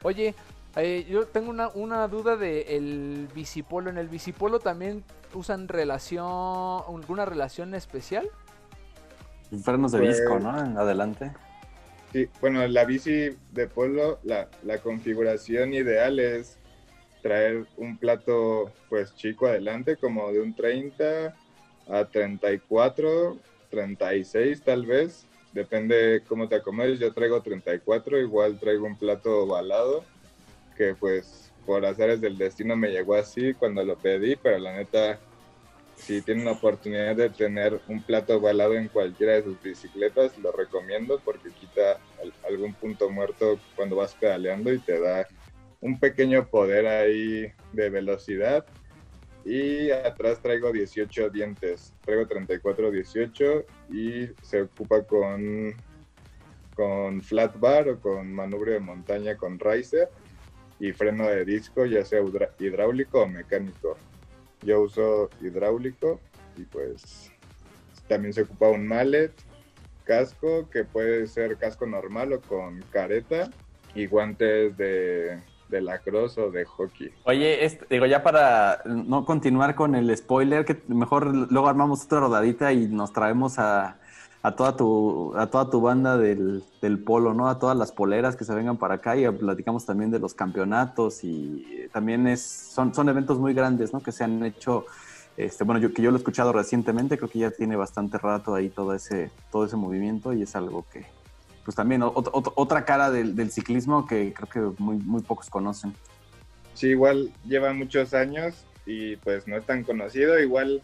Oye, 0.03 0.33
eh, 0.77 1.05
yo 1.09 1.25
tengo 1.27 1.49
una, 1.49 1.67
una 1.69 2.07
duda 2.07 2.37
de 2.37 2.77
el 2.77 3.27
bicipolo. 3.35 3.89
¿En 3.89 3.97
el 3.97 4.07
bicipolo 4.07 4.59
también 4.59 5.03
usan 5.33 5.67
relación, 5.67 6.25
alguna 6.87 7.25
relación 7.25 7.75
especial? 7.75 8.29
Frenos 9.63 9.91
de 9.91 9.99
Pues- 9.99 10.17
disco, 10.17 10.39
¿no? 10.39 10.49
Adelante. 10.79 11.31
Bueno, 12.39 12.67
la 12.67 12.85
bici 12.85 13.29
de 13.51 13.67
polo, 13.67 14.19
la, 14.23 14.47
la 14.63 14.77
configuración 14.77 15.73
ideal 15.73 16.19
es 16.19 16.59
traer 17.23 17.65
un 17.77 17.97
plato 17.97 18.71
pues 18.89 19.15
chico 19.15 19.47
adelante, 19.47 19.97
como 19.97 20.31
de 20.31 20.39
un 20.39 20.53
30 20.53 21.35
a 21.87 22.05
34, 22.05 23.37
36 23.71 24.61
tal 24.61 24.85
vez, 24.85 25.25
depende 25.53 26.21
cómo 26.27 26.47
te 26.47 26.55
acomodes, 26.55 26.99
yo 26.99 27.11
traigo 27.13 27.41
34, 27.41 28.19
igual 28.19 28.59
traigo 28.59 28.85
un 28.85 28.97
plato 28.97 29.43
ovalado, 29.43 30.03
que 30.77 30.93
pues 30.93 31.51
por 31.65 31.85
azares 31.85 32.21
del 32.21 32.37
destino 32.37 32.75
me 32.75 32.89
llegó 32.89 33.15
así 33.15 33.53
cuando 33.53 33.83
lo 33.83 33.97
pedí, 33.97 34.35
pero 34.35 34.59
la 34.59 34.75
neta, 34.75 35.19
si 35.95 36.21
tienen 36.21 36.45
la 36.45 36.53
oportunidad 36.53 37.15
de 37.15 37.29
tener 37.29 37.79
un 37.87 38.03
plato 38.03 38.37
ovalado 38.37 38.75
en 38.75 38.87
cualquiera 38.89 39.33
de 39.33 39.43
sus 39.43 39.61
bicicletas, 39.61 40.37
lo 40.37 40.51
recomiendo 40.51 41.21
porque 41.23 41.49
quita 41.51 41.93
al- 42.21 42.33
algún 42.49 42.73
punto 42.73 43.09
muerto 43.09 43.59
cuando 43.75 43.95
vas 43.95 44.15
pedaleando 44.15 44.73
y 44.73 44.79
te 44.79 44.99
da 44.99 45.27
un 45.81 45.99
pequeño 45.99 46.47
poder 46.49 46.87
ahí 46.87 47.51
de 47.73 47.89
velocidad. 47.89 48.65
Y 49.45 49.91
atrás 49.91 50.41
traigo 50.41 50.71
18 50.71 51.29
dientes, 51.29 51.93
traigo 52.05 52.25
34 52.25 52.89
18 52.91 53.65
y 53.89 54.27
se 54.41 54.61
ocupa 54.61 55.03
con, 55.03 55.73
con 56.73 57.21
flat 57.21 57.59
bar 57.59 57.89
o 57.89 57.99
con 57.99 58.33
manubrio 58.33 58.75
de 58.75 58.79
montaña 58.79 59.35
con 59.35 59.59
riser 59.59 60.09
y 60.79 60.93
freno 60.93 61.27
de 61.27 61.43
disco, 61.43 61.85
ya 61.85 62.05
sea 62.05 62.21
hidráulico 62.59 63.21
o 63.21 63.27
mecánico. 63.27 63.97
Yo 64.65 64.81
uso 64.81 65.29
hidráulico 65.41 66.19
y 66.57 66.63
pues 66.63 67.31
también 68.07 68.33
se 68.33 68.43
ocupa 68.43 68.69
un 68.69 68.87
mallet, 68.87 69.31
casco 70.03 70.69
que 70.69 70.83
puede 70.83 71.27
ser 71.27 71.57
casco 71.57 71.85
normal 71.85 72.33
o 72.33 72.41
con 72.41 72.81
careta 72.91 73.49
y 73.95 74.07
guantes 74.07 74.75
de, 74.77 75.39
de 75.69 75.81
lacrosse 75.81 76.41
o 76.41 76.51
de 76.51 76.65
hockey. 76.65 77.11
Oye, 77.25 77.65
este, 77.65 77.85
digo, 77.89 78.05
ya 78.05 78.23
para 78.23 78.81
no 78.85 79.25
continuar 79.25 79.75
con 79.75 79.95
el 79.95 80.15
spoiler, 80.15 80.65
que 80.65 80.81
mejor 80.87 81.27
luego 81.51 81.67
armamos 81.67 82.05
otra 82.05 82.19
rodadita 82.19 82.73
y 82.73 82.87
nos 82.87 83.13
traemos 83.13 83.59
a, 83.59 83.97
a 84.45 84.51
toda 84.55 84.75
tu 84.75 85.33
a 85.37 85.47
toda 85.47 85.69
tu 85.69 85.79
banda 85.79 86.17
del, 86.17 86.63
del 86.81 86.99
polo, 87.01 87.33
¿no? 87.33 87.47
A 87.47 87.59
todas 87.59 87.77
las 87.77 87.93
poleras 87.93 88.35
que 88.35 88.43
se 88.43 88.53
vengan 88.53 88.77
para 88.77 88.95
acá 88.95 89.15
y 89.15 89.27
platicamos 89.31 89.85
también 89.85 90.11
de 90.11 90.19
los 90.19 90.33
campeonatos 90.33 91.23
y 91.23 91.65
también 91.93 92.27
es 92.27 92.41
son, 92.41 92.93
son 92.93 93.07
eventos 93.07 93.39
muy 93.39 93.53
grandes, 93.53 93.93
¿no? 93.93 94.01
Que 94.03 94.11
se 94.11 94.25
han 94.25 94.43
hecho 94.43 94.85
este, 95.37 95.63
bueno, 95.63 95.79
yo 95.79 95.93
que 95.93 96.01
yo 96.01 96.11
lo 96.11 96.17
he 96.17 96.19
escuchado 96.19 96.51
recientemente, 96.51 97.17
creo 97.17 97.29
que 97.29 97.39
ya 97.39 97.51
tiene 97.51 97.75
bastante 97.77 98.17
rato 98.17 98.53
ahí 98.53 98.67
todo 98.69 98.93
ese 98.93 99.31
todo 99.49 99.65
ese 99.65 99.77
movimiento 99.77 100.33
y 100.33 100.41
es 100.43 100.55
algo 100.57 100.85
que 100.91 101.05
pues 101.63 101.75
también 101.75 102.01
ot- 102.01 102.29
ot- 102.31 102.51
otra 102.55 102.83
cara 102.83 103.09
del, 103.09 103.37
del 103.37 103.49
ciclismo 103.49 104.05
que 104.05 104.33
creo 104.33 104.75
que 104.75 104.83
muy 104.83 104.97
muy 104.97 105.21
pocos 105.21 105.49
conocen. 105.49 105.93
Sí, 106.73 106.87
igual 106.89 107.31
lleva 107.47 107.71
muchos 107.71 108.13
años 108.13 108.65
y 108.85 109.15
pues 109.15 109.47
no 109.47 109.55
es 109.55 109.65
tan 109.65 109.83
conocido, 109.85 110.37
igual 110.37 110.81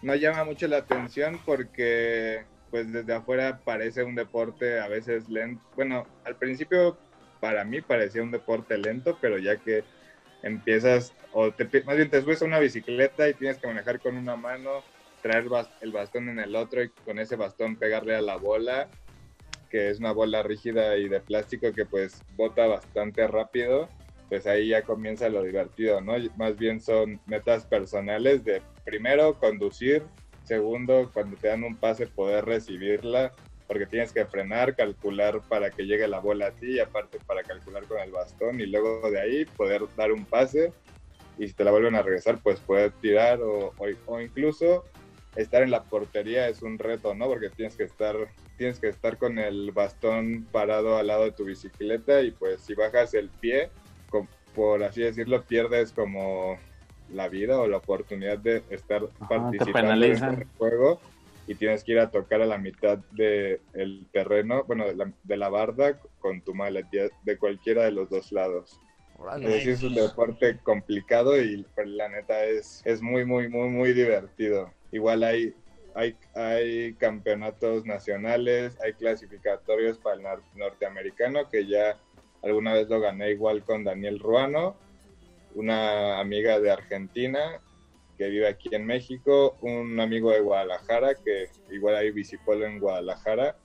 no 0.00 0.14
llama 0.14 0.44
mucho 0.44 0.66
la 0.68 0.78
atención 0.78 1.38
porque 1.44 2.44
pues 2.74 2.92
desde 2.92 3.14
afuera 3.14 3.60
parece 3.64 4.02
un 4.02 4.16
deporte 4.16 4.80
a 4.80 4.88
veces 4.88 5.28
lento. 5.28 5.62
Bueno, 5.76 6.08
al 6.24 6.34
principio 6.34 6.98
para 7.38 7.64
mí 7.64 7.80
parecía 7.80 8.20
un 8.20 8.32
deporte 8.32 8.76
lento, 8.76 9.16
pero 9.20 9.38
ya 9.38 9.58
que 9.58 9.84
empiezas, 10.42 11.14
o 11.32 11.52
te, 11.52 11.68
más 11.84 11.96
bien 11.96 12.10
te 12.10 12.20
subes 12.20 12.42
a 12.42 12.46
una 12.46 12.58
bicicleta 12.58 13.28
y 13.28 13.34
tienes 13.34 13.58
que 13.58 13.68
manejar 13.68 14.00
con 14.00 14.16
una 14.16 14.34
mano, 14.34 14.82
traer 15.22 15.46
el 15.82 15.92
bastón 15.92 16.28
en 16.30 16.40
el 16.40 16.56
otro 16.56 16.82
y 16.82 16.88
con 16.88 17.20
ese 17.20 17.36
bastón 17.36 17.76
pegarle 17.76 18.16
a 18.16 18.22
la 18.22 18.38
bola, 18.38 18.88
que 19.70 19.90
es 19.90 20.00
una 20.00 20.10
bola 20.10 20.42
rígida 20.42 20.96
y 20.96 21.08
de 21.08 21.20
plástico 21.20 21.72
que 21.72 21.86
pues 21.86 22.24
bota 22.36 22.66
bastante 22.66 23.24
rápido 23.28 23.88
pues 24.28 24.46
ahí 24.46 24.68
ya 24.68 24.82
comienza 24.82 25.28
lo 25.28 25.42
divertido, 25.42 26.00
¿no? 26.00 26.14
Más 26.36 26.56
bien 26.56 26.80
son 26.80 27.20
metas 27.26 27.66
personales 27.66 28.44
de 28.44 28.62
primero 28.84 29.38
conducir, 29.38 30.02
segundo 30.44 31.10
cuando 31.12 31.36
te 31.36 31.48
dan 31.48 31.64
un 31.64 31.76
pase 31.76 32.06
poder 32.06 32.44
recibirla, 32.44 33.32
porque 33.66 33.86
tienes 33.86 34.12
que 34.12 34.26
frenar, 34.26 34.76
calcular 34.76 35.40
para 35.48 35.70
que 35.70 35.84
llegue 35.84 36.06
la 36.06 36.20
bola 36.20 36.48
a 36.48 36.50
ti 36.52 36.72
y 36.72 36.80
aparte 36.80 37.18
para 37.26 37.42
calcular 37.42 37.84
con 37.84 37.98
el 37.98 38.10
bastón 38.10 38.60
y 38.60 38.66
luego 38.66 39.10
de 39.10 39.20
ahí 39.20 39.44
poder 39.44 39.82
dar 39.96 40.12
un 40.12 40.24
pase 40.26 40.72
y 41.38 41.48
si 41.48 41.54
te 41.54 41.64
la 41.64 41.70
vuelven 41.70 41.94
a 41.94 42.02
regresar 42.02 42.40
pues 42.42 42.60
poder 42.60 42.92
tirar 43.00 43.40
o, 43.40 43.72
o, 43.76 43.86
o 44.06 44.20
incluso 44.20 44.84
estar 45.34 45.62
en 45.62 45.70
la 45.70 45.82
portería 45.82 46.48
es 46.48 46.62
un 46.62 46.78
reto, 46.78 47.14
¿no? 47.14 47.26
Porque 47.26 47.50
tienes 47.50 47.76
que 47.76 47.84
estar 47.84 48.16
tienes 48.56 48.78
que 48.78 48.88
estar 48.88 49.18
con 49.18 49.38
el 49.38 49.72
bastón 49.72 50.46
parado 50.52 50.96
al 50.96 51.08
lado 51.08 51.24
de 51.24 51.32
tu 51.32 51.44
bicicleta 51.44 52.22
y 52.22 52.30
pues 52.30 52.60
si 52.60 52.74
bajas 52.74 53.14
el 53.14 53.30
pie 53.30 53.70
por 54.54 54.82
así 54.82 55.02
decirlo, 55.02 55.42
pierdes 55.44 55.92
como 55.92 56.58
la 57.08 57.28
vida 57.28 57.58
o 57.60 57.66
la 57.66 57.78
oportunidad 57.78 58.38
de 58.38 58.62
estar 58.70 59.02
Ajá, 59.20 59.50
te 59.50 59.58
participando 59.58 60.04
en 60.04 60.24
el 60.24 60.46
juego 60.56 61.00
y 61.46 61.54
tienes 61.56 61.84
que 61.84 61.92
ir 61.92 61.98
a 61.98 62.10
tocar 62.10 62.40
a 62.40 62.46
la 62.46 62.58
mitad 62.58 62.98
del 63.12 64.06
terreno, 64.12 64.64
bueno, 64.64 64.86
de 64.86 64.94
la, 64.94 65.12
de 65.22 65.36
la 65.36 65.48
barda 65.48 66.00
con 66.18 66.40
tu 66.42 66.54
mallet 66.54 66.86
de 67.22 67.38
cualquiera 67.38 67.84
de 67.84 67.92
los 67.92 68.08
dos 68.08 68.32
lados. 68.32 68.78
Es 69.42 69.82
un 69.82 69.94
deporte 69.94 70.58
complicado 70.62 71.40
y 71.40 71.64
pues, 71.74 71.86
la 71.86 72.08
neta 72.08 72.44
es, 72.44 72.80
es 72.84 73.02
muy, 73.02 73.24
muy, 73.24 73.48
muy, 73.48 73.68
muy 73.68 73.92
divertido. 73.92 74.72
Igual 74.90 75.22
hay, 75.22 75.54
hay, 75.94 76.16
hay 76.34 76.94
campeonatos 76.94 77.84
nacionales, 77.84 78.78
hay 78.82 78.94
clasificatorios 78.94 79.98
para 79.98 80.16
el 80.16 80.22
nor- 80.22 80.42
norteamericano 80.54 81.48
que 81.50 81.66
ya 81.66 81.98
alguna 82.42 82.72
vez 82.72 82.88
lo 82.88 83.00
gané 83.00 83.32
igual 83.32 83.62
con 83.64 83.84
Daniel 83.84 84.18
Ruano, 84.18 84.76
una 85.54 86.20
amiga 86.20 86.60
de 86.60 86.70
Argentina 86.70 87.60
que 88.16 88.28
vive 88.28 88.46
aquí 88.46 88.68
en 88.72 88.86
México, 88.86 89.56
un 89.60 89.98
amigo 89.98 90.30
de 90.30 90.40
Guadalajara 90.40 91.14
que 91.14 91.48
igual 91.72 91.96
hay 91.96 92.10
bicipolo 92.12 92.64
en 92.64 92.78
Guadalajara 92.78 93.56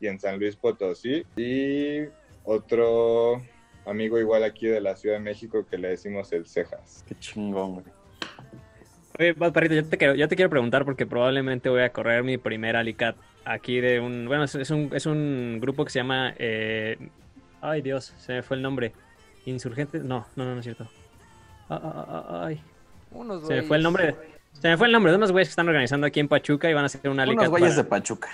y 0.00 0.06
en 0.06 0.18
San 0.18 0.38
Luis 0.38 0.56
Potosí 0.56 1.24
y 1.36 2.08
otro 2.44 3.42
amigo 3.84 4.18
igual 4.18 4.44
aquí 4.44 4.66
de 4.66 4.80
la 4.80 4.96
Ciudad 4.96 5.16
de 5.16 5.22
México 5.22 5.66
que 5.70 5.78
le 5.78 5.88
decimos 5.88 6.32
el 6.32 6.46
Cejas. 6.46 7.04
Qué 7.06 7.14
chingón, 7.16 7.74
güey. 7.74 7.86
Oye, 9.18 9.32
Bad 9.32 9.52
Perrito, 9.52 9.74
yo 9.74 9.84
te, 9.84 9.98
quiero, 9.98 10.14
yo 10.14 10.28
te 10.28 10.36
quiero 10.36 10.48
preguntar 10.48 10.84
porque 10.84 11.04
probablemente 11.04 11.68
voy 11.68 11.82
a 11.82 11.92
correr 11.92 12.22
mi 12.22 12.38
primer 12.38 12.76
Alicat 12.76 13.16
aquí 13.44 13.80
de 13.80 13.98
un... 13.98 14.26
Bueno, 14.26 14.44
es, 14.44 14.54
es 14.54 14.70
un, 14.70 14.90
es 14.94 15.06
un 15.06 15.58
grupo 15.60 15.84
que 15.84 15.90
se 15.90 15.98
llama... 15.98 16.34
eh, 16.38 16.96
ay, 17.60 17.82
Dios, 17.82 18.14
se 18.18 18.34
me 18.34 18.42
fue 18.42 18.56
el 18.56 18.62
nombre. 18.62 18.92
Insurgentes... 19.44 20.04
No, 20.04 20.26
no, 20.36 20.44
no, 20.44 20.54
no 20.54 20.60
es 20.60 20.64
cierto. 20.64 20.88
Ah, 21.70 21.80
ah, 21.82 22.26
ah, 22.30 22.44
Ay, 22.46 22.60
Unos 23.12 23.46
se 23.46 23.54
me 23.54 23.62
fue 23.62 23.76
el 23.76 23.82
nombre. 23.82 24.14
Se 24.54 24.68
me 24.68 24.76
fue 24.76 24.86
el 24.86 24.92
nombre 24.92 25.12
de 25.12 25.18
unos 25.18 25.30
güeyes 25.30 25.48
que 25.48 25.52
están 25.52 25.68
organizando 25.68 26.06
aquí 26.06 26.18
en 26.20 26.28
Pachuca 26.28 26.68
y 26.68 26.74
van 26.74 26.82
a 26.82 26.86
hacer 26.86 27.08
un 27.08 27.20
Alicat 27.20 27.38
Unos 27.48 27.50
güeyes 27.50 27.70
para- 27.74 27.82
de 27.82 27.88
Pachuca. 27.88 28.28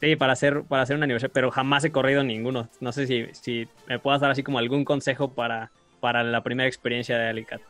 Sí, 0.00 0.16
para 0.16 0.32
hacer, 0.34 0.62
para 0.64 0.82
hacer 0.82 0.96
un 0.96 1.02
aniversario, 1.02 1.32
pero 1.32 1.50
jamás 1.50 1.82
he 1.84 1.90
corrido 1.90 2.22
ninguno. 2.22 2.68
No 2.80 2.92
sé 2.92 3.06
si, 3.06 3.26
si 3.32 3.66
me 3.88 3.98
puedas 3.98 4.20
dar 4.20 4.30
así 4.30 4.42
como 4.42 4.58
algún 4.58 4.84
consejo 4.84 5.32
para, 5.32 5.70
para 6.00 6.22
la 6.22 6.42
primera 6.42 6.68
experiencia 6.68 7.16
de 7.18 7.28
Alicat. 7.28 7.60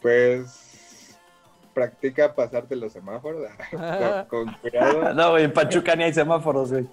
Pues 0.00 1.18
practica 1.74 2.34
pasarte 2.34 2.74
los 2.76 2.92
semáforos 2.92 3.42
con, 4.30 4.46
con 4.46 4.54
cuidado. 4.54 5.12
No, 5.14 5.30
güey, 5.32 5.44
en 5.44 5.52
Pachuca 5.52 5.94
ni 5.96 6.04
hay 6.04 6.14
semáforos, 6.14 6.70
güey. 6.72 6.86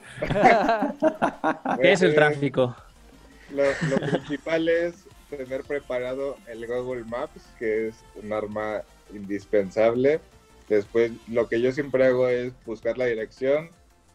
¿Qué 1.82 1.91
es 1.93 2.01
el 2.01 2.16
tráfico? 2.16 2.76
Lo, 3.51 3.64
lo 3.89 3.97
principal 4.11 4.68
es 4.68 5.05
tener 5.38 5.63
preparado 5.63 6.38
el 6.47 6.65
Google 6.67 7.03
Maps, 7.05 7.43
que 7.59 7.88
es 7.88 7.95
un 8.21 8.31
arma 8.34 8.84
indispensable. 9.13 10.19
Después, 10.69 11.11
lo 11.27 11.47
que 11.47 11.61
yo 11.61 11.71
siempre 11.71 12.05
hago 12.05 12.27
es 12.27 12.53
buscar 12.65 12.97
la 12.97 13.05
dirección 13.05 13.69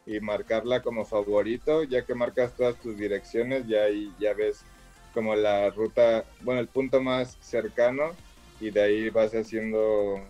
y 0.06 0.20
marcarla 0.20 0.82
como 0.82 1.04
favorito, 1.04 1.84
ya 1.84 2.04
que 2.04 2.14
marcas 2.14 2.56
todas 2.56 2.76
tus 2.76 2.96
direcciones, 2.96 3.66
ya 3.66 3.84
ahí 3.84 4.12
ya 4.18 4.32
ves 4.32 4.64
como 5.12 5.34
la 5.34 5.70
ruta, 5.70 6.24
bueno, 6.42 6.60
el 6.60 6.68
punto 6.68 7.00
más 7.00 7.36
cercano 7.40 8.12
y 8.60 8.70
de 8.70 8.80
ahí 8.80 9.10
vas 9.10 9.34
haciendo 9.34 10.20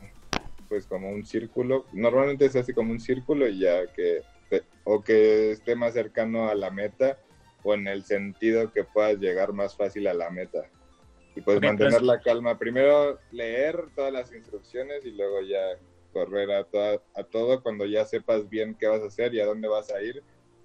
pues 0.69 0.87
como 0.87 1.11
un 1.11 1.25
círculo. 1.25 1.87
Normalmente 1.93 2.49
se 2.49 2.59
hace 2.59 2.75
como 2.75 2.93
un 2.93 3.01
círculo 3.01 3.49
y 3.49 3.61
ya 3.61 3.87
que 3.93 4.23
o 4.85 5.03
que 5.03 5.53
esté 5.53 5.77
más 5.77 5.93
cercano 5.93 6.49
a 6.49 6.55
la 6.55 6.71
meta 6.71 7.19
o 7.63 7.75
en 7.75 7.87
el 7.87 8.05
sentido 8.05 8.73
que 8.73 8.85
puedas 8.85 9.19
llegar 9.19 9.53
más 9.53 9.77
fácil 9.77 10.07
a 10.07 10.15
la 10.15 10.31
meta. 10.31 10.65
Y 11.39 11.43
pues 11.43 11.63
mantener 11.63 12.03
la 12.03 12.21
calma. 12.21 12.59
Primero 12.59 13.21
leer 13.31 13.91
todas 13.95 14.13
las 14.13 14.33
instrucciones 14.33 15.05
y 15.05 15.13
luego 15.13 15.41
ya 15.43 15.79
correr 16.13 16.51
a, 16.51 16.65
toda- 16.65 17.01
a 17.15 17.23
todo 17.25 17.63
cuando 17.63 17.87
ya 17.87 18.05
sepas 18.05 18.49
bien 18.49 18.77
qué 18.79 18.89
vas 18.89 19.03
a 19.03 19.07
hacer 19.07 19.33
y 19.35 19.41
a 19.41 19.47
dónde 19.47 19.69
vas 19.69 19.91
a 19.91 20.03
ir. 20.03 20.23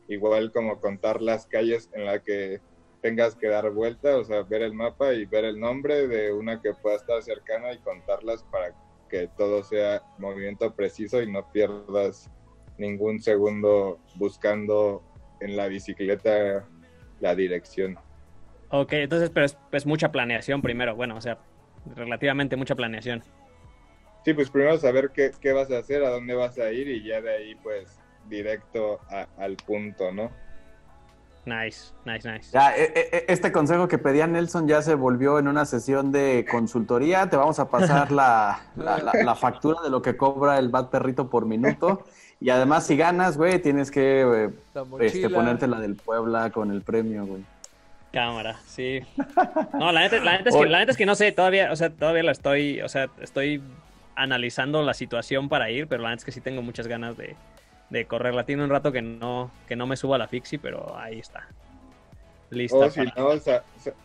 Igual 0.07 0.51
como 0.51 0.79
contar 0.79 1.21
las 1.21 1.45
calles 1.45 1.89
en 1.93 2.05
las 2.05 2.21
que 2.23 2.59
tengas 3.01 3.35
que 3.35 3.47
dar 3.47 3.69
vuelta, 3.71 4.17
o 4.17 4.23
sea, 4.23 4.41
ver 4.43 4.63
el 4.63 4.73
mapa 4.73 5.13
y 5.13 5.25
ver 5.25 5.45
el 5.45 5.59
nombre 5.59 6.07
de 6.07 6.31
una 6.33 6.59
que 6.61 6.73
pueda 6.81 6.95
estar 6.95 7.21
cercana 7.21 7.71
y 7.73 7.79
contarlas 7.79 8.43
para 8.45 8.73
que 9.09 9.27
todo 9.37 9.61
sea 9.63 10.01
movimiento 10.17 10.73
preciso 10.73 11.21
y 11.21 11.31
no 11.31 11.45
pierdas 11.51 12.29
ningún 12.77 13.21
segundo 13.21 13.99
buscando 14.15 15.03
en 15.39 15.55
la 15.55 15.67
bicicleta 15.67 16.67
la 17.19 17.35
dirección. 17.35 17.99
Ok, 18.75 18.91
entonces, 18.93 19.29
pero 19.29 19.45
es, 19.45 19.55
es 19.71 19.85
mucha 19.85 20.11
planeación 20.11 20.63
primero. 20.63 20.95
Bueno, 20.95 21.15
o 21.15 21.21
sea, 21.21 21.37
relativamente 21.95 22.55
mucha 22.55 22.73
planeación. 22.73 23.21
Sí, 24.25 24.33
pues 24.33 24.49
primero 24.49 24.77
saber 24.79 25.11
qué, 25.13 25.31
qué 25.39 25.53
vas 25.53 25.69
a 25.69 25.77
hacer, 25.77 26.03
a 26.03 26.09
dónde 26.09 26.33
vas 26.33 26.57
a 26.57 26.71
ir 26.71 26.87
y 26.87 27.03
ya 27.03 27.21
de 27.21 27.35
ahí 27.35 27.55
pues 27.61 27.99
directo 28.27 28.99
a- 29.11 29.27
al 29.37 29.57
punto, 29.57 30.11
¿no? 30.11 30.31
Nice, 31.45 31.93
nice, 32.05 32.27
nice. 32.31 32.49
Ya, 32.51 32.75
e- 32.75 32.93
e- 32.95 33.25
este 33.27 33.51
consejo 33.51 33.87
que 33.87 33.99
pedía 33.99 34.25
Nelson 34.25 34.67
ya 34.67 34.81
se 34.81 34.95
volvió 34.95 35.37
en 35.37 35.47
una 35.49 35.65
sesión 35.65 36.11
de 36.11 36.43
consultoría. 36.49 37.29
Te 37.29 37.37
vamos 37.37 37.59
a 37.59 37.69
pasar 37.69 38.11
la, 38.11 38.59
la- 38.75 38.97
la- 38.97 39.23
la 39.23 39.35
factura 39.35 39.81
de 39.83 39.91
lo 39.91 40.01
que 40.01 40.17
cobra 40.17 40.57
el 40.57 40.69
Bad 40.69 40.89
Perrito 40.89 41.29
por 41.29 41.45
minuto. 41.45 42.05
Y 42.39 42.49
además, 42.49 42.87
si 42.87 42.97
ganas, 42.97 43.37
güey, 43.37 43.61
tienes 43.61 43.91
que 43.91 44.21
eh, 44.21 44.49
este, 45.01 45.29
ponerte 45.29 45.67
la 45.67 45.79
del 45.79 45.95
Puebla 45.95 46.49
con 46.49 46.71
el 46.71 46.81
premio, 46.81 47.25
güey. 47.27 47.45
Cámara, 48.13 48.59
sí. 48.67 49.01
No, 49.73 49.91
la 49.91 50.01
neta, 50.01 50.23
la 50.23 50.37
neta 50.37 50.49
es 50.51 50.55
que, 50.55 50.65
la 50.67 50.79
neta 50.79 50.91
es 50.91 50.97
que 50.97 51.05
no 51.05 51.15
sé, 51.15 51.31
todavía, 51.31 51.71
o 51.71 51.75
sea, 51.75 51.89
todavía 51.89 52.23
la 52.23 52.31
estoy, 52.31 52.79
o 52.81 52.87
sea, 52.87 53.09
estoy 53.19 53.61
analizando 54.15 54.83
la 54.83 54.93
situación 54.93 55.49
para 55.49 55.71
ir, 55.71 55.87
pero 55.87 56.03
la 56.03 56.09
neta 56.11 56.19
es 56.21 56.25
que 56.25 56.31
sí 56.31 56.39
tengo 56.39 56.61
muchas 56.61 56.87
ganas 56.87 57.17
de, 57.17 57.35
de 57.89 58.05
correrla. 58.05 58.45
Tiene 58.45 58.63
un 58.63 58.69
rato 58.69 58.91
que 58.91 59.01
no, 59.01 59.49
que 59.67 59.75
no 59.75 59.87
me 59.87 59.97
subo 59.97 60.13
a 60.13 60.19
la 60.19 60.27
fixie, 60.27 60.59
pero 60.59 60.95
ahí 60.97 61.19
está. 61.19 61.47
Lista 62.51 62.77
O 62.77 62.89
si 62.91 63.03
para- 63.03 63.13
no, 63.19 63.31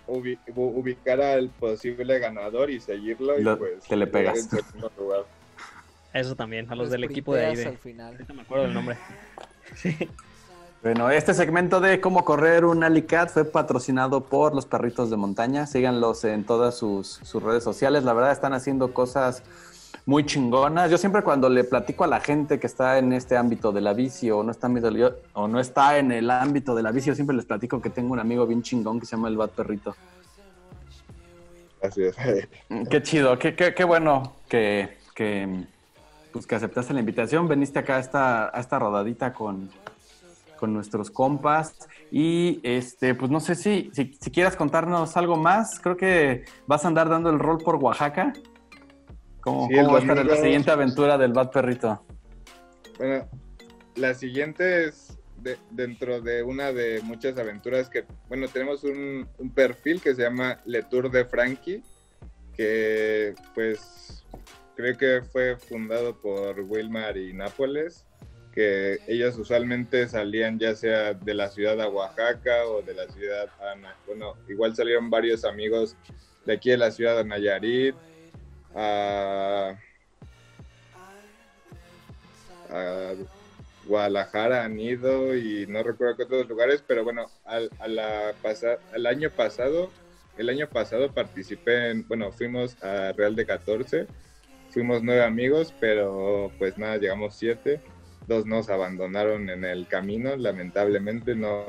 ubicar 0.06 1.20
al 1.20 1.50
posible 1.50 2.18
ganador 2.18 2.70
y 2.70 2.80
seguirlo 2.80 3.38
y 3.38 3.42
Lo- 3.42 3.58
pues 3.58 3.84
que 3.86 3.96
le 3.96 4.06
pegas. 4.06 4.48
Eso 6.14 6.34
también, 6.34 6.70
a 6.70 6.74
los 6.74 6.86
Lo 6.86 6.92
del 6.92 7.04
equipo 7.04 7.34
de 7.34 7.44
ahí 7.44 7.56
de... 7.56 7.66
al 7.66 7.76
final. 7.76 8.12
Ahorita 8.14 8.32
me 8.32 8.42
acuerdo 8.42 8.64
del 8.64 8.74
nombre. 8.74 8.96
Sí. 9.74 9.94
Bueno, 10.82 11.10
este 11.10 11.34
segmento 11.34 11.80
de 11.80 12.00
cómo 12.00 12.24
correr 12.24 12.64
un 12.64 12.84
Alicat 12.84 13.30
fue 13.30 13.44
patrocinado 13.44 14.22
por 14.24 14.54
los 14.54 14.64
perritos 14.64 15.10
de 15.10 15.16
montaña. 15.16 15.66
Síganlos 15.66 16.22
en 16.24 16.44
todas 16.44 16.76
sus, 16.76 17.08
sus 17.24 17.42
redes 17.42 17.64
sociales. 17.64 18.04
La 18.04 18.12
verdad 18.12 18.30
están 18.30 18.52
haciendo 18.52 18.94
cosas 18.94 19.42
muy 20.06 20.24
chingonas. 20.24 20.88
Yo 20.88 20.96
siempre 20.96 21.22
cuando 21.22 21.48
le 21.48 21.64
platico 21.64 22.04
a 22.04 22.06
la 22.06 22.20
gente 22.20 22.60
que 22.60 22.68
está 22.68 22.98
en 22.98 23.12
este 23.12 23.36
ámbito 23.36 23.72
de 23.72 23.80
la 23.80 23.92
bici 23.92 24.30
o 24.30 24.44
no 24.44 24.52
está 24.52 24.68
en, 24.68 24.76
ámbito- 24.76 24.90
yo- 24.96 25.14
o 25.32 25.48
no 25.48 25.58
está 25.58 25.98
en 25.98 26.12
el 26.12 26.30
ámbito 26.30 26.76
de 26.76 26.82
la 26.84 26.92
bici, 26.92 27.08
yo 27.08 27.14
siempre 27.16 27.34
les 27.36 27.44
platico 27.44 27.82
que 27.82 27.90
tengo 27.90 28.12
un 28.12 28.20
amigo 28.20 28.46
bien 28.46 28.62
chingón 28.62 29.00
que 29.00 29.06
se 29.06 29.16
llama 29.16 29.28
el 29.28 29.36
Bad 29.36 29.50
Perrito. 29.50 29.96
Así 31.82 32.04
es. 32.04 32.16
Mm, 32.68 32.84
Qué 32.84 33.02
chido, 33.02 33.36
qué, 33.38 33.54
qué, 33.56 33.74
qué 33.74 33.84
bueno 33.84 34.36
que, 34.48 34.96
que, 35.14 35.64
pues, 36.32 36.46
que 36.46 36.54
aceptaste 36.54 36.94
la 36.94 37.00
invitación. 37.00 37.48
Veniste 37.48 37.80
acá 37.80 37.96
a 37.96 37.98
esta, 38.00 38.56
a 38.56 38.60
esta 38.60 38.78
rodadita 38.78 39.32
con, 39.32 39.70
con 40.58 40.74
nuestros 40.74 41.10
compas. 41.10 41.76
Y 42.10 42.60
este, 42.62 43.14
pues 43.14 43.30
no 43.30 43.40
sé 43.40 43.54
si, 43.54 43.90
si, 43.94 44.12
si 44.20 44.30
quieras 44.30 44.56
contarnos 44.56 45.16
algo 45.16 45.36
más. 45.36 45.80
Creo 45.80 45.96
que 45.96 46.44
vas 46.66 46.84
a 46.84 46.88
andar 46.88 47.08
dando 47.08 47.30
el 47.30 47.38
rol 47.38 47.58
por 47.58 47.76
Oaxaca. 47.76 48.32
¿Cómo, 49.40 49.68
Sí, 49.68 49.76
cómo 49.76 49.92
va 49.92 49.98
a 49.98 50.00
estar 50.02 50.24
la 50.26 50.36
siguiente 50.36 50.70
aventura 50.70 51.16
del 51.16 51.32
Bad 51.32 51.50
Perrito? 51.50 52.04
Bueno, 52.98 53.28
la 53.94 54.12
siguiente 54.14 54.86
es 54.86 55.16
de- 55.40 55.58
dentro 55.70 56.20
de 56.20 56.42
una 56.42 56.72
de 56.72 57.00
muchas 57.02 57.38
aventuras 57.38 57.88
que, 57.88 58.04
bueno, 58.28 58.48
tenemos 58.48 58.82
un, 58.84 59.28
un 59.38 59.50
perfil 59.50 60.02
que 60.02 60.14
se 60.14 60.22
llama 60.22 60.58
Le 60.66 60.82
Tour 60.82 61.10
de 61.10 61.24
Frankie, 61.24 61.82
que 62.56 63.34
pues 63.54 64.24
creo 64.74 64.96
que 64.98 65.22
fue 65.22 65.56
fundado 65.56 66.20
por 66.20 66.58
Wilmar 66.60 67.16
y 67.16 67.32
Nápoles, 67.32 68.04
que 68.58 69.00
ellos 69.06 69.38
usualmente 69.38 70.08
salían 70.08 70.58
ya 70.58 70.74
sea 70.76 71.14
de 71.14 71.34
la 71.34 71.50
ciudad 71.50 71.80
a 71.80 71.88
Oaxaca 71.88 72.66
o 72.68 72.82
de 72.82 72.94
la 72.94 73.08
ciudad 73.08 73.52
a, 73.58 73.74
bueno, 74.06 74.40
igual 74.48 74.74
salieron 74.76 75.10
varios 75.10 75.44
amigos 75.44 75.98
de 76.44 76.54
aquí 76.54 76.70
de 76.70 76.78
la 76.78 76.90
ciudad 76.90 77.16
de 77.18 77.24
Nayarit, 77.24 78.00
a 78.74 79.76
a 82.68 83.14
Guadalajara 83.82 84.64
han 84.64 84.78
ido 84.80 85.36
y 85.36 85.66
no 85.68 85.82
recuerdo 85.82 86.16
qué 86.16 86.24
otros 86.24 86.48
lugares, 86.48 86.82
pero 86.86 87.04
bueno, 87.04 87.32
al, 87.44 87.72
a 87.78 87.88
la 87.88 88.38
pasa- 88.42 88.80
al 88.92 89.06
año 89.06 89.30
pasado, 89.34 89.96
el 90.36 90.48
año 90.50 90.70
pasado 90.70 91.14
participé 91.14 91.90
en, 91.90 92.06
bueno, 92.08 92.32
fuimos 92.32 92.76
a 92.82 93.12
Real 93.12 93.34
de 93.36 93.46
14, 93.46 94.10
fuimos 94.68 95.02
nueve 95.02 95.22
amigos, 95.24 95.74
pero 95.78 96.54
pues 96.58 96.76
nada, 96.78 96.98
llegamos 96.98 97.38
siete, 97.38 97.84
dos 98.28 98.46
nos 98.46 98.68
abandonaron 98.68 99.50
en 99.50 99.64
el 99.64 99.88
camino, 99.88 100.36
lamentablemente 100.36 101.34
no, 101.34 101.64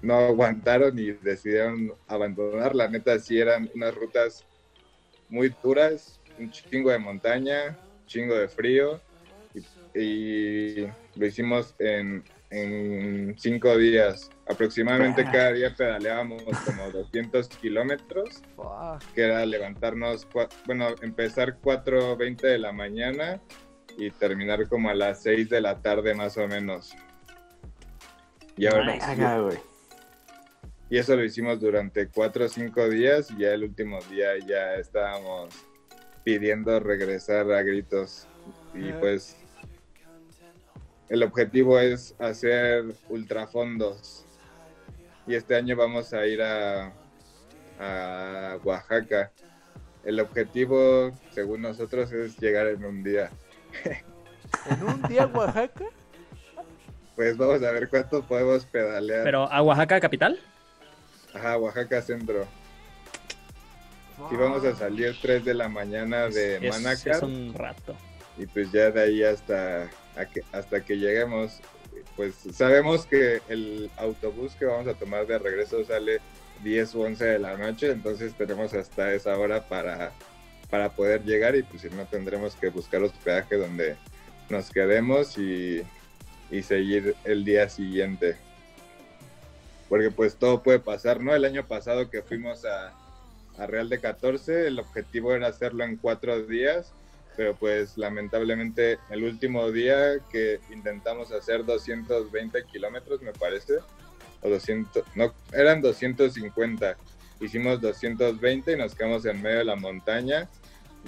no 0.00 0.14
aguantaron 0.14 0.98
y 0.98 1.10
decidieron 1.10 1.92
abandonar, 2.06 2.74
la 2.74 2.88
neta 2.88 3.18
sí 3.18 3.38
eran 3.38 3.68
unas 3.74 3.94
rutas 3.94 4.46
muy 5.28 5.54
duras, 5.62 6.20
un 6.38 6.50
chingo 6.50 6.90
de 6.90 6.98
montaña, 6.98 7.76
chingo 8.06 8.34
de 8.34 8.48
frío, 8.48 9.00
y 9.94 10.86
lo 11.16 11.26
hicimos 11.26 11.74
en, 11.78 12.24
en 12.50 13.34
cinco 13.38 13.76
días. 13.76 14.30
Aproximadamente 14.48 15.24
cada 15.24 15.52
día 15.52 15.74
pedaleábamos 15.74 16.42
como 16.64 16.90
200 16.90 17.48
kilómetros, 17.48 18.42
que 19.14 19.22
era 19.22 19.44
levantarnos, 19.44 20.26
bueno, 20.66 20.88
empezar 21.02 21.60
4.20 21.60 22.40
de 22.40 22.58
la 22.58 22.72
mañana 22.72 23.40
y 23.96 24.10
terminar 24.10 24.68
como 24.68 24.90
a 24.90 24.94
las 24.94 25.22
6 25.22 25.48
de 25.48 25.60
la 25.60 25.80
tarde 25.80 26.14
más 26.14 26.36
o 26.36 26.46
menos. 26.46 26.94
Y, 28.56 28.66
ahora, 28.66 28.98
y 30.90 30.98
eso 30.98 31.16
lo 31.16 31.24
hicimos 31.24 31.58
durante 31.58 32.08
4 32.08 32.44
o 32.44 32.48
5 32.48 32.88
días 32.90 33.30
y 33.30 33.38
ya 33.38 33.52
el 33.52 33.64
último 33.64 33.98
día 34.10 34.38
ya 34.46 34.74
estábamos 34.74 35.54
pidiendo 36.22 36.78
regresar 36.80 37.50
a 37.50 37.62
gritos. 37.62 38.26
Y 38.74 38.92
pues 38.92 39.36
el 41.08 41.22
objetivo 41.22 41.78
es 41.78 42.14
hacer 42.18 42.84
ultrafondos. 43.08 44.26
Y 45.26 45.34
este 45.34 45.56
año 45.56 45.76
vamos 45.76 46.12
a 46.12 46.26
ir 46.26 46.42
a, 46.42 46.92
a 47.78 48.58
Oaxaca. 48.62 49.32
el 50.04 50.20
objetivo, 50.20 51.12
según 51.30 51.62
nosotros, 51.62 52.12
es 52.12 52.38
llegar 52.38 52.66
en 52.66 52.84
un 52.84 53.02
día. 53.02 53.30
¿En 54.70 54.82
un 54.82 55.02
día 55.02 55.26
Oaxaca? 55.26 55.84
Pues 57.16 57.36
vamos 57.36 57.62
a 57.62 57.70
ver 57.72 57.88
cuánto 57.88 58.22
podemos 58.22 58.64
pedalear. 58.66 59.24
Pero 59.24 59.50
a 59.50 59.62
Oaxaca 59.62 60.00
capital. 60.00 60.38
Ajá, 61.34 61.56
Oaxaca 61.58 62.00
Centro. 62.02 62.46
Y 64.30 64.36
vamos 64.36 64.64
a 64.64 64.74
salir 64.76 65.16
3 65.20 65.44
de 65.44 65.54
la 65.54 65.68
mañana 65.68 66.28
de 66.28 66.56
Es- 66.56 66.82
Manacar. 66.82 67.16
es 67.16 67.22
un 67.22 67.54
rato. 67.54 67.96
y 68.38 68.46
pues 68.46 68.70
ya 68.72 68.90
de 68.90 69.02
ahí 69.02 69.22
hasta, 69.22 69.90
que, 70.32 70.42
hasta 70.52 70.82
que 70.84 70.96
lleguemos, 70.96 71.60
pues 72.16 72.34
sabemos 72.52 73.04
que 73.06 73.42
el 73.48 73.90
autobús 73.98 74.54
que 74.54 74.64
vamos 74.64 74.86
a 74.86 74.94
tomar 74.94 75.26
de 75.26 75.38
regreso 75.38 75.84
sale 75.84 76.20
10 76.62 76.94
o 76.94 77.00
11 77.02 77.24
de 77.24 77.38
la 77.38 77.56
noche, 77.58 77.90
entonces 77.90 78.32
tenemos 78.34 78.72
hasta 78.74 79.12
esa 79.12 79.36
hora 79.36 79.62
para, 79.68 80.12
para 80.72 80.88
poder 80.88 81.22
llegar 81.22 81.54
y 81.54 81.62
pues 81.62 81.82
si 81.82 81.90
no 81.90 82.06
tendremos 82.06 82.54
que 82.54 82.70
buscar 82.70 83.02
hospedaje 83.02 83.58
donde 83.58 83.94
nos 84.48 84.70
quedemos 84.70 85.36
y, 85.36 85.82
y 86.50 86.62
seguir 86.62 87.14
el 87.24 87.44
día 87.44 87.68
siguiente. 87.68 88.38
Porque 89.90 90.10
pues 90.10 90.36
todo 90.36 90.62
puede 90.62 90.78
pasar, 90.78 91.20
¿no? 91.20 91.34
El 91.34 91.44
año 91.44 91.68
pasado 91.68 92.08
que 92.08 92.22
fuimos 92.22 92.64
a, 92.64 92.94
a 93.58 93.66
Real 93.66 93.90
de 93.90 94.00
14, 94.00 94.68
el 94.68 94.78
objetivo 94.78 95.34
era 95.34 95.48
hacerlo 95.48 95.84
en 95.84 95.98
cuatro 95.98 96.42
días 96.42 96.94
pero 97.36 97.54
pues 97.54 97.96
lamentablemente 97.96 98.98
el 99.10 99.24
último 99.24 99.70
día 99.70 100.18
que 100.30 100.60
intentamos 100.70 101.32
hacer 101.32 101.64
220 101.64 102.64
kilómetros 102.64 103.22
me 103.22 103.32
parece, 103.32 103.78
o 104.42 104.48
200, 104.48 105.04
no, 105.14 105.32
eran 105.52 105.80
250, 105.80 106.96
hicimos 107.40 107.80
220 107.80 108.72
y 108.72 108.76
nos 108.76 108.94
quedamos 108.94 109.24
en 109.24 109.40
medio 109.40 109.58
de 109.58 109.64
la 109.64 109.76
montaña, 109.76 110.48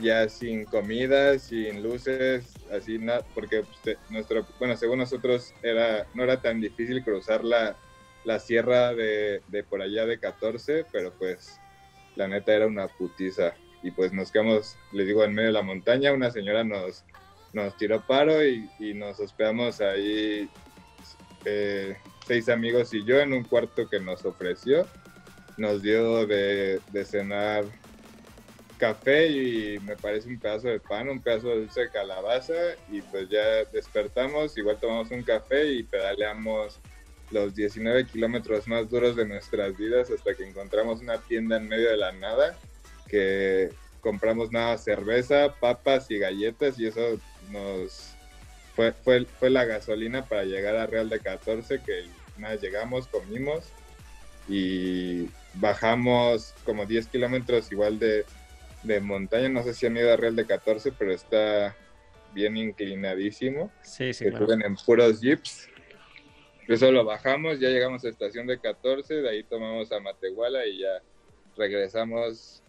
ya 0.01 0.29
sin 0.29 0.65
comida, 0.65 1.39
sin 1.39 1.83
luces, 1.83 2.53
así 2.73 2.99
nada, 2.99 3.25
porque 3.35 3.65
pues, 3.83 3.97
nuestro, 4.11 4.47
bueno, 4.59 4.77
según 4.77 4.99
nosotros 4.99 5.55
era, 5.63 6.07
no 6.15 6.25
era 6.25 6.41
tan 6.41 6.61
difícil 6.61 7.03
cruzar 7.05 7.45
la, 7.45 7.77
la 8.25 8.39
sierra 8.39 8.95
de, 8.95 9.43
de 9.49 9.65
por 9.65 9.83
allá 9.83 10.07
de 10.07 10.19
14, 10.19 10.87
pero 10.91 11.13
pues 11.13 11.61
la 12.17 12.29
neta 12.29 12.55
era 12.55 12.67
una 12.67 12.89
putiza 12.89 13.55
y 13.85 13.91
pues 13.91 14.13
nos 14.13 14.33
quedamos, 14.33 14.77
les 14.93 15.07
digo, 15.07 15.23
en 15.25 15.35
medio 15.35 15.49
de 15.49 15.53
la 15.53 15.63
montaña. 15.63 16.13
Una 16.13 16.31
señora 16.31 16.65
nos, 16.65 17.05
nos 17.53 17.77
tiró 17.77 18.05
paro 18.07 18.43
y, 18.43 18.69
y 18.79 18.95
nos 18.95 19.21
hospedamos 19.21 19.83
ahí 19.83 20.49
eh, 21.45 21.95
seis 22.27 22.49
amigos 22.49 22.95
y 22.95 23.05
yo 23.05 23.21
en 23.21 23.35
un 23.35 23.45
cuarto 23.45 23.87
que 23.87 24.01
nos 24.01 24.25
ofreció. 24.25 24.87
Nos 25.59 25.83
dio 25.83 26.27
de, 26.27 26.81
de 26.93 27.05
cenar 27.05 27.65
café 28.75 29.29
y 29.29 29.79
me 29.81 29.97
parece 29.97 30.29
un 30.29 30.39
pedazo 30.39 30.69
de 30.69 30.81
pan, 30.81 31.09
un 31.09 31.21
pedazo 31.21 31.49
de 31.49 31.61
dulce 31.61 31.83
de 31.83 31.91
calabaza 31.91 32.55
y 32.91 33.01
pues 33.03 33.29
ya 33.29 33.65
despertamos, 33.73 34.57
igual 34.59 34.79
tomamos 34.81 35.11
un 35.11 35.23
café 35.23 35.73
y 35.73 35.83
pedaleamos 35.83 36.81
los 37.31 37.55
19 37.55 38.07
kilómetros 38.07 38.69
más 38.69 38.89
duros 38.91 39.17
de 39.17 39.27
nuestras 39.27 39.77
vidas 39.77 40.11
hasta 40.11 40.35
que 40.35 40.47
encontramos 40.47 41.01
una 41.01 41.19
tienda 41.19 41.57
en 41.57 41.69
medio 41.69 41.91
de 41.91 41.97
la 41.97 42.13
nada 42.13 42.57
que 43.09 43.71
compramos 44.01 44.53
nada 44.53 44.77
cerveza, 44.79 45.55
papas 45.61 46.11
y 46.11 46.19
galletas 46.19 46.79
y 46.79 46.87
eso 46.87 47.19
nos 47.51 48.15
fue, 48.77 48.93
fue, 48.93 49.25
fue 49.25 49.51
la 49.51 49.65
gasolina 49.65 50.27
para 50.27 50.45
llegar 50.45 50.77
a 50.77 50.87
Real 50.87 51.09
de 51.09 51.21
14 51.21 51.81
que 51.81 52.05
nada 52.37 52.57
llegamos, 52.57 53.07
comimos 53.09 53.65
y 54.49 55.29
bajamos 55.55 56.55
como 56.65 56.85
10 56.85 57.07
kilómetros 57.07 57.73
igual 57.73 57.99
de, 57.99 58.27
de 58.85 59.01
montaña, 59.01 59.49
no 59.49 59.63
sé 59.63 59.75
si 59.75 59.87
han 59.87 59.97
ido 59.97 60.13
a 60.13 60.17
Real 60.17 60.37
de 60.37 60.47
14 60.47 60.93
pero 60.93 61.13
está 61.13 61.77
bien 62.33 62.57
inclinadísimo 62.57 63.71
Sí, 63.83 64.13
sí, 64.13 64.25
que 64.25 64.31
claro. 64.31 64.47
suben 64.47 64.63
en 64.63 64.77
puros 64.77 65.21
jeeps. 65.21 65.69
Eso 66.67 66.91
lo 66.91 67.05
bajamos, 67.05 67.61
ya 67.61 67.69
llegamos 67.69 68.05
a 68.05 68.09
estación 68.09 68.47
de 68.47 68.59
14, 68.59 69.15
de 69.15 69.29
ahí 69.29 69.43
tomamos 69.45 69.93
a 69.93 70.01
Matehuala 70.01 70.67
y 70.67 70.79
ya 70.79 71.03
regresamos 71.57 72.63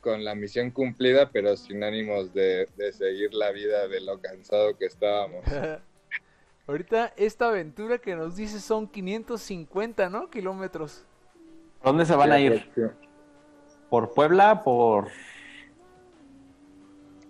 con 0.00 0.24
la 0.24 0.34
misión 0.34 0.70
cumplida, 0.70 1.30
pero 1.30 1.56
sin 1.56 1.84
ánimos 1.84 2.34
de, 2.34 2.68
de 2.76 2.92
seguir 2.92 3.34
la 3.34 3.52
vida 3.52 3.86
de 3.86 4.00
lo 4.00 4.20
cansado 4.20 4.76
que 4.76 4.86
estábamos. 4.86 5.44
Ahorita 6.66 7.14
esta 7.16 7.48
aventura 7.48 7.98
que 7.98 8.14
nos 8.14 8.36
dice 8.36 8.60
son 8.60 8.88
550, 8.88 10.10
¿no? 10.10 10.28
Kilómetros. 10.28 11.06
¿Por 11.78 11.86
dónde 11.86 12.04
se 12.04 12.14
van 12.14 12.30
a 12.30 12.38
ir? 12.38 12.70
¿Por 13.88 14.12
Puebla? 14.12 14.62
¿Por, 14.62 15.08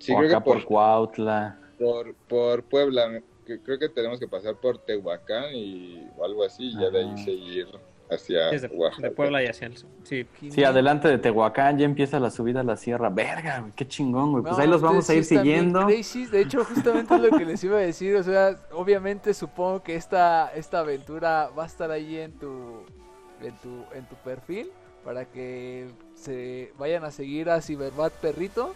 Sí, 0.09 0.13
o 0.15 0.19
creo 0.19 0.31
acá 0.31 0.39
que 0.39 0.45
por, 0.45 0.57
por 0.59 0.65
Cuautla? 0.65 1.59
por, 1.79 2.15
por 2.29 2.63
Puebla, 2.65 3.21
que- 3.47 3.61
creo 3.63 3.79
que 3.79 3.89
tenemos 3.89 4.19
que 4.19 4.27
pasar 4.27 4.57
por 4.57 4.79
Tehuacán 4.79 5.55
y 5.55 6.09
o 6.17 6.25
algo 6.25 6.45
así, 6.45 6.69
y 6.69 6.81
ya 6.81 6.91
de 6.91 7.01
ahí 7.01 7.19
seguir 7.25 7.67
hacia 8.11 8.47
Desde 8.49 8.69
Oaxaca. 8.69 9.07
de 9.09 9.15
Puebla 9.15 9.43
y 9.43 9.47
hacia 9.47 9.67
el 9.67 9.77
sur. 9.77 9.89
Sí, 10.03 10.27
Sí, 10.51 10.65
adelante 10.65 11.09
de 11.09 11.19
Tehuacán 11.19 11.77
ya 11.79 11.85
empieza 11.85 12.19
la 12.19 12.31
subida 12.31 12.61
a 12.61 12.65
la 12.65 12.77
sierra. 12.77 13.11
Verga, 13.11 13.61
güey, 13.61 13.73
qué 13.77 13.87
chingón, 13.87 14.33
güey. 14.33 14.43
Pues 14.45 14.57
No, 14.57 14.63
ahí 14.63 14.69
los 14.69 14.81
vamos 14.81 15.09
a 15.11 15.15
ir 15.15 15.25
siguiendo. 15.25 15.87
De 15.87 16.41
hecho, 16.41 16.65
justamente 16.65 17.15
es 17.15 17.21
lo 17.21 17.37
que 17.37 17.45
les 17.45 17.63
iba 17.63 17.77
a 17.77 17.81
decir. 17.81 18.17
O 18.17 18.23
sea, 18.23 18.57
obviamente 18.73 19.35
supongo 19.35 19.83
que 19.83 19.95
esta, 19.95 20.51
esta 20.55 20.79
aventura 20.81 21.51
va 21.57 21.65
a 21.65 21.67
estar 21.67 21.91
ahí 21.91 22.17
en 22.17 22.33
tu, 22.39 22.83
en 23.43 23.55
tu, 23.59 23.85
en 23.95 24.07
tu 24.07 24.15
perfil 24.17 24.71
para 25.05 25.27
que 25.27 25.89
se 26.15 26.73
vayan 26.79 27.05
a 27.05 27.11
seguir 27.11 27.51
a 27.51 27.61
Cyberbat 27.61 28.13
Perrito, 28.15 28.75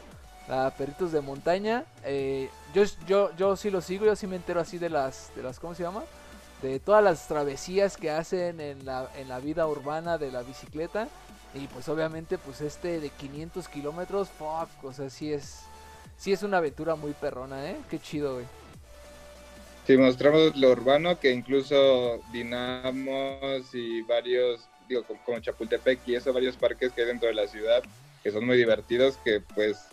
a 0.49 0.71
Perritos 0.77 1.13
de 1.13 1.21
Montaña. 1.21 1.85
Eh, 2.05 2.49
yo, 2.75 2.85
yo, 3.07 3.35
yo 3.37 3.57
sí 3.57 3.71
lo 3.71 3.81
sigo, 3.81 4.07
yo 4.07 4.17
sí 4.17 4.27
me 4.27 4.37
entero 4.37 4.61
así 4.61 4.79
de 4.79 4.91
las, 4.91 5.31
de 5.35 5.43
las, 5.43 5.59
¿cómo 5.59 5.75
se 5.75 5.83
llama? 5.83 6.03
De 6.63 6.79
todas 6.79 7.03
las 7.03 7.27
travesías 7.27 7.97
que 7.97 8.11
hacen 8.11 8.61
en 8.61 8.85
la, 8.85 9.09
en 9.17 9.29
la 9.29 9.41
vida 9.41 9.67
urbana 9.67 10.19
de 10.19 10.31
la 10.31 10.43
bicicleta. 10.43 11.09
Y 11.55 11.67
pues 11.67 11.89
obviamente 11.89 12.39
pues 12.39 12.61
este 12.61 13.01
de 13.01 13.11
500 13.11 13.69
kilómetros, 13.69 14.29
fuck, 14.31 14.69
o 14.85 14.93
sea, 14.93 15.11
sí 15.11 15.33
es, 15.33 15.65
sí 16.17 16.33
es 16.33 16.43
una 16.43 16.59
aventura 16.59 16.95
muy 16.95 17.13
perrona, 17.13 17.71
¿eh? 17.71 17.77
Qué 17.91 17.99
chido, 17.99 18.35
güey. 18.35 18.47
Sí, 19.87 19.97
mostramos 19.97 20.57
lo 20.57 20.71
urbano, 20.71 21.19
que 21.19 21.33
incluso 21.33 22.21
Dinamos 22.33 23.75
y 23.75 24.03
varios, 24.03 24.69
digo, 24.89 25.05
como 25.27 25.41
Chapultepec 25.41 26.01
y 26.07 26.15
eso, 26.15 26.33
varios 26.33 26.57
parques 26.57 26.93
que 26.93 27.03
hay 27.03 27.09
dentro 27.09 27.29
de 27.29 27.35
la 27.35 27.49
ciudad, 27.49 27.83
que 28.23 28.31
son 28.31 28.47
muy 28.47 28.57
divertidos, 28.57 29.19
que 29.25 29.41
pues 29.41 29.89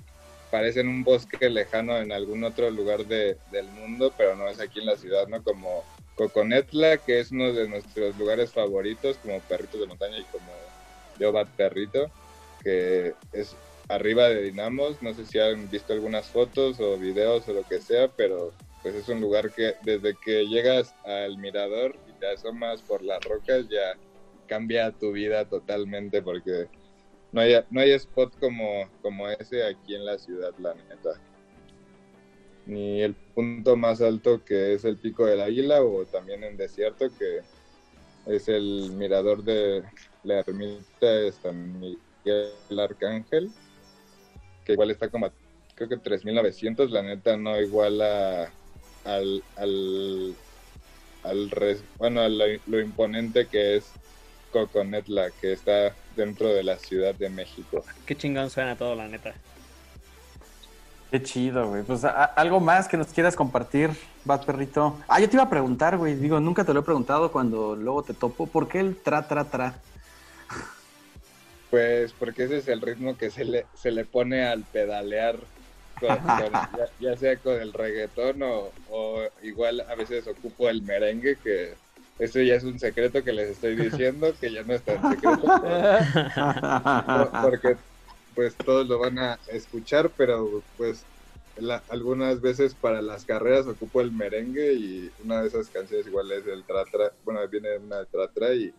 parecen 0.50 0.88
un 0.88 1.04
bosque 1.04 1.50
lejano 1.50 1.98
en 2.00 2.12
algún 2.12 2.44
otro 2.44 2.70
lugar 2.72 3.06
de- 3.06 3.40
del 3.46 3.72
mundo, 3.72 4.14
pero 4.18 4.36
no 4.36 4.50
es 4.50 4.60
aquí 4.60 4.80
en 4.80 4.86
la 4.88 4.98
ciudad, 4.98 5.28
¿no? 5.28 5.44
Como 5.44 5.88
Coconetla, 6.16 7.00
que 7.04 7.20
es 7.20 7.32
uno 7.32 7.54
de 7.54 7.68
nuestros 7.70 8.16
lugares 8.18 8.54
favoritos, 8.54 9.20
como 9.20 9.46
Perritos 9.46 9.80
de 9.82 9.88
Montaña 9.88 10.20
y 10.20 10.28
como 10.28 10.54
Yo 11.16 11.32
Bat 11.32 11.54
Perrito, 11.56 12.14
que 12.60 13.16
es 13.32 13.58
arriba 13.88 14.30
de 14.30 14.44
Dinamos, 14.44 15.02
no 15.02 15.14
sé 15.14 15.26
si 15.26 15.40
han 15.40 15.70
visto 15.70 15.94
algunas 15.94 16.32
fotos 16.32 16.80
o 16.80 16.98
videos 16.98 17.48
o 17.48 17.54
lo 17.54 17.66
que 17.66 17.82
sea, 17.82 18.12
pero 18.16 18.56
pues 18.82 18.96
es 18.96 19.08
un 19.10 19.20
lugar 19.22 19.52
que 19.54 19.76
desde 19.82 20.18
que 20.18 20.48
llegas 20.48 20.96
al 21.04 21.38
mirador 21.38 22.00
y 22.06 22.14
te 22.16 22.28
asomas 22.28 22.84
por 22.84 23.04
las 23.04 23.24
rocas 23.24 23.68
ya 23.70 24.00
cambia 24.46 24.92
tu 24.98 25.12
vida 25.12 25.48
totalmente 25.50 26.22
porque 26.22 26.70
no 27.32 27.42
hay, 27.42 27.54
no 27.70 27.82
hay 27.82 27.92
spot 27.92 28.34
como, 28.40 28.90
como 29.02 29.28
ese 29.30 29.66
aquí 29.66 29.96
en 29.96 30.06
la 30.06 30.18
ciudad, 30.18 30.54
la 30.60 30.74
neta. 30.74 31.12
Ni 32.66 33.02
el 33.02 33.16
punto 33.34 33.76
más 33.76 34.02
alto 34.02 34.44
que 34.44 34.74
es 34.74 34.86
el 34.86 34.98
Pico 34.98 35.26
del 35.26 35.42
Águila 35.42 35.82
o 35.84 36.06
también 36.06 36.44
en 36.44 36.58
desierto 36.58 37.10
que 37.18 37.42
es 38.32 38.48
el 38.48 38.92
mirador 38.94 39.44
de 39.44 39.84
la 40.24 40.40
ermita 40.40 41.08
de 41.08 41.32
San 41.32 41.80
Miguel 41.80 42.54
Arcángel, 42.80 43.50
que 44.66 44.74
igual 44.74 44.92
está 44.92 45.10
como 45.10 45.26
a, 45.28 45.34
creo 45.76 45.90
que 45.90 45.98
3.900, 45.98 46.92
la 46.92 47.02
neta 47.02 47.38
no 47.38 47.60
iguala 47.60 48.54
al, 49.04 49.44
al, 49.56 50.36
al 51.24 51.50
res- 51.50 51.86
bueno, 51.98 52.22
lo 52.30 52.80
imponente 52.80 53.48
que 53.48 53.78
es 53.78 53.96
Coconetla, 54.52 55.32
que 55.42 55.54
está 55.54 55.94
dentro 56.16 56.48
de 56.50 56.64
la 56.64 56.78
Ciudad 56.78 57.14
de 57.16 57.30
México. 57.30 57.84
qué 58.06 58.16
chingón 58.16 58.50
suena 58.50 58.76
todo, 58.76 58.96
la 58.96 59.08
neta. 59.08 59.34
Qué 61.12 61.24
chido, 61.24 61.70
güey. 61.70 61.82
Pues 61.84 62.04
a- 62.06 62.26
algo 62.26 62.60
más 62.60 62.88
que 62.88 62.96
nos 62.98 63.08
quieras 63.08 63.36
compartir, 63.36 63.90
Bat 64.26 64.46
Perrito. 64.46 64.98
Ah, 65.08 65.20
yo 65.20 65.28
te 65.28 65.36
iba 65.38 65.44
a 65.44 65.50
preguntar, 65.50 65.98
güey. 65.98 66.14
Digo, 66.16 66.40
nunca 66.40 66.64
te 66.64 66.74
lo 66.74 66.82
he 66.82 66.84
preguntado 66.84 67.32
cuando 67.32 67.76
luego 67.76 68.04
te 68.04 68.14
topo. 68.14 68.46
¿Por 68.46 68.68
qué 68.68 68.80
el 68.80 68.96
tra, 68.96 69.28
tra, 69.28 69.46
tra? 69.46 69.74
Pues 71.70 72.14
porque 72.14 72.44
ese 72.44 72.58
es 72.58 72.68
el 72.68 72.82
ritmo 72.82 73.18
que 73.18 73.30
se 73.30 73.44
le, 73.46 73.66
se 73.76 73.92
le 73.92 74.06
pone 74.06 74.46
al 74.48 74.64
pedalear, 74.64 75.38
con- 76.00 76.18
con- 76.20 76.52
ya, 76.52 76.90
ya 77.00 77.18
sea 77.18 77.38
con 77.38 77.60
el 77.60 77.74
reggaetón 77.74 78.42
o, 78.44 78.72
o 78.90 79.22
igual 79.44 79.82
a 79.82 79.96
veces 79.96 80.28
ocupo 80.28 80.70
el 80.70 80.82
merengue, 80.82 81.38
que 81.44 81.74
eso 82.20 82.42
ya 82.42 82.56
es 82.56 82.64
un 82.64 82.78
secreto 82.78 83.24
que 83.24 83.32
les 83.34 83.50
estoy 83.50 83.76
diciendo, 83.76 84.34
que 84.40 84.52
ya 84.52 84.64
no 84.64 84.74
es 84.74 84.84
tan 84.84 85.02
secreto. 85.10 85.42
Por- 87.08 87.32
porque, 87.42 87.78
pues 88.36 88.56
todos 88.58 88.88
lo 88.88 89.00
van 89.00 89.18
a 89.20 89.40
escuchar, 89.48 90.14
pero 90.16 90.64
pues 90.78 91.08
la- 91.56 91.84
algunas 91.90 92.42
veces 92.42 92.76
para 92.76 93.02
las 93.02 93.26
carreras 93.26 93.68
ocupo 93.68 94.02
el 94.02 94.12
merengue 94.12 94.74
y 94.74 95.12
una 95.20 95.42
de 95.42 95.48
esas 95.48 95.70
canciones 95.70 96.08
igual 96.08 96.32
es 96.32 96.46
el 96.46 96.66
tratra, 96.66 97.14
bueno, 97.24 97.46
viene 97.48 97.78
una 97.78 98.00
de 98.00 98.06
tratra 98.06 98.54
y, 98.54 98.74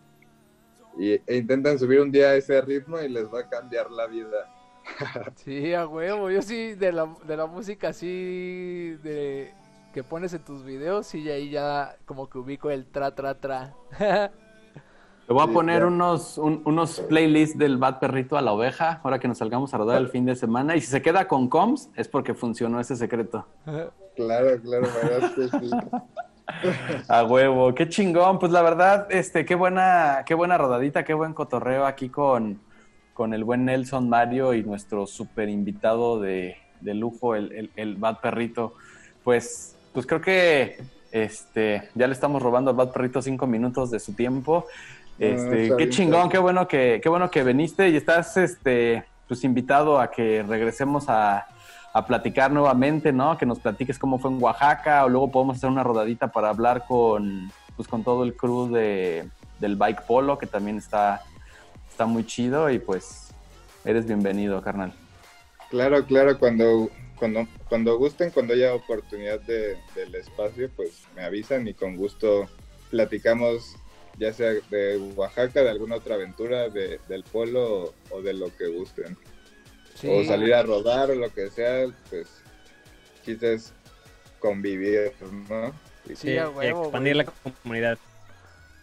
y 0.99 1.11
e 1.13 1.37
intentan 1.37 1.77
subir 1.79 1.99
un 1.99 2.11
día 2.11 2.35
ese 2.35 2.61
ritmo 2.61 2.99
y 3.01 3.09
les 3.09 3.25
va 3.25 3.41
a 3.41 3.49
cambiar 3.49 3.89
la 3.91 4.07
vida. 4.07 4.47
Sí, 5.35 5.73
a 5.73 5.87
huevo. 5.87 6.29
Yo 6.31 6.41
sí, 6.41 6.73
de 6.75 6.91
la, 6.91 7.15
de 7.25 7.37
la 7.37 7.45
música 7.45 7.89
así 7.89 8.97
de 9.03 9.53
que 9.91 10.03
pones 10.03 10.33
en 10.33 10.43
tus 10.43 10.63
videos, 10.63 11.07
sí, 11.07 11.29
ahí 11.29 11.49
ya 11.49 11.97
como 12.05 12.29
que 12.29 12.37
ubico 12.39 12.69
el 12.71 12.85
tra, 12.85 13.13
tra, 13.15 13.39
tra. 13.39 13.75
Le 15.27 15.33
voy 15.33 15.43
a 15.43 15.47
Sí, 15.47 15.53
poner 15.53 15.85
unos, 15.85 16.37
un- 16.37 16.61
unos 16.65 16.99
playlists 17.01 17.57
del 17.57 17.77
Bad 17.77 17.99
Perrito 17.99 18.37
a 18.37 18.41
la 18.41 18.51
oveja, 18.53 18.99
ahora 19.03 19.19
que 19.19 19.27
nos 19.27 19.37
salgamos 19.37 19.73
a 19.73 19.77
rodar 19.77 20.01
el 20.01 20.09
fin 20.09 20.25
de 20.25 20.35
semana. 20.35 20.75
Y 20.75 20.81
si 20.81 20.87
se 20.87 21.01
queda 21.01 21.27
con 21.27 21.47
coms, 21.47 21.89
es 21.95 22.07
porque 22.09 22.33
funcionó 22.33 22.79
ese 22.79 22.95
secreto. 22.95 23.47
Claro, 24.15 24.61
claro, 24.61 24.91
verdad. 24.91 25.23
A 27.07 27.23
huevo, 27.23 27.73
qué 27.73 27.87
chingón. 27.87 28.39
Pues 28.39 28.51
la 28.51 28.61
verdad, 28.61 29.07
este, 29.09 29.45
qué 29.45 29.55
buena, 29.55 30.23
qué 30.25 30.33
buena 30.33 30.57
rodadita, 30.57 31.03
qué 31.05 31.13
buen 31.13 31.33
cotorreo 31.33 31.85
aquí 31.85 32.09
con, 32.09 32.61
con 33.13 33.33
el 33.33 33.43
buen 33.43 33.65
Nelson 33.65 34.09
Mario 34.09 34.53
y 34.53 34.63
nuestro 34.63 35.07
super 35.07 35.49
invitado 35.49 36.19
de, 36.19 36.57
de 36.81 36.93
lujo, 36.93 37.35
el, 37.35 37.51
el, 37.53 37.71
el 37.75 37.95
Bad 37.95 38.19
Perrito. 38.21 38.73
Pues, 39.23 39.77
pues 39.93 40.05
creo 40.05 40.21
que 40.21 40.77
este, 41.11 41.89
ya 41.95 42.07
le 42.07 42.13
estamos 42.13 42.41
robando 42.41 42.71
al 42.71 42.77
Bad 42.77 42.91
Perrito 42.91 43.21
cinco 43.21 43.47
minutos 43.47 43.91
de 43.91 43.99
su 43.99 44.13
tiempo. 44.13 44.65
No, 45.19 45.25
Este, 45.25 45.75
qué 45.77 45.89
chingón, 45.89 46.29
qué 46.29 46.37
bueno 46.37 46.67
que, 46.67 46.99
qué 47.03 47.09
bueno 47.09 47.29
que 47.29 47.43
viniste 47.43 47.89
y 47.89 47.95
estás 47.95 48.37
este, 48.37 49.03
pues 49.27 49.43
invitado 49.43 49.99
a 49.99 50.09
que 50.09 50.43
regresemos 50.43 51.09
a, 51.09 51.45
a 51.93 52.05
platicar 52.05 52.51
nuevamente, 52.51 53.11
¿no? 53.11 53.37
Que 53.37 53.45
nos 53.45 53.59
platiques 53.59 53.99
cómo 53.99 54.17
fue 54.17 54.31
en 54.31 54.41
Oaxaca 54.41 55.05
o 55.05 55.09
luego 55.09 55.31
podemos 55.31 55.57
hacer 55.57 55.69
una 55.69 55.83
rodadita 55.83 56.31
para 56.31 56.49
hablar 56.49 56.85
con, 56.87 57.51
pues, 57.75 57.87
con 57.87 58.03
todo 58.03 58.23
el 58.23 58.35
crew 58.35 58.71
de, 58.71 59.27
del 59.59 59.75
Bike 59.75 60.03
Polo, 60.03 60.37
que 60.37 60.47
también 60.47 60.77
está, 60.77 61.21
está 61.89 62.05
muy 62.05 62.25
chido 62.25 62.69
y 62.69 62.79
pues 62.79 63.33
eres 63.83 64.05
bienvenido, 64.05 64.61
carnal. 64.61 64.93
Claro, 65.69 66.05
claro, 66.05 66.37
cuando, 66.37 66.89
cuando, 67.21 67.47
cuando 67.69 67.99
gusten, 67.99 68.31
cuando 68.31 68.55
haya 68.55 68.73
oportunidad 68.73 69.39
de, 69.41 69.77
del 69.93 70.15
espacio, 70.15 70.71
pues 70.75 71.03
me 71.15 71.21
avisan 71.21 71.67
y 71.67 71.75
con 71.75 71.95
gusto 71.95 72.49
platicamos, 72.89 73.75
ya 74.17 74.33
sea 74.33 74.53
de 74.71 74.97
Oaxaca, 75.15 75.61
de 75.61 75.69
alguna 75.69 75.97
otra 75.97 76.15
aventura, 76.15 76.69
de, 76.69 76.99
del 77.07 77.23
polo 77.23 77.83
o, 77.83 77.93
o 78.09 78.21
de 78.23 78.33
lo 78.33 78.47
que 78.57 78.69
gusten. 78.69 79.15
Sí. 79.93 80.07
O 80.09 80.25
salir 80.25 80.51
a 80.55 80.63
rodar 80.63 81.11
o 81.11 81.15
lo 81.15 81.31
que 81.31 81.51
sea, 81.51 81.85
pues 82.09 82.27
chiste 83.23 83.53
es 83.53 83.71
convivir, 84.39 85.13
¿no? 85.47 85.71
Y 86.09 86.15
Sí, 86.15 86.29
huevo, 86.39 86.85
expandir 86.85 87.13
güey. 87.13 87.25
la 87.27 87.51
comunidad. 87.61 87.97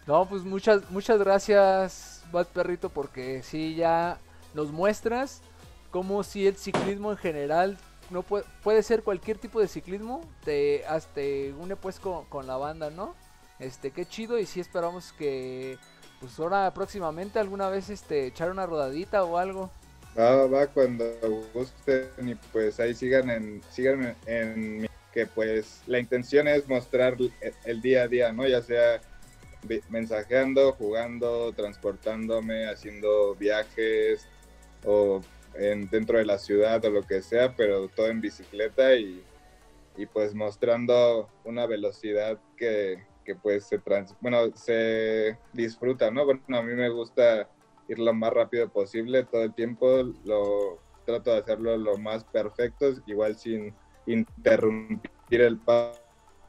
No, 0.06 0.28
pues 0.28 0.44
muchas, 0.44 0.88
muchas 0.92 1.18
gracias, 1.18 2.22
Bad 2.30 2.46
Perrito, 2.46 2.88
porque 2.88 3.42
sí, 3.42 3.74
ya 3.74 4.18
nos 4.54 4.70
muestras 4.70 5.42
cómo 5.90 6.22
si 6.22 6.46
el 6.46 6.54
ciclismo 6.56 7.10
en 7.10 7.16
general 7.18 7.78
no 8.10 8.22
puede, 8.22 8.44
puede 8.62 8.82
ser 8.82 9.02
cualquier 9.02 9.38
tipo 9.38 9.60
de 9.60 9.68
ciclismo, 9.68 10.20
te, 10.44 10.84
hasta 10.86 11.20
une 11.58 11.76
pues 11.76 12.00
con, 12.00 12.46
la 12.46 12.56
banda, 12.56 12.90
¿no? 12.90 13.14
Este, 13.58 13.90
qué 13.90 14.06
chido 14.06 14.38
y 14.38 14.46
sí 14.46 14.60
esperamos 14.60 15.12
que 15.12 15.78
pues 16.20 16.38
ahora 16.38 16.72
próximamente 16.74 17.38
alguna 17.38 17.68
vez 17.68 17.90
este 17.90 18.26
echar 18.26 18.50
una 18.50 18.66
rodadita 18.66 19.24
o 19.24 19.36
algo. 19.38 19.70
Va, 20.18 20.46
va, 20.46 20.66
cuando 20.66 21.04
gusten 21.54 22.28
y 22.28 22.34
pues 22.34 22.80
ahí 22.80 22.94
sigan 22.94 23.30
en, 23.30 23.62
sigan 23.70 24.16
en, 24.26 24.88
que 25.12 25.26
pues 25.26 25.82
la 25.86 25.98
intención 25.98 26.48
es 26.48 26.68
mostrar 26.68 27.16
el, 27.18 27.32
el 27.64 27.82
día 27.82 28.02
a 28.02 28.08
día, 28.08 28.32
¿no? 28.32 28.46
Ya 28.46 28.62
sea 28.62 29.00
mensajeando, 29.88 30.72
jugando, 30.72 31.52
transportándome, 31.52 32.68
haciendo 32.68 33.34
viajes 33.34 34.26
o 34.84 35.20
en, 35.54 35.88
dentro 35.90 36.18
de 36.18 36.24
la 36.26 36.38
ciudad 36.38 36.84
o 36.84 36.90
lo 36.90 37.02
que 37.02 37.22
sea, 37.22 37.54
pero 37.56 37.88
todo 37.88 38.08
en 38.08 38.20
bicicleta 38.20 38.94
y, 38.94 39.22
y 39.96 40.06
pues 40.06 40.34
mostrando 40.34 41.28
una 41.44 41.66
velocidad 41.66 42.40
que, 42.56 43.06
que 43.24 43.34
pues 43.34 43.66
se, 43.66 43.78
trans, 43.78 44.14
bueno, 44.20 44.54
se 44.56 45.38
disfruta, 45.52 46.10
¿no? 46.10 46.24
Bueno, 46.24 46.42
a 46.56 46.62
mí 46.62 46.74
me 46.74 46.88
gusta 46.88 47.50
ir 47.88 47.98
lo 47.98 48.12
más 48.14 48.32
rápido 48.32 48.68
posible 48.70 49.24
todo 49.24 49.42
el 49.42 49.54
tiempo, 49.54 50.02
lo 50.24 50.80
trato 51.04 51.32
de 51.32 51.38
hacerlo 51.38 51.76
lo 51.76 51.96
más 51.96 52.24
perfecto, 52.24 52.92
igual 53.06 53.36
sin 53.36 53.74
interrumpir 54.06 55.10
el 55.30 55.58
pa- 55.60 55.94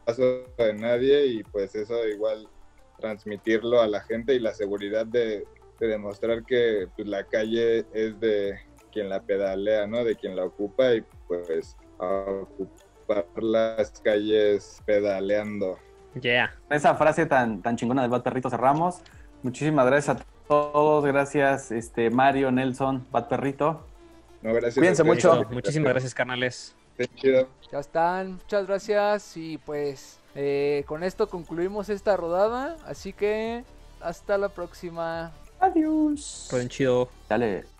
paso 0.05 0.53
de 0.57 0.73
nadie 0.73 1.25
y 1.27 1.43
pues 1.43 1.75
eso 1.75 2.07
igual 2.07 2.49
transmitirlo 2.97 3.81
a 3.81 3.87
la 3.87 4.01
gente 4.01 4.33
y 4.33 4.39
la 4.39 4.53
seguridad 4.53 5.05
de, 5.05 5.47
de 5.79 5.87
demostrar 5.87 6.43
que 6.45 6.87
pues, 6.95 7.07
la 7.07 7.25
calle 7.27 7.85
es 7.93 8.19
de 8.19 8.59
quien 8.89 9.09
la 9.09 9.21
pedalea, 9.21 9.87
¿no? 9.87 10.03
De 10.03 10.15
quien 10.15 10.35
la 10.35 10.45
ocupa 10.45 10.93
y 10.93 11.03
pues 11.27 11.75
a 11.99 12.25
ocupar 12.41 13.25
las 13.41 13.91
calles 14.01 14.81
pedaleando. 14.85 15.77
Yeah. 16.19 16.53
Esa 16.69 16.95
frase 16.95 17.25
tan, 17.25 17.61
tan 17.61 17.75
chingona 17.75 18.01
del 18.01 18.11
Bad 18.11 18.23
Perrito 18.23 18.49
cerramos. 18.49 19.01
Muchísimas 19.43 19.85
gracias 19.85 20.17
a 20.17 20.25
todos, 20.47 21.05
gracias 21.05 21.71
este 21.71 22.09
Mario, 22.09 22.51
Nelson, 22.51 23.07
Bad 23.11 23.27
Perrito. 23.27 23.85
No, 24.41 24.53
gracias 24.53 24.75
Cuídense 24.75 25.03
mucho. 25.03 25.45
Muchísimas 25.51 25.91
gracias, 25.91 26.13
carnales. 26.13 26.75
invitación. 26.97 27.15
Chido. 27.15 27.47
Ya 27.71 27.79
están, 27.79 28.33
muchas 28.33 28.67
gracias 28.67 29.37
y 29.37 29.57
pues 29.59 30.19
eh, 30.35 30.83
con 30.87 31.03
esto 31.03 31.29
concluimos 31.29 31.89
esta 31.89 32.17
rodada, 32.17 32.77
así 32.85 33.13
que 33.13 33.63
hasta 34.01 34.37
la 34.37 34.49
próxima. 34.49 35.31
Adiós. 35.59 36.47
Fue 36.49 36.67
chido. 36.67 37.09
Dale. 37.27 37.78